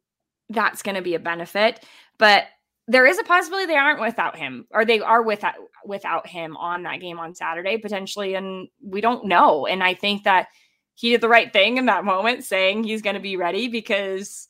that's 0.47 0.81
going 0.81 0.95
to 0.95 1.01
be 1.01 1.15
a 1.15 1.19
benefit. 1.19 1.83
But 2.17 2.45
there 2.87 3.05
is 3.05 3.19
a 3.19 3.23
possibility 3.23 3.65
they 3.65 3.75
aren't 3.75 3.99
without 3.99 4.37
him 4.37 4.67
or 4.71 4.85
they 4.85 5.01
are 5.01 5.21
without 5.21 5.55
without 5.83 6.25
him 6.27 6.55
on 6.55 6.83
that 6.83 7.01
game 7.01 7.19
on 7.19 7.35
Saturday 7.35 7.77
potentially 7.77 8.35
and 8.35 8.69
we 8.81 9.01
don't 9.01 9.25
know 9.25 9.67
and 9.67 9.83
I 9.83 9.93
think 9.93 10.23
that 10.23 10.47
he 10.95 11.09
did 11.09 11.19
the 11.19 11.29
right 11.29 11.51
thing 11.51 11.77
in 11.77 11.87
that 11.87 12.05
moment 12.05 12.45
saying 12.45 12.85
he's 12.85 13.01
going 13.01 13.15
to 13.15 13.21
be 13.21 13.35
ready 13.35 13.67
because 13.67 14.47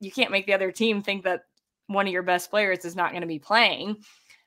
you 0.00 0.12
can't 0.12 0.30
make 0.30 0.44
the 0.44 0.54
other 0.54 0.70
team 0.70 1.02
think 1.02 1.24
that 1.24 1.42
one 1.86 2.06
of 2.06 2.12
your 2.12 2.22
best 2.22 2.50
players 2.50 2.84
is 2.84 2.96
not 2.96 3.10
going 3.10 3.22
to 3.22 3.26
be 3.26 3.38
playing 3.38 3.96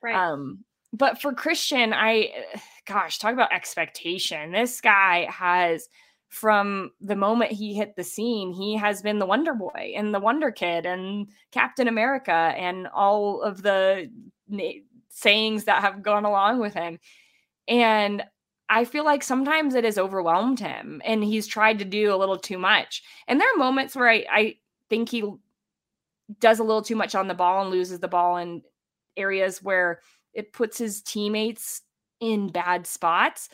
right 0.02 0.14
um 0.14 0.64
but 0.92 1.20
for 1.20 1.32
Christian 1.32 1.92
I 1.92 2.30
gosh 2.86 3.18
talk 3.18 3.32
about 3.32 3.52
expectation 3.52 4.52
this 4.52 4.80
guy 4.80 5.28
has 5.30 5.88
from 6.30 6.92
the 7.00 7.16
moment 7.16 7.50
he 7.50 7.74
hit 7.74 7.96
the 7.96 8.04
scene, 8.04 8.52
he 8.52 8.76
has 8.76 9.02
been 9.02 9.18
the 9.18 9.26
Wonder 9.26 9.52
Boy 9.52 9.92
and 9.96 10.14
the 10.14 10.20
Wonder 10.20 10.52
Kid 10.52 10.86
and 10.86 11.28
Captain 11.50 11.88
America 11.88 12.32
and 12.32 12.86
all 12.86 13.42
of 13.42 13.62
the 13.62 14.08
na- 14.48 14.80
sayings 15.08 15.64
that 15.64 15.82
have 15.82 16.04
gone 16.04 16.24
along 16.24 16.60
with 16.60 16.72
him. 16.72 17.00
And 17.66 18.22
I 18.68 18.84
feel 18.84 19.04
like 19.04 19.24
sometimes 19.24 19.74
it 19.74 19.82
has 19.82 19.98
overwhelmed 19.98 20.60
him 20.60 21.02
and 21.04 21.24
he's 21.24 21.48
tried 21.48 21.80
to 21.80 21.84
do 21.84 22.14
a 22.14 22.16
little 22.16 22.38
too 22.38 22.58
much. 22.58 23.02
And 23.26 23.40
there 23.40 23.48
are 23.52 23.58
moments 23.58 23.96
where 23.96 24.08
I, 24.08 24.24
I 24.30 24.54
think 24.88 25.08
he 25.08 25.24
does 26.38 26.60
a 26.60 26.64
little 26.64 26.82
too 26.82 26.94
much 26.94 27.16
on 27.16 27.26
the 27.26 27.34
ball 27.34 27.62
and 27.62 27.72
loses 27.72 27.98
the 27.98 28.06
ball 28.06 28.36
in 28.36 28.62
areas 29.16 29.60
where 29.60 29.98
it 30.34 30.52
puts 30.52 30.78
his 30.78 31.02
teammates 31.02 31.82
in 32.20 32.48
bad 32.48 32.86
spots. 32.86 33.48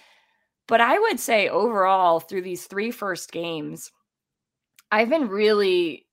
But 0.68 0.80
I 0.80 0.98
would 0.98 1.20
say 1.20 1.48
overall, 1.48 2.20
through 2.20 2.42
these 2.42 2.66
three 2.66 2.90
first 2.90 3.30
games, 3.30 3.90
I've 4.90 5.08
been 5.08 5.28
really, 5.28 6.06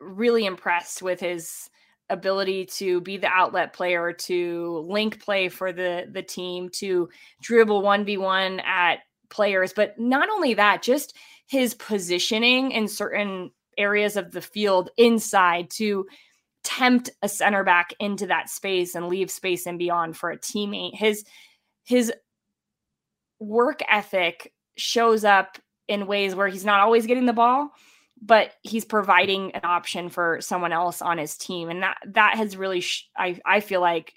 really 0.00 0.46
impressed 0.46 1.02
with 1.02 1.20
his 1.20 1.68
ability 2.08 2.66
to 2.66 3.00
be 3.00 3.16
the 3.16 3.26
outlet 3.26 3.72
player, 3.72 4.12
to 4.12 4.84
link 4.86 5.20
play 5.20 5.48
for 5.48 5.72
the 5.72 6.06
the 6.10 6.22
team, 6.22 6.68
to 6.74 7.08
dribble 7.40 7.82
one 7.82 8.04
v 8.04 8.16
one 8.16 8.60
at 8.60 9.00
players. 9.28 9.72
But 9.72 9.98
not 9.98 10.28
only 10.28 10.54
that, 10.54 10.82
just 10.82 11.16
his 11.48 11.74
positioning 11.74 12.70
in 12.70 12.86
certain 12.88 13.50
areas 13.76 14.16
of 14.16 14.30
the 14.30 14.40
field 14.40 14.90
inside 14.96 15.68
to 15.70 16.06
tempt 16.66 17.10
a 17.22 17.28
center 17.28 17.62
back 17.62 17.94
into 18.00 18.26
that 18.26 18.50
space 18.50 18.96
and 18.96 19.08
leave 19.08 19.30
space 19.30 19.66
and 19.66 19.78
beyond 19.78 20.16
for 20.16 20.30
a 20.30 20.38
teammate. 20.38 20.96
His 20.96 21.24
his 21.84 22.12
work 23.38 23.80
ethic 23.88 24.52
shows 24.76 25.24
up 25.24 25.58
in 25.86 26.06
ways 26.06 26.34
where 26.34 26.48
he's 26.48 26.64
not 26.64 26.80
always 26.80 27.06
getting 27.06 27.26
the 27.26 27.32
ball 27.32 27.70
but 28.22 28.52
he's 28.62 28.84
providing 28.84 29.52
an 29.52 29.60
option 29.62 30.08
for 30.08 30.38
someone 30.40 30.72
else 30.72 31.02
on 31.02 31.18
his 31.18 31.36
team 31.36 31.68
and 31.68 31.82
that 31.82 31.98
that 32.06 32.34
has 32.34 32.56
really 32.56 32.80
sh- 32.80 33.08
I 33.16 33.38
I 33.44 33.60
feel 33.60 33.80
like 33.80 34.14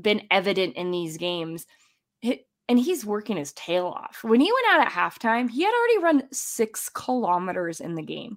been 0.00 0.22
evident 0.30 0.76
in 0.76 0.90
these 0.90 1.18
games 1.18 1.66
and 2.68 2.78
he's 2.78 3.04
working 3.04 3.36
his 3.36 3.52
tail 3.54 3.86
off. 3.86 4.18
When 4.22 4.40
he 4.40 4.52
went 4.52 4.66
out 4.70 4.86
at 4.86 4.92
halftime, 4.92 5.50
he 5.50 5.62
had 5.62 5.72
already 5.72 5.98
run 5.98 6.28
6 6.30 6.88
kilometers 6.90 7.80
in 7.80 7.94
the 7.94 8.02
game. 8.02 8.36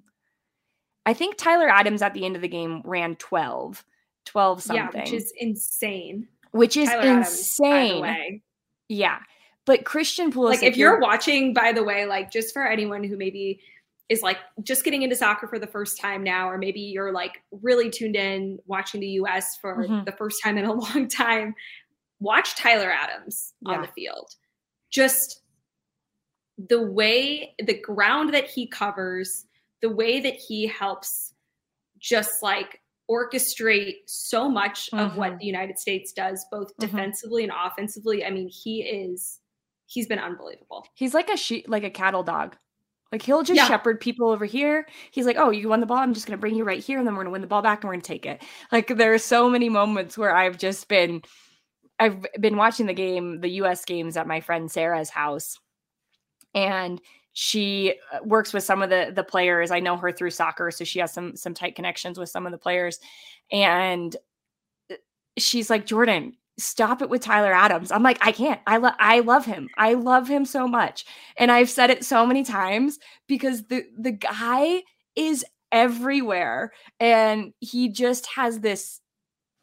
I 1.04 1.14
think 1.14 1.36
Tyler 1.36 1.68
Adams 1.68 2.02
at 2.02 2.14
the 2.14 2.24
end 2.24 2.36
of 2.36 2.42
the 2.42 2.48
game 2.48 2.82
ran 2.84 3.16
12 3.16 3.84
12 4.26 4.62
something. 4.62 4.90
Yeah, 4.94 5.00
which 5.00 5.12
is 5.12 5.32
insane. 5.36 6.28
Which 6.52 6.76
is 6.76 6.88
Tyler 6.88 7.18
insane. 7.18 8.04
Adams, 8.04 8.40
yeah. 8.88 9.18
But 9.64 9.84
Christian 9.84 10.32
Pulisic, 10.32 10.48
like 10.48 10.62
if 10.62 10.76
you're 10.76 11.00
watching, 11.00 11.54
by 11.54 11.72
the 11.72 11.84
way, 11.84 12.06
like 12.06 12.30
just 12.30 12.52
for 12.52 12.66
anyone 12.66 13.04
who 13.04 13.16
maybe 13.16 13.60
is 14.08 14.22
like 14.22 14.38
just 14.62 14.84
getting 14.84 15.02
into 15.02 15.16
soccer 15.16 15.46
for 15.46 15.58
the 15.58 15.66
first 15.66 16.00
time 16.00 16.22
now, 16.22 16.48
or 16.50 16.58
maybe 16.58 16.80
you're 16.80 17.12
like 17.12 17.42
really 17.50 17.88
tuned 17.88 18.16
in 18.16 18.58
watching 18.66 19.00
the 19.00 19.06
US 19.08 19.56
for 19.60 19.86
mm-hmm. 19.86 20.04
the 20.04 20.12
first 20.12 20.42
time 20.42 20.58
in 20.58 20.64
a 20.64 20.72
long 20.72 21.08
time, 21.08 21.54
watch 22.20 22.56
Tyler 22.56 22.90
Adams 22.90 23.54
yeah. 23.60 23.74
on 23.74 23.82
the 23.82 23.88
field. 23.88 24.34
Just 24.90 25.40
the 26.58 26.82
way 26.82 27.54
the 27.64 27.80
ground 27.80 28.34
that 28.34 28.46
he 28.46 28.66
covers, 28.66 29.46
the 29.82 29.90
way 29.90 30.20
that 30.20 30.34
he 30.34 30.66
helps 30.66 31.34
just 31.98 32.42
like 32.42 32.80
orchestrate 33.10 33.96
so 34.06 34.48
much 34.48 34.88
mm-hmm. 34.90 35.04
of 35.04 35.16
what 35.16 35.30
mm-hmm. 35.30 35.38
the 35.38 35.46
United 35.46 35.78
States 35.78 36.12
does, 36.12 36.46
both 36.50 36.68
mm-hmm. 36.68 36.86
defensively 36.86 37.42
and 37.42 37.52
offensively. 37.52 38.24
I 38.24 38.30
mean, 38.30 38.48
he 38.48 38.82
is 38.82 39.40
he's 39.86 40.06
been 40.06 40.18
unbelievable. 40.18 40.86
He's 40.94 41.14
like 41.14 41.28
a 41.28 41.36
sheep, 41.36 41.66
like 41.68 41.84
a 41.84 41.90
cattle 41.90 42.22
dog. 42.22 42.56
Like 43.10 43.20
he'll 43.20 43.42
just 43.42 43.58
yeah. 43.58 43.68
shepherd 43.68 44.00
people 44.00 44.30
over 44.30 44.46
here. 44.46 44.86
He's 45.10 45.26
like, 45.26 45.36
"Oh, 45.38 45.50
you 45.50 45.68
won 45.68 45.80
the 45.80 45.86
ball. 45.86 45.98
I'm 45.98 46.14
just 46.14 46.26
going 46.26 46.36
to 46.36 46.40
bring 46.40 46.54
you 46.54 46.64
right 46.64 46.82
here, 46.82 46.98
and 46.98 47.06
then 47.06 47.14
we're 47.14 47.24
going 47.24 47.26
to 47.26 47.32
win 47.32 47.42
the 47.42 47.46
ball 47.46 47.60
back, 47.60 47.82
and 47.82 47.88
we're 47.88 47.94
going 47.94 48.00
to 48.00 48.08
take 48.08 48.24
it." 48.24 48.42
Like 48.72 48.88
there 48.88 49.12
are 49.12 49.18
so 49.18 49.50
many 49.50 49.68
moments 49.68 50.16
where 50.16 50.34
I've 50.34 50.56
just 50.56 50.88
been, 50.88 51.20
I've 51.98 52.24
been 52.40 52.56
watching 52.56 52.86
the 52.86 52.94
game, 52.94 53.42
the 53.42 53.50
U.S. 53.50 53.84
games 53.84 54.16
at 54.16 54.26
my 54.26 54.40
friend 54.40 54.70
Sarah's 54.70 55.10
house, 55.10 55.58
and 56.54 57.02
she 57.32 57.94
uh, 58.12 58.18
works 58.24 58.52
with 58.52 58.64
some 58.64 58.82
of 58.82 58.90
the 58.90 59.12
the 59.14 59.24
players. 59.24 59.70
I 59.70 59.80
know 59.80 59.96
her 59.96 60.12
through 60.12 60.30
soccer, 60.30 60.70
so 60.70 60.84
she 60.84 60.98
has 60.98 61.12
some 61.12 61.36
some 61.36 61.54
tight 61.54 61.76
connections 61.76 62.18
with 62.18 62.28
some 62.28 62.46
of 62.46 62.52
the 62.52 62.58
players, 62.58 62.98
and 63.50 64.14
uh, 64.90 64.96
she's 65.38 65.70
like, 65.70 65.86
"Jordan, 65.86 66.34
stop 66.58 67.02
it 67.02 67.08
with 67.08 67.22
Tyler 67.22 67.52
Adams. 67.52 67.90
I'm 67.90 68.02
like, 68.02 68.18
I 68.20 68.32
can't. 68.32 68.60
I 68.66 68.76
love 68.78 68.94
I 68.98 69.20
love 69.20 69.44
him. 69.44 69.68
I 69.76 69.94
love 69.94 70.28
him 70.28 70.44
so 70.44 70.68
much. 70.68 71.04
And 71.36 71.50
I've 71.50 71.70
said 71.70 71.90
it 71.90 72.04
so 72.04 72.26
many 72.26 72.44
times 72.44 72.98
because 73.26 73.64
the 73.66 73.84
the 73.98 74.12
guy 74.12 74.82
is 75.16 75.44
everywhere 75.70 76.72
and 77.00 77.52
he 77.60 77.88
just 77.88 78.26
has 78.26 78.60
this 78.60 79.00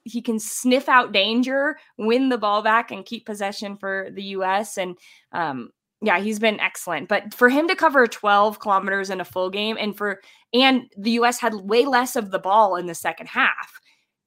he 0.05 0.22
can 0.22 0.39
sniff 0.39 0.89
out 0.89 1.11
danger, 1.11 1.78
win 1.97 2.30
the 2.30 2.38
ball 2.38 2.63
back 2.63 2.89
and 2.89 3.05
keep 3.05 3.26
possession 3.26 3.78
for 3.78 4.09
the 4.11 4.24
US 4.24 4.78
and 4.78 4.97
um 5.32 5.70
yeah, 6.01 6.19
he's 6.19 6.39
been 6.39 6.59
excellent. 6.59 7.09
But 7.09 7.33
for 7.33 7.49
him 7.49 7.67
to 7.67 7.75
cover 7.75 8.07
12 8.07 8.59
kilometers 8.59 9.09
in 9.09 9.19
a 9.19 9.25
full 9.25 9.49
game 9.49 9.77
and 9.79 9.95
for 9.97 10.21
and 10.53 10.91
the 10.97 11.11
US 11.11 11.39
had 11.39 11.53
way 11.53 11.85
less 11.85 12.15
of 12.15 12.31
the 12.31 12.39
ball 12.39 12.75
in 12.75 12.87
the 12.87 12.95
second 12.95 13.27
half 13.27 13.79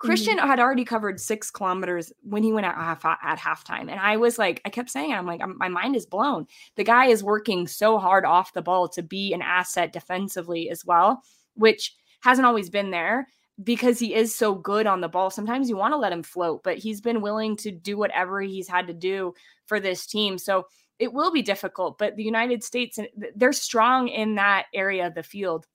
Christian 0.03 0.37
mm-hmm. 0.37 0.49
had 0.49 0.59
already 0.59 0.85
covered 0.85 1.21
six 1.21 1.49
kilometers 1.49 2.13
when 2.23 2.43
he 2.43 2.53
went 2.53 2.67
out 2.67 2.75
half, 2.75 3.05
at 3.05 3.39
halftime. 3.39 3.83
And 3.83 4.01
I 4.01 4.17
was 4.17 4.37
like, 4.37 4.61
I 4.65 4.69
kept 4.69 4.91
saying, 4.91 5.13
I'm 5.13 5.27
like, 5.27 5.41
I'm, 5.41 5.57
my 5.59 5.69
mind 5.69 5.95
is 5.95 6.07
blown. 6.07 6.47
The 6.75 6.83
guy 6.83 7.07
is 7.07 7.23
working 7.23 7.69
so 7.69 7.99
hard 7.99 8.25
off 8.25 8.53
the 8.53 8.63
ball 8.63 8.89
to 8.89 9.03
be 9.03 9.33
an 9.33 9.43
asset 9.43 9.93
defensively 9.93 10.71
as 10.71 10.85
well, 10.85 11.23
which 11.55 11.95
hasn't 12.21 12.47
always 12.47 12.69
been 12.69 12.91
there 12.91 13.29
because 13.63 14.01
he 14.01 14.13
is 14.13 14.35
so 14.35 14.57
good 14.57 14.89
on 14.89 15.03
the 15.03 15.09
ball. 15.09 15.31
Sometimes 15.31 15.69
you 15.69 15.77
want 15.77 15.93
to 15.93 15.99
let 15.99 16.13
him 16.13 16.25
float, 16.25 16.65
but 16.65 16.79
he's 16.79 17.01
been 17.01 17.21
willing 17.21 17.57
to 17.59 17.71
do 17.71 17.97
whatever 17.97 18.41
he's 18.41 18.67
had 18.67 18.89
to 18.89 18.95
do 18.95 19.35
for 19.67 19.79
this 19.79 20.05
team. 20.05 20.37
So 20.37 20.67
it 20.99 21.13
will 21.13 21.33
be 21.33 21.43
difficult, 21.43 21.99
but 21.99 22.17
the 22.17 22.23
United 22.23 22.63
States, 22.63 22.99
they're 23.35 23.53
strong 23.53 24.09
in 24.09 24.37
that 24.37 24.67
area 24.75 25.07
of 25.07 25.15
the 25.15 25.23
field. 25.23 25.67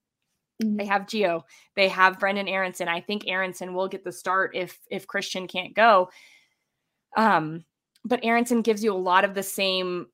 They 0.59 0.65
mm-hmm. 0.65 0.87
have 0.87 1.03
Gio, 1.03 1.43
They 1.75 1.87
have 1.89 2.17
Brenden 2.17 2.49
Aaronson. 2.49 2.87
I 2.87 3.01
think 3.01 3.27
Aaronson 3.27 3.73
will 3.73 3.87
get 3.87 4.03
the 4.03 4.11
start 4.11 4.55
if 4.55 4.79
if 4.89 5.05
Christian 5.05 5.47
can't 5.47 5.75
go. 5.75 6.09
Um, 7.15 7.63
but 8.03 8.23
Aaronson 8.23 8.61
gives 8.61 8.83
you 8.83 8.93
a 8.93 8.97
lot 8.97 9.23
of 9.23 9.35
the 9.35 9.43
same 9.43 10.07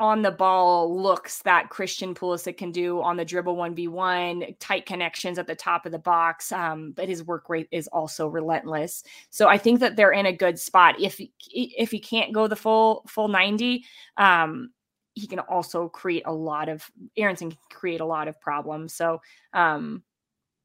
on 0.00 0.22
the 0.22 0.30
ball 0.30 1.00
looks 1.00 1.42
that 1.42 1.70
Christian 1.70 2.14
Pulisic 2.14 2.56
can 2.56 2.70
do 2.70 3.00
on 3.00 3.16
the 3.16 3.24
dribble 3.24 3.56
1v1, 3.56 4.56
tight 4.58 4.86
connections 4.86 5.38
at 5.38 5.46
the 5.46 5.54
top 5.54 5.86
of 5.86 5.92
the 5.92 5.98
box. 5.98 6.52
Um, 6.52 6.92
but 6.92 7.08
his 7.08 7.24
work 7.24 7.48
rate 7.48 7.68
is 7.70 7.88
also 7.88 8.28
relentless. 8.28 9.02
So 9.30 9.48
I 9.48 9.58
think 9.58 9.80
that 9.80 9.96
they're 9.96 10.12
in 10.12 10.26
a 10.26 10.32
good 10.32 10.58
spot. 10.58 11.00
If 11.00 11.20
if 11.50 11.90
he 11.90 11.98
can't 11.98 12.32
go 12.32 12.46
the 12.46 12.56
full 12.56 13.04
full 13.06 13.28
90, 13.28 13.84
um, 14.16 14.70
he 15.14 15.26
can 15.26 15.40
also 15.40 15.88
create 15.88 16.22
a 16.26 16.32
lot 16.32 16.68
of 16.68 16.88
Aaronson 17.16 17.50
can 17.50 17.58
create 17.70 18.00
a 18.00 18.06
lot 18.06 18.28
of 18.28 18.40
problems. 18.40 18.94
So 18.94 19.20
um, 19.52 20.02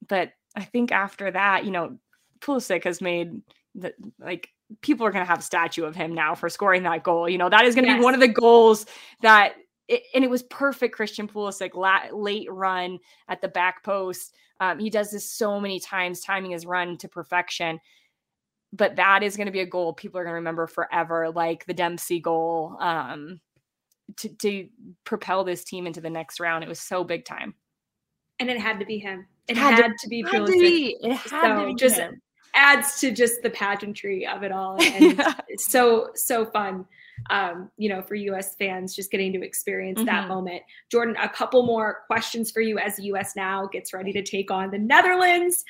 but 0.08 0.32
I 0.56 0.64
think 0.64 0.92
after 0.92 1.32
that, 1.32 1.66
you 1.66 1.72
know, 1.72 1.98
Pulisic 2.40 2.84
has 2.84 3.02
made 3.02 3.42
the 3.76 3.94
like 4.20 4.50
people 4.82 5.06
are 5.06 5.12
going 5.12 5.24
to 5.24 5.30
have 5.30 5.40
a 5.40 5.44
statue 5.44 5.84
of 5.84 5.96
him 5.96 6.14
now 6.14 6.36
for 6.36 6.50
scoring 6.50 6.84
that 6.84 7.04
goal. 7.04 7.30
You 7.30 7.38
know, 7.38 7.50
that 7.50 7.66
is 7.66 7.76
going 7.76 7.86
to 7.86 7.92
yes. 7.92 8.00
be 8.00 8.04
one 8.04 8.14
of 8.14 8.20
the 8.20 8.28
goals 8.28 8.86
that, 9.22 9.56
it, 9.88 10.04
and 10.14 10.24
it 10.24 10.30
was 10.30 10.44
perfect 10.44 10.96
Christian 10.96 11.28
Pulisic 11.28 11.76
la- 11.76 12.16
late 12.16 12.52
run 12.52 13.00
at 13.28 13.42
the 13.42 13.48
back 13.48 13.84
post. 13.84 14.34
Um, 14.60 14.80
he 14.80 14.90
does 14.90 15.12
this 15.12 15.30
so 15.30 15.60
many 15.60 15.80
times, 15.80 16.22
timing 16.22 16.52
his 16.52 16.66
run 16.66 16.98
to 16.98 17.08
perfection. 17.08 17.80
But 18.72 18.96
that 18.96 19.22
is 19.22 19.38
going 19.38 19.46
to 19.46 19.52
be 19.52 19.60
a 19.60 19.68
goal 19.68 19.94
people 19.94 20.20
are 20.20 20.24
going 20.24 20.32
to 20.32 20.36
remember 20.36 20.66
forever, 20.66 21.30
like 21.30 21.66
the 21.66 21.76
Dempsey 21.76 22.20
goal 22.20 22.76
um, 22.80 23.40
to, 24.18 24.30
to 24.30 24.68
propel 25.04 25.44
this 25.44 25.64
team 25.64 25.86
into 25.86 26.02
the 26.02 26.10
next 26.10 26.40
round. 26.40 26.64
It 26.64 26.70
was 26.70 26.80
so 26.80 27.04
big 27.04 27.24
time. 27.24 27.54
And 28.40 28.50
it 28.50 28.60
had 28.60 28.80
to 28.80 28.86
be 28.86 28.98
him. 28.98 29.28
It 29.48 29.58
had, 29.58 29.76
had 29.76 29.92
to, 29.92 29.94
to, 30.00 30.10
be 30.10 30.24
Pulisic. 30.24 30.94
It 31.02 31.12
had 31.14 31.42
so 31.42 31.60
to 31.60 31.66
be 31.68 31.76
just 31.76 31.98
him 31.98 32.20
adds 32.54 33.00
to 33.00 33.12
just 33.12 33.42
the 33.42 33.50
pageantry 33.50 34.28
of 34.28 34.44
it 34.44 34.52
all 34.52 34.78
and 34.82 35.18
yeah. 35.18 35.34
so 35.58 36.10
so 36.16 36.46
fun 36.46 36.86
um, 37.30 37.70
you 37.78 37.90
know 37.90 38.02
for 38.02 38.16
us 38.16 38.56
fans 38.56 38.96
just 38.96 39.12
getting 39.12 39.32
to 39.34 39.44
experience 39.44 39.98
mm-hmm. 39.98 40.08
that 40.08 40.28
moment 40.28 40.62
jordan 40.92 41.16
a 41.22 41.30
couple 41.30 41.66
more 41.66 42.02
questions 42.08 42.52
for 42.52 42.62
you 42.62 42.78
as 42.78 42.96
the 42.98 43.04
us 43.04 43.36
now 43.36 43.68
gets 43.68 43.94
ready 43.94 44.12
to 44.12 44.22
take 44.22 44.52
on 44.52 44.72
the 44.72 44.78
netherlands 44.78 45.64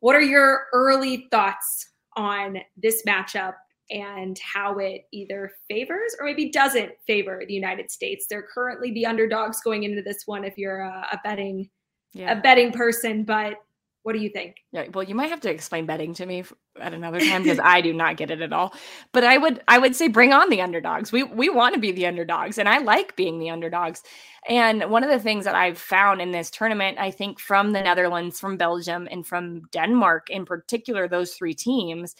what 0.00 0.16
are 0.16 0.22
your 0.22 0.66
early 0.72 1.28
thoughts 1.30 1.90
on 2.16 2.58
this 2.76 3.02
matchup 3.06 3.54
and 3.90 4.38
how 4.38 4.78
it 4.78 5.02
either 5.12 5.50
favors 5.68 6.14
or 6.18 6.26
maybe 6.26 6.50
doesn't 6.50 6.92
favor 7.06 7.42
the 7.46 7.54
united 7.54 7.90
states 7.90 8.26
they're 8.28 8.46
currently 8.54 8.92
the 8.92 9.04
underdogs 9.04 9.60
going 9.60 9.82
into 9.82 10.02
this 10.02 10.22
one 10.26 10.44
if 10.44 10.56
you're 10.56 10.80
a, 10.80 11.06
a 11.12 11.20
betting 11.22 11.68
yeah. 12.12 12.32
a 12.32 12.40
betting 12.40 12.72
person 12.72 13.24
but 13.24 13.56
what 14.02 14.14
do 14.14 14.18
you 14.18 14.30
think? 14.30 14.56
Yeah, 14.72 14.86
well, 14.94 15.04
you 15.04 15.14
might 15.14 15.30
have 15.30 15.40
to 15.42 15.50
explain 15.50 15.84
betting 15.84 16.14
to 16.14 16.26
me 16.26 16.44
at 16.80 16.94
another 16.94 17.20
time 17.20 17.42
because 17.42 17.58
I 17.62 17.80
do 17.82 17.92
not 17.92 18.16
get 18.16 18.30
it 18.30 18.40
at 18.40 18.52
all. 18.52 18.74
But 19.12 19.24
I 19.24 19.36
would 19.36 19.62
I 19.68 19.78
would 19.78 19.94
say 19.94 20.08
bring 20.08 20.32
on 20.32 20.48
the 20.48 20.62
underdogs. 20.62 21.12
We 21.12 21.22
we 21.22 21.50
want 21.50 21.74
to 21.74 21.80
be 21.80 21.92
the 21.92 22.06
underdogs 22.06 22.58
and 22.58 22.68
I 22.68 22.78
like 22.78 23.14
being 23.16 23.38
the 23.38 23.50
underdogs. 23.50 24.02
And 24.48 24.90
one 24.90 25.04
of 25.04 25.10
the 25.10 25.18
things 25.18 25.44
that 25.44 25.54
I've 25.54 25.78
found 25.78 26.22
in 26.22 26.30
this 26.30 26.50
tournament, 26.50 26.98
I 26.98 27.10
think 27.10 27.38
from 27.38 27.72
the 27.72 27.82
Netherlands, 27.82 28.40
from 28.40 28.56
Belgium 28.56 29.06
and 29.10 29.26
from 29.26 29.62
Denmark 29.70 30.30
in 30.30 30.46
particular, 30.46 31.06
those 31.06 31.34
three 31.34 31.54
teams, 31.54 32.14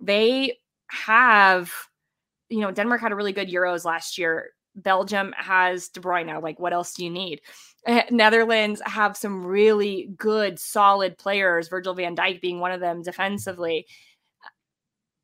they 0.00 0.56
have 0.88 1.72
you 2.48 2.60
know, 2.60 2.70
Denmark 2.70 3.00
had 3.00 3.12
a 3.12 3.16
really 3.16 3.32
good 3.32 3.48
Euros 3.48 3.84
last 3.84 4.18
year. 4.18 4.50
Belgium 4.76 5.34
has 5.36 5.88
De 5.88 6.00
Bruyne. 6.00 6.26
Now. 6.26 6.40
Like, 6.40 6.60
what 6.60 6.72
else 6.72 6.94
do 6.94 7.04
you 7.04 7.10
need? 7.10 7.40
Eh, 7.86 8.02
Netherlands 8.10 8.82
have 8.84 9.16
some 9.16 9.44
really 9.44 10.10
good, 10.16 10.58
solid 10.58 11.18
players, 11.18 11.68
Virgil 11.68 11.94
van 11.94 12.14
Dijk 12.14 12.40
being 12.40 12.60
one 12.60 12.72
of 12.72 12.80
them 12.80 13.02
defensively. 13.02 13.86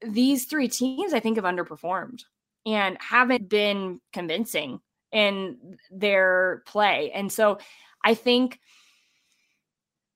These 0.05 0.46
three 0.46 0.68
teams, 0.68 1.12
I 1.12 1.20
think, 1.20 1.36
have 1.36 1.44
underperformed 1.44 2.22
and 2.66 2.96
haven't 3.00 3.48
been 3.48 4.00
convincing 4.12 4.80
in 5.12 5.76
their 5.90 6.62
play. 6.66 7.11
And 7.12 7.30
so 7.30 7.59
I 8.05 8.14
think 8.14 8.59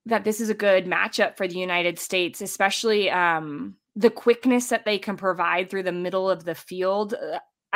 that 0.07 0.23
this 0.23 0.41
is 0.41 0.49
a 0.49 0.55
good 0.55 0.85
matchup 0.85 1.37
for 1.37 1.47
the 1.47 1.59
United 1.59 1.99
States, 1.99 2.41
especially 2.41 3.09
um, 3.09 3.75
the 3.95 4.09
quickness 4.09 4.67
that 4.69 4.85
they 4.85 4.97
can 4.97 5.17
provide 5.17 5.69
through 5.69 5.83
the 5.83 5.91
middle 5.91 6.29
of 6.29 6.43
the 6.45 6.55
field. 6.55 7.13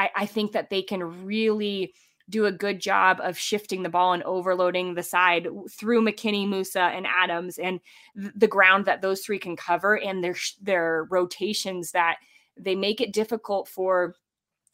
I, 0.02 0.10
I 0.16 0.26
think 0.26 0.54
that 0.54 0.70
they 0.70 0.82
can 0.82 1.26
really 1.26 1.94
do 2.30 2.46
a 2.46 2.52
good 2.52 2.80
job 2.80 3.20
of 3.22 3.38
shifting 3.38 3.84
the 3.84 3.90
ball 3.90 4.14
and 4.14 4.24
overloading 4.24 4.94
the 4.94 5.04
side 5.04 5.48
through 5.70 6.02
McKennie, 6.02 6.48
Musah, 6.48 6.96
and 6.96 7.06
Adams, 7.06 7.60
and 7.60 7.80
th- 8.20 8.32
the 8.36 8.48
ground 8.48 8.86
that 8.86 9.02
those 9.02 9.22
three 9.22 9.38
can 9.38 9.56
cover, 9.56 9.98
and 9.98 10.24
their 10.24 10.36
their 10.62 11.08
rotations 11.10 11.92
that 11.92 12.18
they 12.58 12.76
make 12.76 13.02
it 13.02 13.14
difficult 13.14 13.68
for 13.68 14.16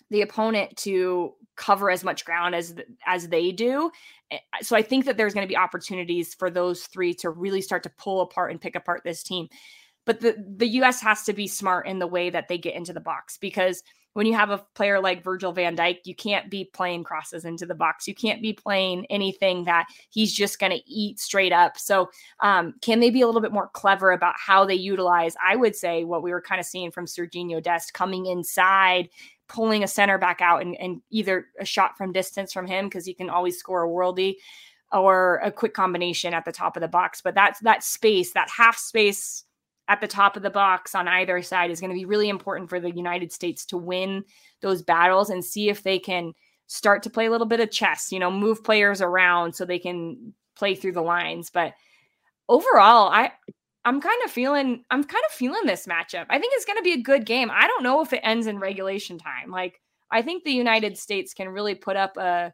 the 0.09 0.21
opponent 0.21 0.75
to 0.77 1.33
cover 1.55 1.91
as 1.91 2.03
much 2.03 2.23
ground 2.23 2.55
as 2.55 2.75
as 3.05 3.27
they 3.27 3.51
do. 3.51 3.91
So 4.61 4.75
I 4.75 4.81
think 4.81 5.05
that 5.05 5.17
there's 5.17 5.33
going 5.33 5.45
to 5.45 5.51
be 5.51 5.57
opportunities 5.57 6.33
for 6.33 6.49
those 6.49 6.83
three 6.83 7.13
to 7.15 7.29
really 7.29 7.61
start 7.61 7.83
to 7.83 7.89
pull 7.89 8.21
apart 8.21 8.51
and 8.51 8.61
pick 8.61 8.75
apart 8.75 9.01
this 9.03 9.23
team. 9.23 9.47
But 10.05 10.21
the 10.21 10.35
the 10.57 10.67
US 10.81 11.01
has 11.01 11.23
to 11.23 11.33
be 11.33 11.47
smart 11.47 11.87
in 11.87 11.99
the 11.99 12.07
way 12.07 12.29
that 12.29 12.47
they 12.47 12.57
get 12.57 12.75
into 12.75 12.93
the 12.93 13.01
box 13.01 13.37
because 13.37 13.83
when 14.17 14.25
you 14.25 14.33
have 14.33 14.49
a 14.49 14.65
player 14.73 14.99
like 14.99 15.23
Virgil 15.23 15.51
van 15.51 15.77
Dijk, 15.77 15.99
you 16.05 16.15
can't 16.15 16.49
be 16.49 16.65
playing 16.73 17.03
crosses 17.03 17.45
into 17.45 17.67
the 17.67 17.75
box. 17.75 18.07
You 18.07 18.15
can't 18.15 18.41
be 18.41 18.51
playing 18.51 19.05
anything 19.11 19.65
that 19.65 19.85
he's 20.09 20.33
just 20.33 20.57
going 20.57 20.71
to 20.71 20.81
eat 20.91 21.19
straight 21.19 21.53
up. 21.53 21.77
So, 21.77 22.09
um, 22.39 22.73
can 22.81 22.99
they 22.99 23.11
be 23.11 23.21
a 23.21 23.27
little 23.27 23.41
bit 23.41 23.51
more 23.51 23.69
clever 23.73 24.13
about 24.13 24.33
how 24.35 24.65
they 24.65 24.73
utilize? 24.73 25.35
I 25.45 25.55
would 25.55 25.75
say 25.75 26.03
what 26.03 26.23
we 26.23 26.31
were 26.31 26.41
kind 26.41 26.59
of 26.59 26.65
seeing 26.65 26.89
from 26.89 27.05
Serginho 27.05 27.61
Dest 27.61 27.93
coming 27.93 28.25
inside, 28.25 29.09
pulling 29.47 29.83
a 29.83 29.87
center 29.87 30.17
back 30.17 30.41
out, 30.41 30.63
and, 30.63 30.75
and 30.77 30.99
either 31.11 31.45
a 31.59 31.65
shot 31.65 31.95
from 31.95 32.11
distance 32.11 32.51
from 32.51 32.65
him 32.65 32.85
because 32.85 33.05
he 33.05 33.13
can 33.13 33.29
always 33.29 33.59
score 33.59 33.83
a 33.83 33.87
worldie 33.87 34.37
or 34.91 35.41
a 35.43 35.51
quick 35.51 35.75
combination 35.75 36.33
at 36.33 36.43
the 36.43 36.51
top 36.51 36.75
of 36.75 36.81
the 36.81 36.87
box. 36.87 37.21
But 37.21 37.35
that's 37.35 37.59
that 37.59 37.83
space, 37.83 38.33
that 38.33 38.49
half 38.49 38.79
space 38.79 39.43
at 39.87 40.01
the 40.01 40.07
top 40.07 40.35
of 40.35 40.43
the 40.43 40.49
box 40.49 40.93
on 40.95 41.07
either 41.07 41.41
side 41.41 41.71
is 41.71 41.79
going 41.79 41.89
to 41.89 41.95
be 41.95 42.05
really 42.05 42.29
important 42.29 42.69
for 42.69 42.79
the 42.79 42.91
United 42.91 43.31
States 43.31 43.65
to 43.65 43.77
win 43.77 44.23
those 44.61 44.81
battles 44.81 45.29
and 45.29 45.43
see 45.43 45.69
if 45.69 45.83
they 45.83 45.97
can 45.97 46.33
start 46.67 47.01
to 47.03 47.09
play 47.09 47.27
a 47.27 47.31
little 47.31 47.47
bit 47.47 47.61
of 47.61 47.71
chess, 47.71 48.11
you 48.11 48.19
know, 48.19 48.29
move 48.29 48.63
players 48.63 49.01
around 49.01 49.53
so 49.53 49.63
they 49.63 49.79
can 49.79 50.33
play 50.55 50.75
through 50.75 50.91
the 50.91 51.01
lines. 51.01 51.49
But 51.49 51.73
overall, 52.49 53.09
I 53.09 53.31
I'm 53.85 54.01
kind 54.01 54.21
of 54.25 54.31
feeling 54.31 54.83
I'm 54.91 55.03
kind 55.03 55.23
of 55.29 55.33
feeling 55.33 55.65
this 55.65 55.87
matchup. 55.87 56.25
I 56.29 56.39
think 56.39 56.53
it's 56.55 56.65
going 56.65 56.77
to 56.77 56.83
be 56.83 56.93
a 56.93 57.01
good 57.01 57.25
game. 57.25 57.49
I 57.51 57.67
don't 57.67 57.83
know 57.83 58.01
if 58.01 58.11
it 58.11 58.21
ends 58.23 58.47
in 58.47 58.59
regulation 58.59 59.17
time. 59.17 59.49
Like 59.49 59.79
I 60.11 60.21
think 60.21 60.43
the 60.43 60.51
United 60.51 60.97
States 60.97 61.33
can 61.33 61.49
really 61.49 61.75
put 61.75 61.95
up 61.95 62.17
a 62.17 62.53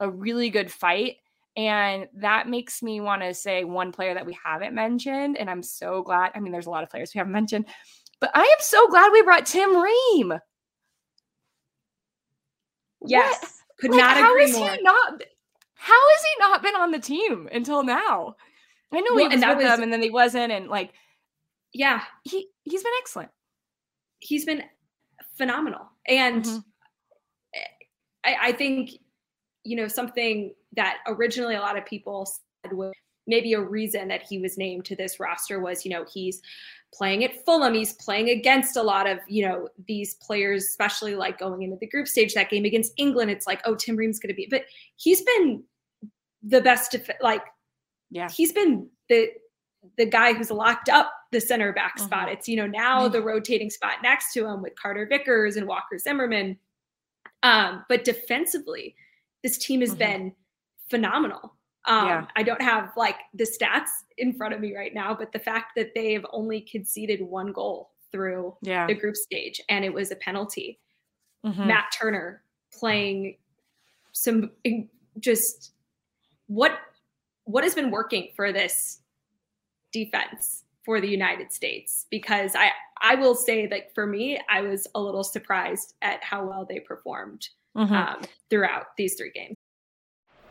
a 0.00 0.10
really 0.10 0.50
good 0.50 0.72
fight 0.72 1.18
and 1.56 2.06
that 2.14 2.48
makes 2.48 2.82
me 2.82 3.00
want 3.00 3.22
to 3.22 3.34
say 3.34 3.64
one 3.64 3.92
player 3.92 4.14
that 4.14 4.26
we 4.26 4.36
haven't 4.42 4.74
mentioned. 4.74 5.36
And 5.36 5.50
I'm 5.50 5.62
so 5.62 6.02
glad. 6.02 6.32
I 6.34 6.40
mean, 6.40 6.52
there's 6.52 6.66
a 6.66 6.70
lot 6.70 6.82
of 6.82 6.90
players 6.90 7.12
we 7.14 7.18
haven't 7.18 7.32
mentioned, 7.32 7.66
but 8.20 8.30
I 8.34 8.42
am 8.42 8.58
so 8.60 8.88
glad 8.88 9.12
we 9.12 9.22
brought 9.22 9.46
Tim 9.46 9.76
Ream. 9.76 10.34
Yes. 13.06 13.40
What? 13.40 13.50
Could 13.80 13.90
like, 13.90 14.00
not 14.00 14.16
how 14.16 14.36
is 14.36 14.56
more. 14.56 14.70
He 14.70 14.82
not, 14.82 15.22
how 15.74 16.10
has 16.10 16.22
he 16.22 16.40
not 16.40 16.62
been 16.62 16.76
on 16.76 16.90
the 16.92 17.00
team 17.00 17.48
until 17.52 17.82
now? 17.82 18.36
I 18.92 19.00
know 19.00 19.14
well, 19.14 19.28
he 19.28 19.36
was 19.36 19.44
with 19.44 19.56
was, 19.56 19.64
them 19.64 19.82
and 19.82 19.92
then 19.92 20.02
he 20.02 20.10
wasn't. 20.10 20.52
And 20.52 20.68
like, 20.68 20.92
yeah, 21.72 22.02
he, 22.22 22.48
he's 22.62 22.82
been 22.82 22.92
excellent. 23.00 23.30
He's 24.20 24.44
been 24.44 24.62
phenomenal. 25.36 25.90
And 26.06 26.44
mm-hmm. 26.44 26.58
I, 28.24 28.36
I 28.40 28.52
think, 28.52 28.90
you 29.64 29.76
know, 29.76 29.88
something 29.88 30.54
that 30.74 30.98
originally 31.06 31.54
a 31.54 31.60
lot 31.60 31.76
of 31.78 31.84
people 31.84 32.26
said 32.26 32.72
was 32.72 32.92
maybe 33.26 33.52
a 33.52 33.60
reason 33.60 34.08
that 34.08 34.22
he 34.22 34.38
was 34.38 34.58
named 34.58 34.84
to 34.84 34.96
this 34.96 35.20
roster 35.20 35.60
was, 35.60 35.84
you 35.84 35.90
know, 35.90 36.04
he's 36.12 36.42
playing 36.92 37.24
at 37.24 37.44
Fulham. 37.44 37.74
He's 37.74 37.92
playing 37.94 38.30
against 38.30 38.76
a 38.76 38.82
lot 38.82 39.08
of, 39.08 39.18
you 39.28 39.46
know, 39.46 39.68
these 39.86 40.14
players, 40.14 40.64
especially 40.64 41.14
like 41.14 41.38
going 41.38 41.62
into 41.62 41.76
the 41.76 41.86
group 41.86 42.08
stage, 42.08 42.34
that 42.34 42.50
game 42.50 42.64
against 42.64 42.92
England. 42.96 43.30
It's 43.30 43.46
like, 43.46 43.60
oh, 43.64 43.74
Tim 43.74 43.96
Ream's 43.96 44.18
going 44.18 44.28
to 44.28 44.34
be, 44.34 44.48
but 44.50 44.64
he's 44.96 45.22
been 45.22 45.62
the 46.42 46.60
best, 46.60 46.92
def- 46.92 47.10
like, 47.20 47.44
yeah, 48.10 48.28
he's 48.28 48.52
been 48.52 48.88
the, 49.08 49.30
the 49.96 50.06
guy 50.06 50.32
who's 50.32 50.50
locked 50.50 50.88
up 50.88 51.12
the 51.30 51.40
center 51.40 51.72
back 51.72 51.96
mm-hmm. 51.96 52.06
spot. 52.06 52.28
It's, 52.28 52.48
you 52.48 52.56
know, 52.56 52.66
now 52.66 53.02
mm-hmm. 53.02 53.12
the 53.12 53.22
rotating 53.22 53.70
spot 53.70 53.94
next 54.02 54.32
to 54.34 54.46
him 54.46 54.62
with 54.62 54.74
Carter 54.74 55.06
Vickers 55.06 55.56
and 55.56 55.66
Walker 55.66 55.98
Zimmerman. 55.98 56.58
Um, 57.42 57.84
but 57.88 58.04
defensively, 58.04 58.94
this 59.42 59.58
team 59.58 59.80
has 59.80 59.90
mm-hmm. 59.90 59.98
been 59.98 60.32
phenomenal. 60.92 61.56
Um, 61.86 62.06
yeah. 62.06 62.26
I 62.36 62.42
don't 62.42 62.60
have 62.60 62.92
like 62.98 63.16
the 63.32 63.44
stats 63.44 63.88
in 64.18 64.34
front 64.34 64.52
of 64.52 64.60
me 64.60 64.76
right 64.76 64.92
now, 64.94 65.16
but 65.18 65.32
the 65.32 65.38
fact 65.38 65.72
that 65.76 65.92
they've 65.94 66.24
only 66.30 66.60
conceded 66.60 67.22
one 67.22 67.50
goal 67.50 67.92
through 68.12 68.54
yeah. 68.60 68.86
the 68.86 68.94
group 68.94 69.16
stage 69.16 69.58
and 69.70 69.84
it 69.84 69.92
was 69.92 70.10
a 70.10 70.16
penalty. 70.16 70.78
Mm-hmm. 71.44 71.66
Matt 71.66 71.86
Turner 71.98 72.42
playing 72.78 73.38
some 74.12 74.50
just 75.18 75.72
what 76.46 76.72
what 77.44 77.64
has 77.64 77.74
been 77.74 77.90
working 77.90 78.28
for 78.36 78.52
this 78.52 79.00
defense 79.92 80.64
for 80.84 81.00
the 81.00 81.08
United 81.08 81.52
States 81.52 82.06
because 82.10 82.52
I 82.54 82.70
I 83.00 83.14
will 83.14 83.34
say 83.34 83.66
that 83.66 83.94
for 83.94 84.06
me 84.06 84.38
I 84.48 84.60
was 84.60 84.86
a 84.94 85.00
little 85.00 85.24
surprised 85.24 85.94
at 86.02 86.22
how 86.22 86.46
well 86.46 86.66
they 86.68 86.80
performed 86.80 87.48
mm-hmm. 87.76 87.92
um, 87.92 88.22
throughout 88.50 88.88
these 88.98 89.14
three 89.18 89.32
games. 89.34 89.56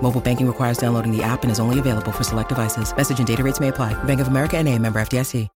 Mobile 0.00 0.20
banking 0.20 0.46
requires 0.46 0.78
downloading 0.78 1.14
the 1.14 1.22
app 1.22 1.42
and 1.42 1.52
is 1.52 1.60
only 1.60 1.78
available 1.78 2.12
for 2.12 2.24
select 2.24 2.48
devices. 2.48 2.96
Message 2.96 3.18
and 3.18 3.26
data 3.26 3.42
rates 3.42 3.60
may 3.60 3.68
apply. 3.68 3.92
Bank 4.04 4.20
of 4.20 4.28
America 4.28 4.56
and 4.56 4.66
a 4.66 4.78
member 4.78 5.00
FDIC. 5.00 5.48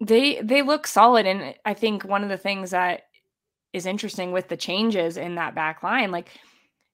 They 0.00 0.40
they 0.42 0.62
look 0.62 0.86
solid. 0.86 1.26
And 1.26 1.54
I 1.64 1.74
think 1.74 2.04
one 2.04 2.22
of 2.22 2.28
the 2.28 2.36
things 2.36 2.70
that 2.70 3.04
is 3.72 3.86
interesting 3.86 4.32
with 4.32 4.48
the 4.48 4.56
changes 4.56 5.16
in 5.16 5.36
that 5.36 5.54
back 5.54 5.82
line, 5.82 6.10
like– 6.10 6.28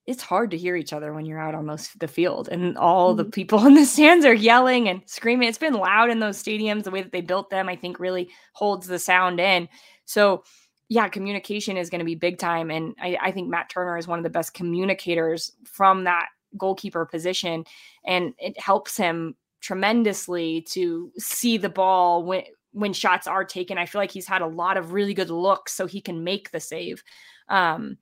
it's 0.09 0.23
hard 0.23 0.51
to 0.53 0.57
hear 0.57 0.75
each 0.75 0.95
other 0.95 1.13
when 1.13 1.27
you're 1.27 1.39
out 1.39 1.55
on 1.55 1.67
those 1.67 1.91
the 2.01 2.09
field 2.09 2.49
and 2.49 2.79
all 2.79 3.11
mm-hmm. 3.11 3.19
the 3.19 3.25
people 3.27 3.67
in 3.67 3.75
the 3.75 3.85
stands 3.85 4.25
are 4.25 4.35
yelling 4.35 4.89
and 4.89 5.03
screaming. 5.05 5.49
It's 5.49 5.59
been 5.59 5.75
loud 5.75 6.09
in 6.09 6.19
those 6.19 6.43
stadiums. 6.43 6.85
The 6.85 6.91
way 6.91 7.03
that 7.03 7.13
they 7.13 7.21
built 7.21 7.51
them, 7.51 7.69
I 7.69 7.77
think, 7.77 8.01
really 8.01 8.31
holds 8.55 8.87
the 8.87 8.99
sound 8.99 9.39
in. 9.39 9.69
So 10.07 10.45
yeah, 10.89 11.09
communication 11.09 11.77
is 11.77 11.91
going 11.91 11.99
to 11.99 12.07
be 12.07 12.15
big 12.15 12.39
time. 12.39 12.71
And 12.71 12.95
I, 12.99 13.19
I, 13.21 13.33
think 13.33 13.51
Matt 13.51 13.69
Turner 13.69 13.99
is 13.99 14.09
one 14.09 14.19
of 14.19 14.23
the 14.23 14.31
best 14.31 14.55
communicators 14.55 15.53
from 15.67 16.05
that 16.05 16.29
goalkeeper 16.57 17.05
position. 17.07 17.65
And 18.07 18.35
it 18.39 18.59
helps 18.61 18.97
him 18.97 19.37
tremendously 19.61 20.63
to 20.71 21.13
see 21.19 21.59
the 21.59 21.69
ball 21.69 22.25
when 22.25 22.45
when 22.73 22.93
shots 22.93 23.27
are 23.27 23.45
taken. 23.45 23.79
I 23.79 23.87
feel 23.87 24.01
like 24.01 24.13
he's 24.13 24.29
had 24.29 24.43
a 24.43 24.47
lot 24.47 24.77
of 24.77 24.93
really 24.93 25.15
good 25.15 25.31
looks 25.31 25.73
so 25.73 25.87
he 25.87 26.01
can 26.01 26.23
make 26.23 26.51
the 26.51 26.61
save. 26.61 27.03
Um, 27.49 27.99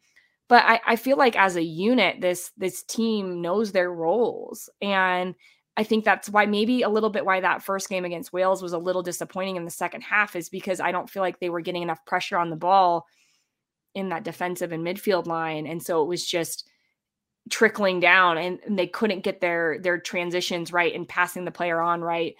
but 0.48 0.64
I, 0.64 0.80
I 0.86 0.96
feel 0.96 1.16
like 1.16 1.36
as 1.36 1.56
a 1.56 1.62
unit 1.62 2.20
this 2.20 2.50
this 2.56 2.82
team 2.82 3.40
knows 3.40 3.72
their 3.72 3.92
roles 3.92 4.68
and 4.80 5.34
i 5.76 5.82
think 5.82 6.04
that's 6.04 6.28
why 6.30 6.46
maybe 6.46 6.82
a 6.82 6.88
little 6.88 7.10
bit 7.10 7.24
why 7.24 7.40
that 7.40 7.62
first 7.62 7.88
game 7.88 8.04
against 8.04 8.32
wales 8.32 8.62
was 8.62 8.72
a 8.72 8.78
little 8.78 9.02
disappointing 9.02 9.56
in 9.56 9.64
the 9.64 9.70
second 9.70 10.02
half 10.02 10.36
is 10.36 10.48
because 10.48 10.80
i 10.80 10.92
don't 10.92 11.10
feel 11.10 11.22
like 11.22 11.38
they 11.38 11.50
were 11.50 11.60
getting 11.60 11.82
enough 11.82 12.04
pressure 12.06 12.38
on 12.38 12.50
the 12.50 12.56
ball 12.56 13.06
in 13.94 14.10
that 14.10 14.24
defensive 14.24 14.72
and 14.72 14.86
midfield 14.86 15.26
line 15.26 15.66
and 15.66 15.82
so 15.82 16.02
it 16.02 16.08
was 16.08 16.24
just 16.24 16.68
trickling 17.50 18.00
down 18.00 18.38
and, 18.38 18.58
and 18.66 18.78
they 18.78 18.86
couldn't 18.86 19.24
get 19.24 19.40
their 19.40 19.78
their 19.80 19.98
transitions 19.98 20.72
right 20.72 20.94
and 20.94 21.08
passing 21.08 21.44
the 21.44 21.50
player 21.50 21.80
on 21.80 22.00
right 22.00 22.34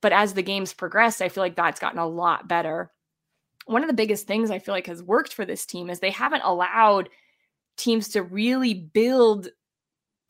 but 0.00 0.12
as 0.12 0.34
the 0.34 0.42
games 0.42 0.74
progressed 0.74 1.22
i 1.22 1.28
feel 1.28 1.42
like 1.42 1.56
that's 1.56 1.80
gotten 1.80 1.98
a 1.98 2.06
lot 2.06 2.46
better 2.46 2.90
one 3.64 3.82
of 3.82 3.88
the 3.88 3.94
biggest 3.94 4.26
things 4.26 4.50
i 4.50 4.58
feel 4.58 4.74
like 4.74 4.86
has 4.86 5.02
worked 5.02 5.32
for 5.32 5.46
this 5.46 5.64
team 5.64 5.88
is 5.88 6.00
they 6.00 6.10
haven't 6.10 6.42
allowed 6.44 7.08
teams 7.76 8.08
to 8.10 8.22
really 8.22 8.74
build 8.74 9.48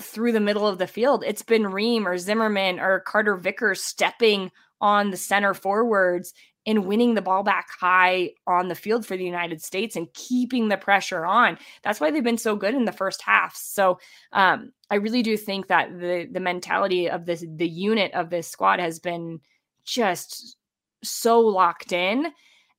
through 0.01 0.33
the 0.33 0.41
middle 0.41 0.67
of 0.67 0.79
the 0.79 0.87
field. 0.87 1.23
It's 1.27 1.43
been 1.43 1.67
Ream 1.67 2.09
or 2.09 2.19
Zimmerman 2.19 2.81
or 2.81 3.01
Carter 3.01 3.37
Vickers 3.37 3.83
stepping 3.83 4.51
on 4.81 5.11
the 5.11 5.17
center 5.17 5.53
forwards 5.55 6.33
and 6.67 6.85
winning 6.85 7.15
the 7.15 7.23
ball 7.23 7.43
back 7.43 7.69
high 7.71 8.31
on 8.47 8.69
the 8.69 8.75
field 8.75 9.07
for 9.07 9.17
the 9.17 9.25
United 9.25 9.63
States 9.63 9.97
and 9.97 10.13
keeping 10.13 10.69
the 10.69 10.77
pressure 10.77 11.25
on. 11.25 11.59
That's 11.83 12.01
why 12.01 12.11
they've 12.11 12.23
been 12.23 12.39
so 12.39 12.55
good 12.55 12.75
in 12.75 12.85
the 12.85 12.93
first 12.93 13.23
half. 13.23 13.57
So 13.57 13.99
um, 14.33 14.73
I 14.91 14.97
really 14.97 15.23
do 15.23 15.37
think 15.37 15.69
that 15.69 15.99
the 15.99 16.29
the 16.31 16.41
mentality 16.41 17.09
of 17.09 17.27
this 17.27 17.45
the 17.57 17.69
unit 17.69 18.13
of 18.13 18.31
this 18.31 18.49
squad 18.49 18.79
has 18.79 18.99
been 18.99 19.41
just 19.85 20.57
so 21.03 21.41
locked 21.41 21.93
in 21.93 22.31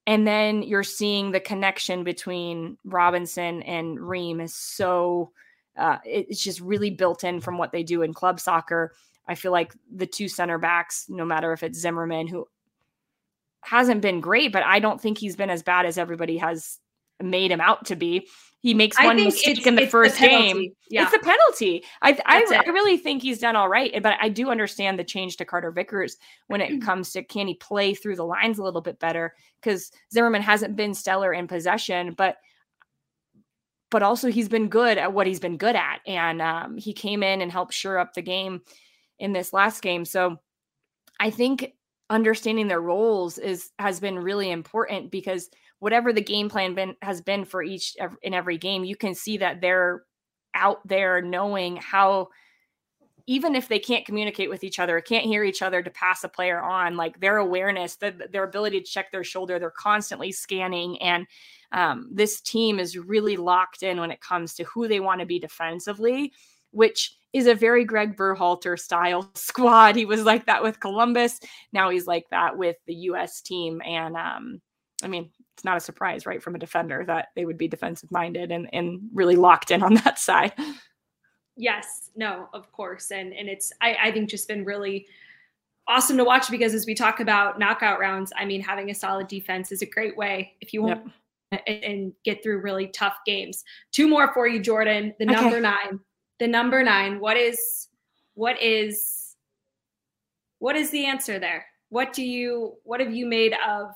and 0.08 0.28
then 0.28 0.64
you're 0.64 0.84
seeing 0.84 1.32
the 1.32 1.40
connection 1.40 2.04
between 2.04 2.78
Robinson 2.84 3.62
and 3.64 4.00
Ream 4.00 4.42
is 4.42 4.54
so 4.54 5.32
uh, 5.78 5.98
it's 6.04 6.44
just 6.44 6.60
really 6.60 6.90
built 6.90 7.24
in 7.24 7.40
from 7.40 7.58
what 7.58 7.72
they 7.72 7.84
do 7.84 8.02
in 8.02 8.14
club 8.14 8.40
soccer. 8.40 8.94
I 9.28 9.36
feel 9.36 9.52
like 9.52 9.74
the 9.96 10.06
two 10.06 10.28
center 10.28 10.58
backs, 10.58 11.06
no 11.08 11.24
matter 11.24 11.54
if 11.54 11.64
it's 11.64 11.80
Zimmerman, 11.80 12.28
who 12.28 12.48
hasn't 13.62 14.02
been 14.02 14.22
great, 14.22 14.52
but 14.52 14.64
I 14.64 14.80
don't 14.80 15.00
think 15.00 15.18
he's 15.18 15.36
been 15.36 15.50
as 15.50 15.64
bad 15.64 15.86
as 15.86 15.98
everybody 15.98 16.38
has 16.38 16.80
made 17.22 17.52
him 17.52 17.62
out 17.62 17.86
to 17.86 17.96
be. 17.96 18.28
He 18.62 18.76
makes 18.76 18.96
one 19.02 19.16
mistake 19.16 19.66
in 19.66 19.76
the 19.76 19.88
first 19.88 20.20
the 20.20 20.28
game. 20.28 20.72
Yeah. 20.90 21.04
It's 21.04 21.14
a 21.14 21.20
penalty. 21.20 21.84
I 22.04 22.12
I, 22.28 22.64
I, 22.64 22.70
really 22.70 22.96
think 22.96 23.24
he's 23.24 23.40
done 23.40 23.56
all 23.56 23.68
right, 23.68 23.92
but 24.04 24.14
I 24.22 24.30
do 24.30 24.52
understand 24.52 25.00
the 25.00 25.04
change 25.04 25.38
to 25.38 25.46
Carter 25.46 25.72
Vickers 25.72 26.18
when 26.46 26.62
it 26.62 26.80
comes 26.84 27.12
to 27.14 27.24
can 27.24 27.48
he 27.48 27.56
play 27.56 27.96
through 27.96 28.18
the 28.18 28.26
lines 28.26 28.60
a 28.60 28.64
little 28.64 28.82
bit 28.82 29.00
better 29.00 29.34
because 29.60 29.92
Zimmerman 30.14 30.44
hasn't 30.44 30.76
been 30.76 30.94
stellar 30.94 31.34
in 31.34 31.48
possession, 31.48 32.14
but 32.14 32.38
but 33.90 34.04
also 34.04 34.30
he's 34.30 34.48
been 34.48 34.70
good 34.70 34.98
at 34.98 35.12
what 35.12 35.26
he's 35.26 35.40
been 35.40 35.58
good 35.58 35.76
at, 35.76 36.00
and 36.06 36.40
um, 36.40 36.78
he 36.78 36.94
came 36.94 37.24
in 37.24 37.42
and 37.42 37.52
helped 37.52 37.74
sure 37.74 37.98
up 37.98 38.14
the 38.14 38.22
game 38.22 38.62
in 39.18 39.34
this 39.34 39.54
last 39.54 39.82
game. 39.82 40.06
So 40.06 40.38
I 41.20 41.32
think 41.32 41.74
understanding 42.12 42.68
their 42.68 42.82
roles 42.82 43.38
is 43.38 43.72
has 43.80 44.00
been 44.00 44.20
really 44.20 44.52
important 44.52 45.10
because 45.10 45.50
whatever 45.80 46.14
the 46.14 46.22
game 46.22 46.50
plan 46.50 46.76
been 46.76 46.96
has 47.02 47.22
been 47.22 47.46
for 47.46 47.64
each 47.64 47.96
in 48.22 48.34
every 48.34 48.58
game, 48.58 48.84
you 48.84 48.96
can 48.96 49.16
see 49.16 49.38
that 49.38 49.62
they're 49.62 50.04
out 50.54 50.86
there 50.88 51.22
knowing 51.22 51.78
how 51.78 52.28
even 53.28 53.56
if 53.56 53.68
they 53.68 53.80
can't 53.80 54.06
communicate 54.06 54.50
with 54.50 54.64
each 54.64 54.80
other, 54.80 55.00
can't 55.00 55.26
hear 55.26 55.44
each 55.44 55.62
other 55.62 55.82
to 55.82 55.90
pass 55.90 56.24
a 56.24 56.30
player 56.30 56.62
on, 56.62 56.98
like 56.98 57.20
their 57.20 57.38
awareness, 57.38 57.96
the, 57.96 58.14
their 58.32 58.44
ability 58.44 58.82
to 58.82 58.86
check 58.86 59.12
their 59.12 59.24
shoulder, 59.24 59.58
they're 59.58 59.72
constantly 59.72 60.32
scanning. 60.32 61.02
And 61.02 61.26
um, 61.72 62.10
this 62.12 62.42
team 62.42 62.80
is 62.80 62.98
really 62.98 63.38
locked 63.38 63.84
in 63.84 64.00
when 64.00 64.12
it 64.12 64.20
comes 64.20 64.54
to 64.56 64.64
who 64.66 64.88
they 64.88 65.00
want 65.00 65.22
to 65.22 65.26
be 65.26 65.40
defensively, 65.40 66.34
which 66.72 67.16
is 67.34 67.48
a 67.48 67.56
very 67.56 67.86
Greg 67.86 68.18
Berhalter 68.18 68.78
style 68.78 69.30
squad. 69.36 69.96
He 69.96 70.06
was 70.06 70.24
like 70.24 70.46
that 70.48 70.64
with 70.64 70.80
Columbus. 70.80 71.40
Now 71.72 71.90
he's 71.90 72.08
like 72.08 72.26
that 72.32 72.58
with 72.58 72.78
the 72.88 72.96
U.S. 72.96 73.42
team. 73.42 73.82
And 73.86 74.18
um, 74.18 74.62
I 75.04 75.08
mean, 75.08 75.30
it's 75.56 75.64
not 75.64 75.78
a 75.78 75.82
surprise, 75.82 76.26
right, 76.26 76.42
from 76.42 76.56
a 76.56 76.60
defender 76.60 77.04
that 77.06 77.30
they 77.36 77.46
would 77.46 77.58
be 77.58 77.68
defensive 77.68 78.12
minded 78.12 78.52
and, 78.52 78.70
and 78.74 79.02
really 79.14 79.36
locked 79.36 79.72
in 79.72 79.84
on 79.84 79.94
that 80.06 80.20
side. 80.20 80.54
Yes, 81.58 82.10
no, 82.16 82.48
of 82.54 82.72
course. 82.72 83.12
And 83.12 83.34
and 83.34 83.50
it's 83.50 83.72
I, 83.82 83.96
I 84.02 84.12
think 84.12 84.30
just 84.30 84.48
been 84.48 84.66
really 84.66 85.06
awesome 85.88 86.18
to 86.18 86.24
watch 86.24 86.50
because 86.50 86.74
as 86.74 86.86
we 86.86 86.96
talk 86.96 87.20
about 87.20 87.60
knockout 87.60 88.00
rounds, 88.00 88.32
I 88.36 88.46
mean 88.46 88.62
having 88.62 88.90
a 88.90 88.96
solid 88.96 89.28
defense 89.28 89.72
is 89.72 89.82
a 89.82 89.86
great 89.86 90.18
way 90.18 90.54
if 90.62 90.74
you 90.74 90.82
want 90.84 91.12
yep. 91.52 91.64
and 91.68 92.14
get 92.24 92.42
through 92.42 92.62
really 92.62 92.88
tough 92.88 93.18
games. 93.26 93.64
Two 93.92 94.08
more 94.08 94.34
for 94.34 94.48
you, 94.48 94.60
Jordan. 94.60 95.14
The 95.20 95.26
number 95.26 95.58
okay. 95.58 95.60
nine. 95.60 96.00
The 96.42 96.48
number 96.48 96.82
nine. 96.82 97.20
What 97.20 97.38
is 97.38 97.88
what 98.34 98.60
is 98.60 99.36
what 100.58 100.76
is 100.76 100.90
the 100.90 101.06
answer 101.06 101.38
there? 101.38 101.68
What 101.90 102.14
do 102.14 102.24
you 102.24 102.78
what 102.84 103.00
have 103.00 103.14
you 103.14 103.28
made 103.28 103.54
of 103.64 103.92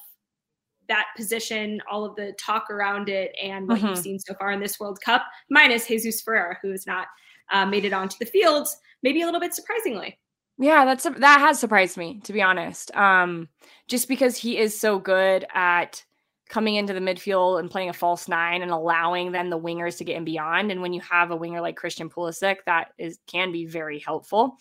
that 0.87 1.07
position, 1.17 1.81
all 1.89 2.05
of 2.05 2.15
the 2.15 2.35
talk 2.39 2.69
around 2.69 3.09
it, 3.09 3.35
and 3.41 3.67
what 3.67 3.79
mm-hmm. 3.79 3.87
you've 3.87 3.97
seen 3.97 4.19
so 4.19 4.35
far 4.35 4.51
in 4.51 4.59
this 4.59 4.79
World 4.79 5.01
Cup, 5.01 5.23
minus 5.49 5.87
Jesus 5.87 6.21
Ferreira, 6.21 6.59
who 6.61 6.69
has 6.69 6.85
not 6.85 7.07
uh, 7.51 7.65
made 7.65 7.83
it 7.83 7.93
onto 7.93 8.15
the 8.19 8.27
field, 8.27 8.67
maybe 9.01 9.23
a 9.23 9.25
little 9.25 9.41
bit 9.41 9.55
surprisingly. 9.55 10.19
Yeah, 10.59 10.85
that's 10.85 11.05
that 11.05 11.39
has 11.39 11.59
surprised 11.59 11.97
me 11.97 12.19
to 12.25 12.31
be 12.31 12.43
honest. 12.43 12.95
Um, 12.95 13.49
just 13.87 14.07
because 14.07 14.37
he 14.37 14.59
is 14.59 14.79
so 14.79 14.99
good 14.99 15.47
at 15.51 16.05
coming 16.47 16.75
into 16.75 16.93
the 16.93 16.99
midfield 16.99 17.59
and 17.59 17.71
playing 17.71 17.89
a 17.89 17.93
false 17.93 18.27
nine 18.27 18.61
and 18.61 18.71
allowing 18.71 19.31
then 19.31 19.49
the 19.49 19.59
wingers 19.59 19.97
to 19.97 20.03
get 20.03 20.17
in 20.17 20.25
beyond. 20.25 20.71
And 20.71 20.81
when 20.81 20.93
you 20.93 21.01
have 21.01 21.31
a 21.31 21.35
winger 21.35 21.61
like 21.61 21.75
Christian 21.75 22.09
Pulisic, 22.09 22.57
that 22.65 22.89
is 22.97 23.19
can 23.27 23.51
be 23.51 23.65
very 23.65 23.99
helpful. 23.99 24.57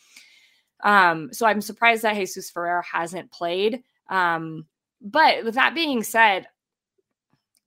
Um, 0.83 1.33
so 1.33 1.47
I'm 1.47 1.61
surprised 1.61 2.03
that 2.03 2.15
Jesus 2.15 2.51
Ferreira 2.51 2.83
hasn't 2.91 3.31
played. 3.31 3.83
Um, 4.09 4.67
but 5.01 5.45
with 5.45 5.55
that 5.55 5.75
being 5.75 6.03
said, 6.03 6.47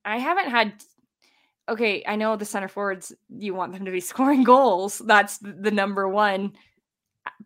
I 0.03 0.18
haven't 0.18 0.49
had 0.49 0.74
okay, 1.70 2.01
I 2.07 2.15
know 2.15 2.38
the 2.38 2.45
center 2.45 2.70
forwards, 2.70 3.13
you 3.30 3.53
want 3.53 3.74
them 3.74 3.86
to 3.86 3.91
be 3.91 3.99
scoring 4.01 4.43
goals. 4.43 4.99
That's 4.99 5.38
the 5.39 5.72
number 5.72 6.07
one 6.07 6.53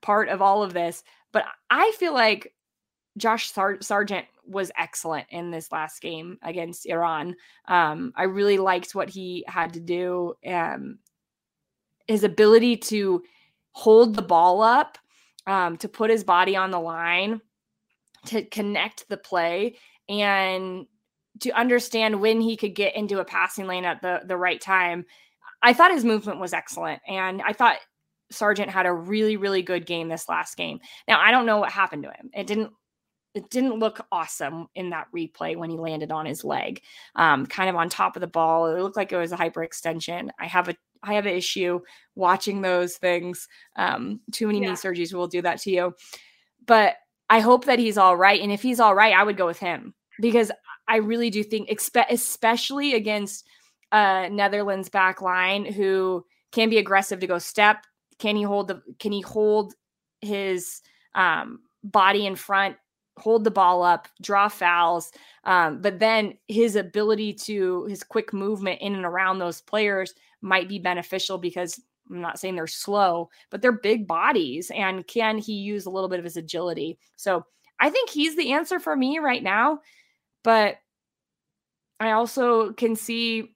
part 0.02 0.30
of 0.30 0.42
all 0.42 0.64
of 0.64 0.74
this. 0.74 1.04
But 1.32 1.46
I 1.70 1.92
feel 1.98 2.14
like 2.14 2.54
Josh 3.18 3.52
Sar- 3.52 3.82
Sargent 3.82 4.26
was 4.52 4.72
excellent 4.78 5.28
in 5.30 5.52
this 5.52 5.72
last 5.72 6.02
game 6.02 6.38
against 6.44 6.86
Iran. 6.86 7.36
Um, 7.68 8.14
I 8.16 8.24
really 8.24 8.58
liked 8.58 8.94
what 8.94 9.10
he 9.10 9.44
had 9.48 9.74
to 9.74 9.80
do. 9.80 10.34
Um, 10.46 11.00
his 12.08 12.24
ability 12.24 12.78
to 12.78 13.24
hold 13.72 14.16
the 14.16 14.22
ball 14.22 14.62
up, 14.62 14.98
um, 15.48 15.78
to 15.78 15.88
put 15.88 16.10
his 16.10 16.24
body 16.24 16.56
on 16.56 16.72
the 16.72 16.80
line, 16.80 17.42
to 18.26 18.44
connect 18.44 19.08
the 19.10 19.18
play, 19.18 19.78
and 20.10 20.86
to 21.40 21.52
understand 21.52 22.20
when 22.20 22.42
he 22.42 22.58
could 22.58 22.76
get 22.76 22.96
into 22.96 23.20
a 23.20 23.26
passing 23.26 23.68
lane 23.68 23.86
at 23.86 24.02
the 24.02 24.22
the 24.26 24.38
right 24.38 24.62
time. 24.62 25.06
I 25.64 25.74
thought 25.74 25.92
his 25.92 26.06
movement 26.06 26.40
was 26.40 26.54
excellent, 26.54 27.02
and 27.08 27.42
I 27.42 27.54
thought 27.54 27.78
Sargent 28.32 28.70
had 28.70 28.86
a 28.86 28.94
really 28.94 29.38
really 29.38 29.62
good 29.62 29.86
game 29.86 30.10
this 30.10 30.30
last 30.30 30.58
game. 30.58 30.80
Now 31.08 31.20
I 31.20 31.32
don't 31.32 31.46
know 31.46 31.58
what 31.58 31.72
happened 31.72 32.04
to 32.04 32.10
him. 32.10 32.30
It 32.34 32.48
didn't 32.48 32.72
it 33.34 33.50
didn't 33.50 33.80
look 33.80 34.06
awesome 34.12 34.68
in 34.76 34.90
that 34.90 35.08
replay 35.16 35.56
when 35.56 35.70
he 35.70 35.78
landed 35.78 36.12
on 36.12 36.26
his 36.26 36.44
leg, 36.44 36.82
um, 37.16 37.46
kind 37.46 37.70
of 37.70 37.76
on 37.76 37.90
top 37.90 38.16
of 38.16 38.22
the 38.22 38.28
ball. 38.28 38.68
It 38.68 38.82
looked 38.82 38.98
like 38.98 39.12
it 39.12 39.18
was 39.18 39.32
a 39.32 39.38
hyperextension. 39.38 40.30
I 40.40 40.48
have 40.48 40.70
a 40.70 40.76
I 41.04 41.14
have 41.14 41.26
an 41.26 41.34
issue 41.34 41.80
watching 42.16 42.62
those 42.62 42.98
things. 42.98 43.48
Um, 43.76 44.20
too 44.32 44.48
many 44.48 44.62
yeah. 44.62 44.70
knee 44.70 44.74
surgeries 44.74 45.14
will 45.14 45.28
do 45.28 45.42
that 45.42 45.60
to 45.62 45.72
you. 45.72 45.96
But 46.68 46.96
I 47.30 47.40
hope 47.40 47.66
that 47.66 47.80
he's 47.80 47.98
all 47.98 48.16
right. 48.16 48.40
And 48.40 48.52
if 48.52 48.62
he's 48.62 48.80
all 48.80 48.94
right, 48.94 49.16
I 49.16 49.24
would 49.24 49.38
go 49.38 49.48
with 49.48 49.58
him 49.58 49.96
because 50.20 50.52
I 50.88 50.98
really 50.98 51.30
do 51.30 51.44
think, 51.44 51.70
especially 51.72 52.94
against 52.94 53.46
uh, 53.92 54.28
Netherlands 54.32 54.90
back 54.90 55.22
line 55.22 55.66
who 55.66 56.26
can 56.52 56.70
be 56.70 56.78
aggressive 56.78 57.20
to 57.22 57.28
go 57.28 57.40
step. 57.40 57.86
Can 58.20 58.36
he 58.36 58.44
hold 58.44 58.68
the? 58.68 58.82
Can 59.00 59.12
he 59.12 59.22
hold 59.22 59.74
his 60.20 60.82
um, 61.16 61.62
body 61.84 62.26
in 62.26 62.36
front? 62.36 62.76
Hold 63.18 63.44
the 63.44 63.52
ball 63.52 63.84
up, 63.84 64.08
draw 64.22 64.48
fouls, 64.48 65.12
um, 65.44 65.82
but 65.82 66.00
then 66.00 66.34
his 66.48 66.76
ability 66.76 67.34
to 67.34 67.86
his 67.86 68.04
quick 68.04 68.34
movement 68.34 68.82
in 68.82 68.96
and 68.96 69.06
around 69.06 69.40
those 69.40 69.62
players 69.62 70.14
might 70.42 70.70
be 70.70 70.80
beneficial 70.80 71.38
because 71.38 71.80
I'm 72.10 72.22
not 72.22 72.40
saying 72.40 72.56
they're 72.56 72.68
slow, 72.68 73.30
but 73.50 73.62
they're 73.62 73.72
big 73.72 74.08
bodies. 74.08 74.72
And 74.74 75.06
can 75.08 75.38
he 75.38 75.54
use 75.54 75.86
a 75.86 75.90
little 75.90 76.10
bit 76.10 76.20
of 76.20 76.26
his 76.26 76.38
agility? 76.38 76.98
So 77.16 77.46
I 77.80 77.90
think 77.90 78.10
he's 78.10 78.36
the 78.36 78.54
answer 78.54 78.80
for 78.80 78.96
me 78.96 79.20
right 79.20 79.44
now. 79.44 79.80
But 80.44 80.78
I 82.00 82.12
also 82.12 82.74
can 82.74 82.96
see 82.96 83.54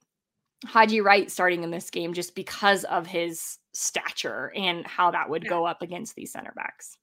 Haji 0.64 1.00
Wright 1.00 1.30
starting 1.30 1.64
in 1.64 1.70
this 1.70 1.90
game 1.90 2.12
just 2.12 2.34
because 2.34 2.84
of 2.84 3.06
his 3.06 3.58
stature 3.74 4.52
and 4.56 4.86
how 4.86 5.10
that 5.10 5.28
would 5.28 5.44
yeah. 5.44 5.50
go 5.50 5.66
up 5.66 5.82
against 5.82 6.14
these 6.14 6.32
center 6.32 6.52
backs. 6.56 6.96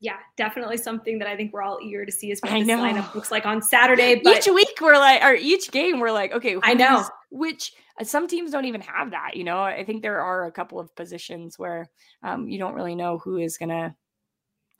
Yeah, 0.00 0.16
definitely 0.36 0.76
something 0.76 1.18
that 1.18 1.26
I 1.26 1.36
think 1.36 1.52
we're 1.52 1.62
all 1.62 1.78
eager 1.82 2.06
to 2.06 2.12
see 2.12 2.30
is 2.30 2.40
what 2.40 2.52
I 2.52 2.60
this 2.60 2.68
know. 2.68 2.78
lineup 2.78 3.14
looks 3.14 3.32
like 3.32 3.46
on 3.46 3.60
Saturday. 3.60 4.20
But 4.22 4.38
each 4.38 4.52
week 4.52 4.78
we're 4.80 4.96
like, 4.96 5.22
or 5.22 5.34
each 5.34 5.72
game 5.72 5.98
we're 5.98 6.12
like, 6.12 6.32
okay, 6.32 6.56
I 6.62 6.74
know 6.74 7.04
which 7.30 7.72
uh, 8.00 8.04
some 8.04 8.28
teams 8.28 8.52
don't 8.52 8.64
even 8.64 8.80
have 8.82 9.10
that. 9.10 9.32
You 9.34 9.44
know, 9.44 9.60
I 9.60 9.84
think 9.84 10.02
there 10.02 10.20
are 10.20 10.46
a 10.46 10.52
couple 10.52 10.78
of 10.78 10.94
positions 10.94 11.58
where 11.58 11.90
um, 12.22 12.48
you 12.48 12.58
don't 12.58 12.74
really 12.74 12.94
know 12.94 13.18
who 13.18 13.38
is 13.38 13.58
gonna 13.58 13.96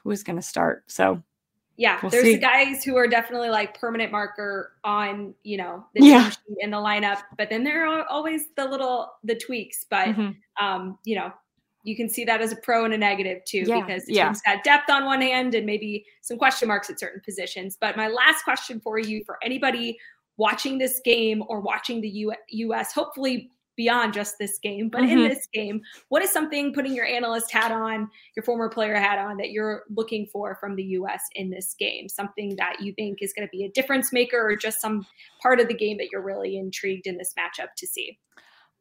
who 0.02 0.10
is 0.12 0.22
gonna 0.22 0.42
start. 0.42 0.84
So 0.86 1.22
yeah, 1.76 1.98
we'll 2.02 2.10
there's 2.10 2.24
see. 2.24 2.38
guys 2.38 2.82
who 2.84 2.96
are 2.96 3.06
definitely 3.06 3.50
like 3.50 3.78
permanent 3.78 4.10
marker 4.10 4.72
on, 4.82 5.34
you 5.44 5.56
know, 5.56 5.86
the 5.94 6.04
yeah. 6.04 6.30
in 6.58 6.70
the 6.70 6.76
lineup, 6.76 7.22
but 7.36 7.50
then 7.50 7.62
there 7.62 7.86
are 7.86 8.04
always 8.06 8.46
the 8.56 8.64
little 8.64 9.12
the 9.22 9.34
tweaks. 9.34 9.86
But 9.88 10.08
mm-hmm. 10.08 10.64
um, 10.64 10.98
you 11.04 11.16
know, 11.16 11.32
you 11.88 11.96
can 11.96 12.08
see 12.08 12.24
that 12.24 12.42
as 12.42 12.52
a 12.52 12.56
pro 12.56 12.84
and 12.84 12.92
a 12.92 12.98
negative 12.98 13.42
too, 13.46 13.64
yeah. 13.66 13.80
because 13.80 14.04
the 14.04 14.12
yeah. 14.12 14.24
team's 14.24 14.42
got 14.42 14.62
depth 14.62 14.90
on 14.90 15.06
one 15.06 15.22
hand 15.22 15.54
and 15.54 15.64
maybe 15.64 16.04
some 16.20 16.36
question 16.36 16.68
marks 16.68 16.90
at 16.90 17.00
certain 17.00 17.22
positions. 17.24 17.78
But 17.80 17.96
my 17.96 18.08
last 18.08 18.44
question 18.44 18.78
for 18.78 18.98
you, 18.98 19.24
for 19.24 19.38
anybody 19.42 19.98
watching 20.36 20.76
this 20.78 21.00
game 21.04 21.42
or 21.48 21.60
watching 21.60 22.02
the 22.02 22.08
U- 22.08 22.34
U.S., 22.48 22.92
hopefully 22.92 23.50
beyond 23.74 24.12
just 24.12 24.36
this 24.38 24.58
game, 24.58 24.90
but 24.90 25.02
mm-hmm. 25.02 25.18
in 25.18 25.28
this 25.28 25.46
game, 25.54 25.80
what 26.08 26.22
is 26.22 26.30
something 26.30 26.74
putting 26.74 26.94
your 26.94 27.06
analyst 27.06 27.50
hat 27.50 27.72
on, 27.72 28.10
your 28.36 28.42
former 28.42 28.68
player 28.68 28.96
hat 28.96 29.18
on, 29.18 29.36
that 29.38 29.50
you're 29.50 29.84
looking 29.88 30.26
for 30.26 30.56
from 30.60 30.74
the 30.74 30.82
U.S. 30.82 31.22
in 31.36 31.48
this 31.48 31.74
game? 31.78 32.08
Something 32.08 32.56
that 32.56 32.80
you 32.80 32.92
think 32.92 33.18
is 33.22 33.32
going 33.32 33.46
to 33.46 33.50
be 33.56 33.64
a 33.64 33.70
difference 33.70 34.12
maker, 34.12 34.44
or 34.46 34.56
just 34.56 34.80
some 34.80 35.06
part 35.40 35.60
of 35.60 35.68
the 35.68 35.74
game 35.74 35.96
that 35.98 36.08
you're 36.12 36.22
really 36.22 36.58
intrigued 36.58 37.06
in 37.06 37.16
this 37.16 37.32
matchup 37.38 37.68
to 37.76 37.86
see? 37.86 38.18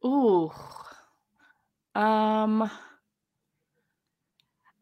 Ooh, 0.03 0.51
um, 1.97 2.69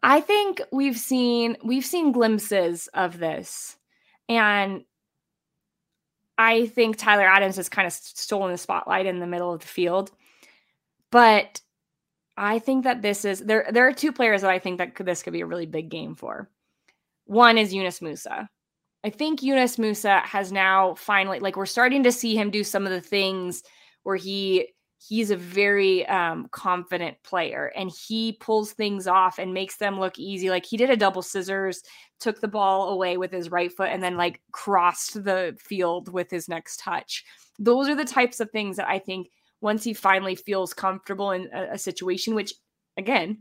I 0.06 0.22
think 0.22 0.62
we've 0.72 0.99
seen 0.99 1.58
we've 1.64 1.84
seen 1.84 2.12
glimpses 2.12 2.88
of 2.93 3.18
this, 3.18 3.76
and 4.30 4.84
I 6.38 6.68
think 6.68 6.97
Tyler 6.97 7.26
Adams 7.26 7.56
has 7.56 7.70
kind 7.70 7.88
of 7.88 7.93
stolen 7.93 8.51
the 8.51 8.58
spotlight 8.60 9.08
in 9.08 9.20
the 9.20 9.26
middle 9.26 9.51
of 9.51 9.62
the 9.62 9.68
field. 9.68 10.12
But 11.12 11.60
I 12.38 12.60
think 12.60 12.84
that 12.84 13.01
this 13.01 13.26
is 13.26 13.39
there. 13.39 13.66
There 13.72 13.88
are 13.88 13.93
two 13.93 14.12
players 14.12 14.41
that 14.41 14.51
I 14.51 14.60
think 14.60 14.78
that 14.78 14.93
could, 14.93 15.08
this 15.08 15.24
could 15.24 15.34
be 15.34 15.41
a 15.41 15.45
really 15.47 15.66
big 15.66 15.89
game 15.89 16.14
for. 16.14 16.51
One 17.26 17.58
is 17.58 17.74
Yunus 17.74 17.99
Musah. 17.99 18.47
I 19.03 19.10
think 19.10 19.41
Yunus 19.41 19.78
Musah 19.78 20.24
has 20.24 20.51
now 20.51 20.93
finally 20.93 21.39
like 21.39 21.58
we're 21.58 21.66
starting 21.66 22.03
to 22.03 22.12
see 22.12 22.36
him 22.36 22.51
do 22.51 22.64
some 22.64 22.86
of 22.86 22.91
the 22.91 23.01
things 23.01 23.64
where 24.03 24.18
he 24.18 24.68
he's 25.08 25.30
a 25.30 25.38
very 25.38 26.06
um, 26.08 26.47
confident 26.51 27.22
player 27.24 27.72
and 27.76 27.91
he 27.91 28.34
pulls 28.34 28.72
things 28.72 29.08
off 29.08 29.38
and 29.38 29.53
makes 29.53 29.78
them 29.78 29.99
look 29.99 30.18
easy. 30.18 30.49
Like 30.49 30.66
he 30.66 30.78
did 30.78 30.89
a 30.89 30.97
double 30.97 31.22
scissors, 31.22 31.84
took 32.20 32.41
the 32.41 32.47
ball 32.47 32.89
away 32.89 33.18
with 33.18 33.32
his 33.32 33.51
right 33.51 33.72
foot, 33.72 33.89
and 33.89 34.01
then 34.01 34.18
like 34.18 34.41
crossed 34.51 35.24
the 35.24 35.56
field 35.60 36.12
with 36.12 36.32
his 36.32 36.49
next 36.49 36.80
touch. 36.80 37.24
Those 37.60 37.88
are 37.88 37.95
the 37.95 38.06
types 38.06 38.39
of 38.39 38.49
things 38.51 38.78
that 38.78 38.89
I 38.89 38.99
think 38.99 39.30
once 39.62 39.84
he 39.84 39.93
finally 39.93 40.36
feels 40.36 40.74
comfortable 40.74 41.32
in 41.32 41.49
a, 41.53 41.74
a 41.74 41.78
situation, 41.78 42.34
which 42.34 42.53
again, 42.97 43.39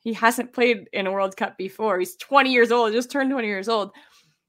he 0.00 0.12
hasn't 0.12 0.52
played 0.52 0.88
in 0.92 1.06
a 1.06 1.12
World 1.12 1.36
Cup 1.36 1.56
before. 1.56 1.98
He's 1.98 2.16
20 2.16 2.52
years 2.52 2.70
old, 2.70 2.92
just 2.92 3.10
turned 3.10 3.30
20 3.30 3.46
years 3.46 3.68
old. 3.68 3.90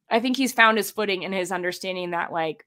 I 0.10 0.20
think 0.20 0.38
he's 0.38 0.54
found 0.54 0.78
his 0.78 0.92
footing 0.92 1.26
and 1.26 1.34
his 1.34 1.52
understanding 1.52 2.12
that 2.12 2.32
like 2.32 2.64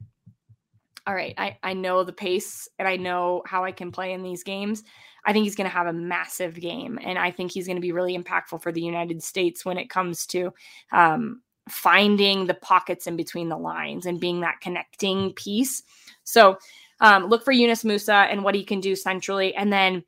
all 1.10 1.16
right, 1.16 1.34
I, 1.36 1.58
I 1.64 1.72
know 1.72 2.04
the 2.04 2.12
pace 2.12 2.68
and 2.78 2.86
I 2.86 2.94
know 2.94 3.42
how 3.44 3.64
I 3.64 3.72
can 3.72 3.90
play 3.90 4.12
in 4.12 4.22
these 4.22 4.44
games. 4.44 4.84
I 5.26 5.32
think 5.32 5.42
he's 5.42 5.56
going 5.56 5.68
to 5.68 5.76
have 5.76 5.88
a 5.88 5.92
massive 5.92 6.54
game. 6.54 7.00
And 7.02 7.18
I 7.18 7.32
think 7.32 7.50
he's 7.50 7.66
going 7.66 7.78
to 7.78 7.82
be 7.82 7.90
really 7.90 8.16
impactful 8.16 8.62
for 8.62 8.70
the 8.70 8.80
United 8.80 9.20
States 9.20 9.64
when 9.64 9.76
it 9.76 9.90
comes 9.90 10.24
to 10.26 10.54
um, 10.92 11.42
finding 11.68 12.46
the 12.46 12.54
pockets 12.54 13.08
in 13.08 13.16
between 13.16 13.48
the 13.48 13.56
lines 13.56 14.06
and 14.06 14.20
being 14.20 14.42
that 14.42 14.60
connecting 14.60 15.32
piece. 15.32 15.82
So 16.22 16.58
um, 17.00 17.26
look 17.26 17.44
for 17.44 17.50
Yunus 17.50 17.82
Musah 17.82 18.30
and 18.30 18.44
what 18.44 18.54
he 18.54 18.62
can 18.62 18.78
do 18.78 18.94
centrally. 18.94 19.52
And 19.52 19.72
then 19.72 20.04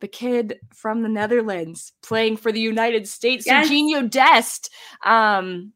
the 0.00 0.08
kid 0.08 0.58
from 0.72 1.02
the 1.02 1.10
Netherlands 1.10 1.92
playing 2.02 2.38
for 2.38 2.50
the 2.50 2.60
United 2.60 3.06
States, 3.06 3.44
yes. 3.46 3.68
Serginho 3.68 4.08
Dest. 4.08 4.70
Um, 5.04 5.74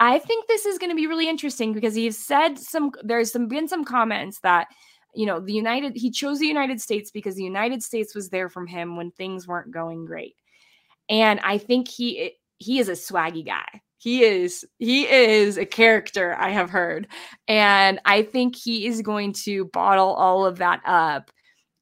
I 0.00 0.18
think 0.18 0.46
this 0.46 0.64
is 0.64 0.78
going 0.78 0.90
to 0.90 0.96
be 0.96 1.06
really 1.06 1.28
interesting 1.28 1.72
because 1.72 1.94
he's 1.94 2.16
said 2.18 2.58
some 2.58 2.92
there's 3.02 3.32
some 3.32 3.48
been 3.48 3.68
some 3.68 3.84
comments 3.84 4.40
that 4.40 4.68
you 5.14 5.26
know 5.26 5.40
the 5.40 5.52
United 5.52 5.96
he 5.96 6.10
chose 6.10 6.38
the 6.38 6.46
United 6.46 6.80
States 6.80 7.10
because 7.10 7.34
the 7.34 7.42
United 7.42 7.82
States 7.82 8.14
was 8.14 8.28
there 8.28 8.48
from 8.48 8.66
him 8.66 8.96
when 8.96 9.10
things 9.10 9.46
weren't 9.48 9.70
going 9.72 10.04
great. 10.04 10.36
And 11.08 11.40
I 11.40 11.58
think 11.58 11.88
he 11.88 12.32
he 12.58 12.78
is 12.78 12.88
a 12.88 12.92
swaggy 12.92 13.44
guy. 13.44 13.82
He 13.98 14.22
is 14.22 14.64
he 14.78 15.08
is 15.08 15.58
a 15.58 15.66
character 15.66 16.36
I 16.38 16.50
have 16.50 16.70
heard. 16.70 17.08
And 17.48 18.00
I 18.04 18.22
think 18.22 18.54
he 18.54 18.86
is 18.86 19.02
going 19.02 19.32
to 19.44 19.64
bottle 19.66 20.14
all 20.14 20.46
of 20.46 20.58
that 20.58 20.80
up 20.84 21.30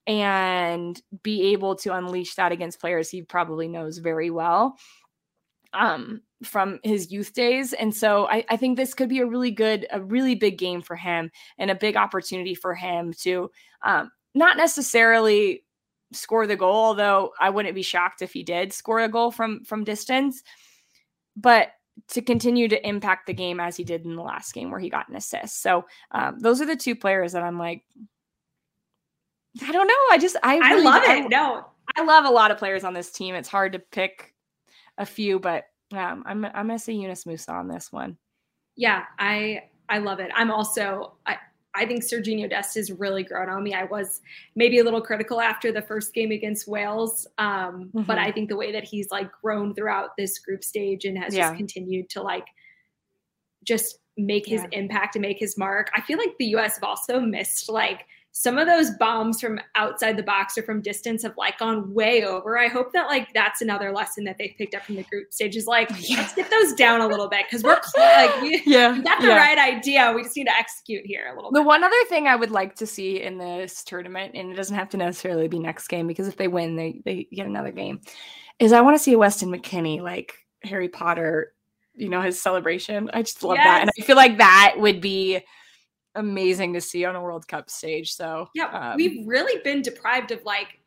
and 0.07 1.01
be 1.23 1.53
able 1.53 1.75
to 1.77 1.95
unleash 1.95 2.37
that 2.37 2.53
against 2.53 2.81
players 2.81 3.11
he 3.11 3.23
probably 3.23 3.69
knows 3.69 3.99
very 3.99 4.31
well. 4.31 4.77
Um 5.75 6.23
from 6.43 6.80
his 6.82 7.11
youth 7.11 7.32
days. 7.32 7.72
And 7.72 7.95
so 7.95 8.26
I, 8.28 8.45
I, 8.51 8.57
think 8.57 8.76
this 8.76 8.93
could 8.93 9.09
be 9.09 9.20
a 9.20 9.26
really 9.26 9.51
good, 9.51 9.87
a 9.91 10.03
really 10.03 10.34
big 10.34 10.59
game 10.59 10.82
for 10.82 10.95
him 10.95 11.30
and 11.57 11.70
a 11.70 11.74
big 11.74 11.97
opportunity 11.97 12.55
for 12.55 12.74
him 12.74 13.14
to 13.20 13.51
um, 13.82 14.11
not 14.34 14.59
necessarily 14.59 15.64
score 16.12 16.47
the 16.47 16.57
goal, 16.57 16.74
although 16.74 17.32
I 17.41 17.51
wouldn't 17.51 17.74
be 17.74 17.82
shocked 17.82 18.22
if 18.22 18.32
he 18.32 18.43
did 18.43 18.72
score 18.72 19.01
a 19.01 19.09
goal 19.09 19.30
from 19.30 19.64
from 19.64 19.84
distance, 19.84 20.43
but 21.37 21.70
to 22.09 22.20
continue 22.20 22.68
to 22.68 22.87
impact 22.87 23.26
the 23.26 23.34
game 23.34 23.59
as 23.59 23.76
he 23.76 23.84
did 23.84 24.05
in 24.05 24.16
the 24.16 24.22
last 24.22 24.53
game 24.53 24.70
where 24.70 24.80
he 24.80 24.91
got 24.91 25.09
an 25.09 25.16
assist. 25.16 25.62
So 25.62 25.87
um, 26.11 26.39
those 26.39 26.61
are 26.61 26.66
the 26.66 26.76
two 26.76 26.95
players 26.95 27.32
that 27.32 27.43
I'm 27.43 27.59
like, 27.59 27.82
I 29.62 29.72
don't 29.72 29.87
know. 29.87 29.95
I 30.11 30.18
just 30.18 30.37
I, 30.43 30.59
really, 30.59 30.87
I 30.87 30.91
love 30.91 31.03
it. 31.05 31.09
I, 31.09 31.20
no, 31.20 31.64
I 31.97 32.05
love 32.05 32.26
a 32.26 32.30
lot 32.30 32.51
of 32.51 32.59
players 32.59 32.84
on 32.84 32.93
this 32.93 33.11
team. 33.11 33.34
It's 33.34 33.49
hard 33.49 33.72
to 33.72 33.78
pick 33.78 34.34
a 34.99 35.07
few, 35.07 35.39
but 35.39 35.64
yeah, 35.97 36.14
I'm 36.26 36.44
I'm 36.44 36.66
gonna 36.66 36.78
say 36.78 36.92
Yunus 36.92 37.24
Musah 37.24 37.55
on 37.55 37.68
this 37.68 37.90
one. 37.90 38.18
Yeah, 38.76 39.05
I 39.18 39.62
I 39.88 39.99
love 39.99 40.20
it. 40.20 40.30
I'm 40.34 40.51
also 40.51 41.14
I 41.24 41.36
I 41.74 41.86
think 41.86 42.03
Serginho 42.05 42.49
Dest 42.51 42.74
has 42.74 42.90
really 42.92 43.22
grown 43.22 43.49
on 43.49 43.62
me. 43.62 43.72
I 43.72 43.84
was 43.84 44.20
maybe 44.57 44.78
a 44.78 44.84
little 44.84 45.01
critical 45.01 45.40
after 45.40 45.72
the 45.72 45.80
first 45.80 46.12
game 46.12 46.32
against 46.32 46.68
Wales, 46.68 47.26
um, 47.38 47.90
mm-hmm. 47.94 48.03
but 48.03 48.18
I 48.18 48.30
think 48.30 48.51
the 48.51 48.57
way 48.57 48.72
that 48.72 48.84
he's 48.84 49.11
like 49.11 49.30
grown 49.42 49.74
throughout 49.74 50.11
this 50.18 50.38
group 50.38 50.62
stage 50.62 51.07
and 51.07 51.16
has 51.16 51.34
yeah. 51.34 51.49
just 51.49 51.57
continued 51.57 52.11
to 52.11 52.22
like 52.22 52.47
just 53.64 53.99
make 54.18 54.47
his 54.47 54.62
Yeah. 54.62 54.80
impact 54.80 55.16
and 55.16 55.22
make 55.22 55.38
his 55.38 55.57
mark. 55.57 55.90
I 55.97 56.03
feel 56.03 56.18
like 56.18 56.36
the 56.38 56.47
US 56.57 56.74
have 56.74 56.84
also 56.84 57.20
missed 57.20 57.70
like 57.70 58.05
some 58.39 58.59
of 58.59 58.66
those 58.66 58.91
bombs 58.99 59.41
from 59.41 59.59
outside 59.76 60.14
the 60.14 60.22
box 60.22 60.59
or 60.59 60.62
from 60.62 60.82
distance 60.82 61.22
have 61.22 61.34
like 61.39 61.57
gone 61.59 61.95
way 61.95 62.22
over. 62.22 62.59
I 62.59 62.68
hope 62.68 62.93
that 62.93 63.07
like 63.07 63.32
that's 63.32 63.62
another 63.62 63.91
lesson 63.93 64.24
that 64.24 64.37
they 64.37 64.55
picked 64.59 64.74
up 64.74 64.82
from 64.82 64.97
the 64.97 65.05
group 65.05 65.32
stage 65.32 65.57
is 65.57 65.66
like 65.66 65.89
let's 66.11 66.34
get 66.34 66.51
those 66.51 66.74
down 66.74 67.01
a 67.01 67.07
little 67.09 67.30
bit 67.30 67.47
because 67.49 67.62
we're 67.62 67.80
cl- 67.82 68.28
like 68.28 68.43
we, 68.43 68.62
Yeah. 68.66 68.93
we 68.93 69.01
got 69.01 69.22
the 69.22 69.28
yeah. 69.28 69.39
right 69.39 69.57
idea. 69.57 70.12
We 70.14 70.22
just 70.22 70.37
need 70.37 70.49
to 70.49 70.55
execute 70.55 71.07
here 71.07 71.30
a 71.32 71.34
little 71.34 71.51
The 71.51 71.61
bit. 71.61 71.66
one 71.66 71.82
other 71.82 72.05
thing 72.11 72.28
I 72.28 72.37
would 72.37 72.51
like 72.51 72.74
to 72.76 72.87
see 72.87 73.22
in 73.22 73.39
this 73.39 73.82
tournament, 73.82 74.32
and 74.34 74.53
it 74.53 74.55
doesn't 74.55 74.76
have 74.76 74.91
to 74.91 74.99
necessarily 74.99 75.49
be 75.49 75.59
next 75.59 75.89
game 75.89 76.07
because 76.07 76.28
if 76.28 76.37
they 76.37 76.49
win, 76.49 76.76
they 76.76 77.01
they 77.07 77.28
get 77.32 77.47
another 77.47 77.72
game, 77.72 78.03
is 78.59 78.70
I 78.70 78.82
want 78.82 78.99
to 78.99 79.03
see 79.03 79.14
a 79.14 79.18
Weston 79.18 79.51
McKennie 79.51 80.03
like 80.03 80.34
Harry 80.62 80.91
Potter, 80.91 81.55
you 81.95 82.11
know, 82.11 82.20
his 82.20 82.39
celebration. 82.39 83.09
I 83.14 83.22
just 83.22 83.43
love 83.43 83.57
that, 83.57 83.80
and 83.80 83.91
I 83.99 84.03
feel 84.03 84.16
like 84.16 84.37
that 84.37 84.74
would 84.76 85.01
be 85.01 85.41
amazing 86.17 86.73
to 86.75 86.81
see 86.81 87.05
on 87.05 87.14
a 87.17 87.21
World 87.23 87.47
Cup 87.47 87.71
stage. 87.71 88.12
So 88.14 88.49
Yeah, 88.55 88.67
um, 88.67 88.97
we've 88.97 89.27
really 89.27 89.61
been 89.62 89.83
deprived 89.83 90.31
of 90.33 90.45
like 90.45 90.81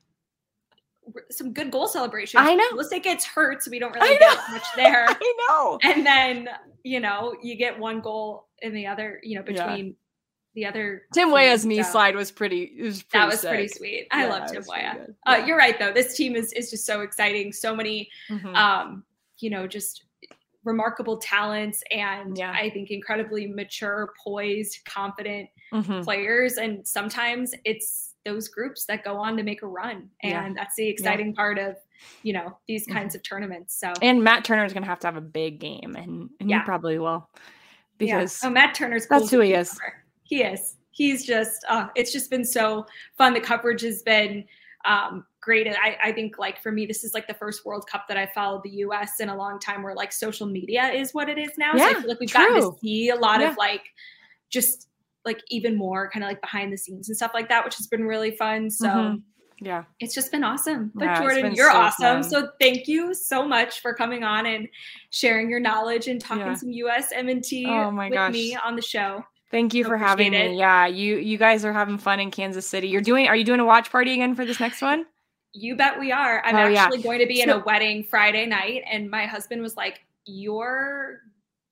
some 1.32 1.54
good 1.54 1.72
goal 1.72 1.88
celebrations. 1.88 2.44
I 2.46 2.54
know. 2.56 2.64
Let's 2.76 2.92
Melissa 2.92 3.00
gets 3.00 3.26
hurt, 3.26 3.64
so 3.64 3.72
we 3.72 3.80
don't 3.80 3.94
really 3.96 4.18
get 4.18 4.38
much 4.52 4.64
there. 4.76 5.06
I 5.10 5.34
know. 5.50 5.80
and 5.84 6.06
then 6.06 6.50
you 6.84 7.00
know 7.00 7.36
you 7.42 7.56
get 7.56 7.78
one 7.80 8.00
goal 8.02 8.48
in 8.62 8.74
the 8.74 8.86
other, 8.88 9.20
you 9.24 9.36
know, 9.36 9.44
Yeah. 9.48 9.68
between 9.68 9.96
the 10.56 10.66
other. 10.66 11.04
Tim 11.14 11.32
Weah's 11.32 11.66
knee 11.66 11.82
so 11.84 11.92
slide 11.92 12.16
was 12.16 12.32
pretty. 12.32 12.64
It 12.78 12.84
was 12.84 13.02
pretty 13.04 13.24
That 13.26 13.32
was 13.32 13.42
pretty 13.42 13.68
sweet. 13.70 14.08
I 14.12 14.26
Yeah, 14.26 14.30
love 14.30 14.52
Tim 14.52 14.64
Weah. 14.68 15.08
Uh, 15.26 15.36
Yeah. 15.38 15.46
You're 15.46 15.58
right 15.58 15.80
though. 15.80 15.92
This 15.94 16.16
team 16.16 16.36
is 16.36 16.54
is 16.54 16.70
just 16.70 16.86
so 16.86 17.02
exciting. 17.02 17.54
So 17.54 17.76
many, 17.76 18.10
Mhm. 18.30 18.56
um, 18.56 19.04
you 19.40 19.50
know, 19.50 19.66
just 19.68 20.04
remarkable 20.64 21.18
talents 21.18 21.82
and 21.92 22.38
Yeah. 22.38 22.52
I 22.52 22.70
think 22.70 22.92
incredibly 22.92 23.48
mature, 23.48 24.14
poised, 24.24 24.80
confident 24.86 25.50
Mhm. 25.74 26.04
players 26.04 26.58
and 26.58 26.86
sometimes 26.88 27.54
it's 27.66 28.16
those 28.26 28.48
groups 28.50 28.86
that 28.86 29.04
go 29.04 29.16
on 29.16 29.38
to 29.38 29.44
make 29.44 29.62
a 29.62 29.68
run 29.68 30.10
and 30.24 30.32
Yeah. 30.32 30.54
that's 30.56 30.76
the 30.76 30.88
exciting 30.88 31.34
part 31.34 31.58
of 31.58 31.78
you 32.24 32.34
know 32.34 32.58
these 32.68 32.86
kinds 32.86 33.14
of 33.16 33.22
tournaments 33.24 33.78
so 33.80 33.94
And 34.02 34.24
Matt 34.24 34.44
Turner 34.44 34.66
is 34.66 34.74
going 34.74 34.84
to 34.84 34.90
have 34.90 35.00
to 35.00 35.08
have 35.08 35.16
a 35.18 35.22
big 35.22 35.60
game, 35.60 35.96
and, 35.96 36.30
and 36.40 36.50
Yeah. 36.50 36.60
he 36.60 36.66
probably 36.66 36.98
will, 37.00 37.30
yeah. 37.34 37.38
because 37.98 38.42
oh 38.44 38.50
matt 38.50 38.74
turner's 38.76 39.08
that's 39.08 39.20
cool 39.20 39.24
as 39.26 39.32
who 39.32 39.40
he 39.42 39.54
is. 39.54 39.70
cucumber. 39.72 40.04
he 40.24 40.44
is 40.44 40.78
he's 40.92 41.26
just 41.26 41.64
uh 41.70 41.88
it's 41.96 42.12
just 42.12 42.30
been 42.30 42.44
so 42.46 42.86
fun 43.18 43.34
the 43.34 43.40
coverage 43.40 43.82
has 43.82 44.02
been 44.04 44.44
um 44.86 45.26
great 45.42 45.68
and 45.68 45.76
I, 45.78 45.98
I 46.04 46.12
think 46.12 46.38
like 46.38 46.62
for 46.62 46.72
me 46.72 46.86
this 46.86 47.04
is 47.04 47.14
like 47.14 47.28
the 47.28 47.34
first 47.34 47.66
world 47.66 47.86
cup 47.90 48.08
that 48.10 48.18
i 48.18 48.26
followed 48.36 48.62
the 48.64 48.72
us 48.72 49.20
in 49.20 49.30
a 49.30 49.36
long 49.36 49.60
time 49.60 49.84
where 49.84 49.96
like 49.96 50.12
social 50.12 50.46
media 50.46 50.90
is 50.92 51.14
what 51.14 51.30
it 51.30 51.38
is 51.38 51.52
now 51.58 51.72
so 51.78 51.84
i 51.84 51.90
Yeah, 51.92 52.00
feel 52.02 52.10
like 52.10 52.20
we've 52.20 52.34
gotten 52.34 52.62
to 52.62 52.78
see 52.80 53.10
a 53.10 53.16
lot 53.16 53.40
Yeah. 53.42 53.52
of 53.52 53.58
like 53.58 53.84
just 54.50 54.90
like 55.26 55.40
even 55.50 55.76
more 55.76 56.10
kind 56.10 56.24
of 56.24 56.30
like 56.30 56.42
behind 56.42 56.74
the 56.74 56.78
scenes 56.78 57.08
and 57.10 57.16
stuff 57.16 57.32
like 57.34 57.48
that 57.50 57.64
which 57.64 57.76
has 57.78 57.88
been 57.88 58.04
really 58.06 58.32
fun 58.32 58.70
so 58.70 58.88
Mhm. 58.88 59.22
yeah. 59.60 59.84
it's 60.00 60.14
just 60.16 60.32
been 60.32 60.44
awesome. 60.44 60.92
But 60.96 61.06
Yeah, 61.06 61.22
Jordan, 61.22 61.54
you're 61.56 61.72
so 61.72 61.78
awesome. 61.78 62.22
fun. 62.22 62.24
So 62.24 62.50
thank 62.62 62.88
you 62.88 63.14
so 63.14 63.46
much 63.46 63.82
for 63.82 63.94
coming 63.94 64.24
on 64.24 64.46
and 64.46 64.68
sharing 65.10 65.50
your 65.50 65.60
knowledge 65.60 66.08
and 66.08 66.20
talking 66.22 66.46
Yeah. 66.46 66.54
some 66.56 66.70
USMNT 66.70 67.66
Oh 67.68 67.96
with 67.96 68.14
gosh. 68.14 68.32
me 68.34 68.56
on 68.56 68.76
the 68.78 68.82
show. 68.82 69.24
Thank 69.52 69.74
you 69.74 69.84
for 69.84 69.98
having 69.98 70.28
Appreciate 70.28 70.52
me. 70.52 70.60
Yeah, 70.60 70.86
you 70.88 71.18
you 71.18 71.38
guys 71.38 71.66
are 71.66 71.74
having 71.74 71.98
fun 71.98 72.20
in 72.20 72.32
Kansas 72.32 72.66
City. 72.68 72.88
You're 72.88 73.02
doing 73.02 73.28
are 73.28 73.36
you 73.36 73.44
doing 73.44 73.60
a 73.60 73.66
watch 73.66 73.92
party 73.92 74.14
again 74.14 74.36
for 74.36 74.46
this 74.46 74.60
next 74.60 74.82
one? 74.82 75.06
You 75.54 75.76
bet 75.76 76.00
we 76.00 76.12
are. 76.12 76.42
I'm 76.46 76.56
Oh, 76.56 76.68
yeah. 76.68 76.84
actually 76.84 77.02
going 77.02 77.20
to 77.20 77.26
be 77.26 77.42
in 77.42 77.50
a 77.50 77.60
wedding 77.60 78.04
Friday 78.04 78.46
night 78.46 78.84
and 78.92 79.10
my 79.10 79.26
husband 79.26 79.62
was 79.62 79.76
like, 79.76 80.02
"You're 80.26 81.22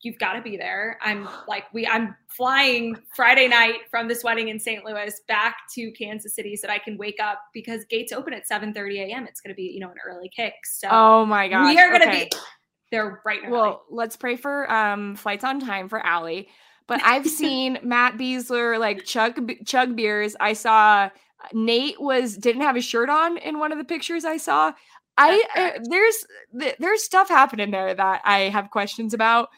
you've 0.01 0.17
got 0.19 0.33
to 0.33 0.41
be 0.41 0.57
there." 0.57 0.97
I'm 1.01 1.27
like, 1.47 1.71
"We 1.73 1.85
I'm 1.87 2.15
flying 2.27 2.97
Friday 3.15 3.47
night 3.47 3.81
from 3.91 4.07
this 4.07 4.23
wedding 4.23 4.49
in 4.49 4.59
St. 4.59 4.83
Louis 4.83 5.13
back 5.27 5.57
to 5.75 5.91
Kansas 5.91 6.35
City 6.35 6.55
so 6.55 6.67
that 6.67 6.73
I 6.73 6.79
can 6.79 6.97
wake 6.97 7.19
up 7.21 7.39
because 7.53 7.85
gates 7.85 8.11
open 8.11 8.33
at 8.33 8.43
7:30 8.47 8.99
a.m. 9.09 9.27
It's 9.27 9.41
going 9.41 9.53
to 9.53 9.55
be, 9.55 9.63
you 9.63 9.79
know, 9.79 9.89
an 9.89 9.97
early 10.05 10.29
kick." 10.35 10.53
So 10.65 10.87
Oh 10.91 11.25
my 11.25 11.47
god, 11.47 11.67
we 11.67 11.79
are 11.79 11.89
going 11.89 12.01
to 12.01 12.07
okay. 12.09 12.29
be 12.31 12.37
there 12.91 13.21
right 13.25 13.43
now. 13.43 13.49
Well, 13.51 13.83
let's 13.91 14.15
pray 14.15 14.37
for 14.37 14.71
um 14.71 15.15
flights 15.15 15.43
on 15.43 15.59
time 15.59 15.87
for 15.87 15.99
Allie. 16.05 16.47
But 16.87 17.01
I've 17.03 17.27
seen 17.41 17.77
Matt 17.83 18.17
Besler 18.17 18.79
like 18.79 19.03
chug 19.05 19.51
chug 19.65 19.95
beers. 19.95 20.35
I 20.39 20.53
saw 20.53 21.09
Nate 21.53 21.99
was 22.01 22.35
didn't 22.37 22.61
have 22.63 22.75
his 22.75 22.85
shirt 22.85 23.09
on 23.09 23.37
in 23.37 23.59
one 23.59 23.71
of 23.71 23.77
the 23.77 23.83
pictures 23.85 24.25
I 24.25 24.37
saw. 24.37 24.73
I 25.17 25.43
uh, 25.55 25.79
there's 25.89 26.25
th- 26.59 26.75
there's 26.79 27.03
stuff 27.03 27.27
happening 27.29 27.71
there 27.71 27.93
that 27.93 28.21
I 28.23 28.39
have 28.49 28.69
questions 28.69 29.13
about. 29.13 29.49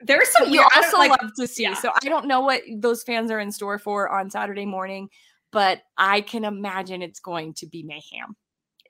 There's 0.00 0.28
some 0.30 0.44
you 0.50 0.60
weird, 0.60 0.66
I 0.74 0.80
don't- 0.80 0.84
also 0.84 0.98
like, 0.98 1.10
love 1.22 1.30
to 1.38 1.46
see. 1.46 1.62
yeah. 1.64 1.74
So 1.74 1.90
I 2.02 2.08
don't 2.08 2.26
know 2.26 2.40
what 2.40 2.62
those 2.76 3.02
fans 3.02 3.30
are 3.30 3.40
in 3.40 3.50
store 3.50 3.78
for 3.78 4.08
on 4.10 4.30
Saturday 4.30 4.66
morning, 4.66 5.08
but 5.50 5.82
I 5.96 6.20
can 6.20 6.44
imagine 6.44 7.02
it's 7.02 7.20
going 7.20 7.54
to 7.54 7.66
be 7.66 7.82
mayhem. 7.82 8.36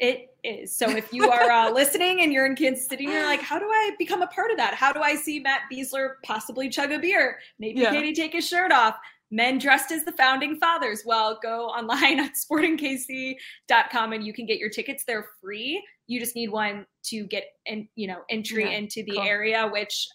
It 0.01 0.29
is. 0.45 0.77
So 0.77 0.89
if 0.91 1.13
you 1.13 1.29
are 1.31 1.51
uh, 1.51 1.71
listening 1.73 2.21
and 2.21 2.33
you're 2.33 2.47
in 2.47 2.55
Kansas 2.55 2.87
City 2.87 3.05
you're 3.05 3.25
like, 3.27 3.41
how 3.41 3.59
do 3.59 3.65
I 3.65 3.93
become 3.99 4.23
a 4.23 4.29
part 4.29 4.51
of 4.53 4.57
that? 4.59 4.75
How 4.75 4.93
do 4.93 5.01
I 5.01 5.17
see 5.17 5.41
Matt 5.41 5.63
Besler 5.73 6.15
possibly 6.25 6.69
chug 6.69 6.93
a 6.93 6.99
beer? 7.01 7.39
Maybe 7.59 7.81
Yeah. 7.81 7.91
Katie 7.91 8.13
take 8.15 8.33
his 8.33 8.47
shirt 8.47 8.71
off. 8.71 8.97
Men 9.31 9.59
dressed 9.59 9.91
as 9.93 10.05
the 10.05 10.13
founding 10.13 10.57
fathers. 10.59 11.03
Well, 11.05 11.39
go 11.43 11.67
online 11.67 12.19
at 12.25 12.33
sportingkc.com 12.35 14.13
and 14.13 14.25
you 14.27 14.33
can 14.33 14.47
get 14.47 14.59
your 14.59 14.71
tickets. 14.71 15.05
They're 15.07 15.27
free. 15.43 15.85
You 16.07 16.19
just 16.21 16.35
need 16.35 16.51
one 16.51 16.87
to 17.05 17.27
get 17.27 17.45
in, 17.67 17.89
you 17.95 18.07
know, 18.09 18.23
entry 18.31 18.65
Yeah, 18.65 18.71
into 18.79 19.03
the 19.05 19.13
cool. 19.13 19.23
area, 19.23 19.69
which 19.71 20.09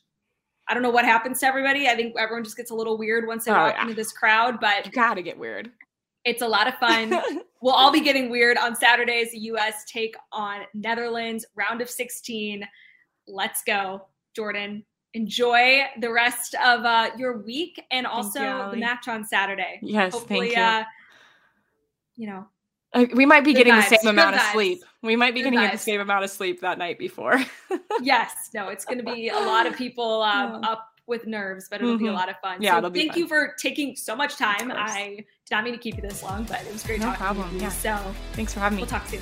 I 0.67 0.73
don't 0.73 0.81
know 0.83 0.89
what 0.89 1.05
happens 1.05 1.39
to 1.41 1.45
everybody. 1.45 1.87
I 1.87 1.95
think 1.95 2.15
everyone 2.17 2.43
just 2.43 2.57
gets 2.57 2.71
a 2.71 2.75
little 2.75 2.97
weird 2.97 3.27
once 3.27 3.45
they 3.45 3.51
Oh, 3.51 3.55
walk 3.55 3.73
yeah. 3.75 3.81
into 3.83 3.93
this 3.93 4.11
crowd, 4.11 4.59
but 4.59 4.85
You 4.85 4.91
gotta 4.91 5.21
get 5.21 5.37
weird. 5.37 5.71
it's 6.25 6.41
a 6.41 6.47
lot 6.47 6.67
of 6.67 6.75
fun. 6.75 7.21
We'll 7.61 7.73
all 7.75 7.93
be 7.93 8.01
getting 8.01 8.29
weird 8.29 8.57
on 8.57 8.75
Saturdays. 8.75 9.31
The 9.31 9.37
U.S. 9.39 9.85
take 9.85 10.15
on 10.33 10.63
Netherlands, 10.73 11.45
round 11.55 11.81
of 11.81 11.89
16. 11.89 12.61
Let's 13.25 13.63
go, 13.65 14.07
Jordan. 14.35 14.83
Enjoy 15.15 15.83
the 15.99 16.11
rest 16.11 16.55
of 16.55 16.83
uh, 16.85 17.11
your 17.17 17.37
week 17.39 17.83
and 17.91 18.07
also 18.07 18.69
the 18.71 18.77
match 18.77 19.07
on 19.07 19.23
Saturday. 19.23 19.79
yes, 19.83 20.11
Hopefully, 20.13 20.51
thank 20.51 20.57
you. 20.57 20.61
uh, 20.63 20.83
you 22.15 22.27
know, 22.27 22.47
Uh, 22.93 23.05
we 23.15 23.25
might 23.25 23.43
be 23.43 23.53
Good 23.53 23.65
getting 23.65 23.75
the 23.75 23.81
vibes, 23.81 23.89
same 23.89 23.99
good 24.03 24.09
amount 24.09 24.35
of 24.35 24.41
vibes. 24.41 24.51
sleep. 24.53 24.83
We 25.01 25.15
might 25.15 25.33
be 25.33 25.41
Good 25.41 25.51
getting 25.53 25.69
the 25.71 25.77
same 25.77 25.99
amount 26.01 26.23
of 26.23 26.29
sleep 26.31 26.61
that 26.61 26.77
night 26.77 26.97
before. 26.99 27.39
yes, 28.01 28.49
no, 28.53 28.69
it's 28.69 28.85
going 28.85 28.97
to 28.99 29.03
be 29.03 29.29
a 29.29 29.39
lot 29.39 29.65
of 29.67 29.75
people 29.75 30.21
um, 30.23 30.61
Yeah. 30.63 30.69
up 30.71 30.89
with 31.05 31.27
nerves, 31.27 31.67
but 31.69 31.81
it'll 31.81 31.97
be 31.97 32.07
a 32.07 32.11
Mhm. 32.11 32.13
lot 32.13 32.29
of 32.29 32.37
fun. 32.39 32.61
Yeah, 32.61 32.71
so 32.71 32.77
it'll 32.77 32.89
be 32.89 32.99
thank 33.01 33.11
fun. 33.11 33.19
you 33.19 33.27
for 33.27 33.53
taking 33.59 33.95
so 33.95 34.15
much 34.15 34.35
time. 34.37 34.71
I 34.71 35.15
did 35.17 35.25
not 35.51 35.63
mean 35.63 35.73
to 35.73 35.79
keep 35.79 35.95
you 35.97 36.01
this 36.01 36.23
long, 36.23 36.43
but 36.45 36.61
it 36.65 36.71
was 36.71 36.83
great 36.83 36.99
No 37.01 37.07
talking 37.07 37.19
problem, 37.25 37.45
with 37.53 37.61
you. 37.61 37.67
yeah. 37.67 37.69
So 37.69 38.15
Thanks 38.33 38.53
for 38.53 38.61
having 38.61 38.77
me. 38.77 38.83
we'll 38.83 38.89
talk 38.89 39.05
soon. 39.07 39.21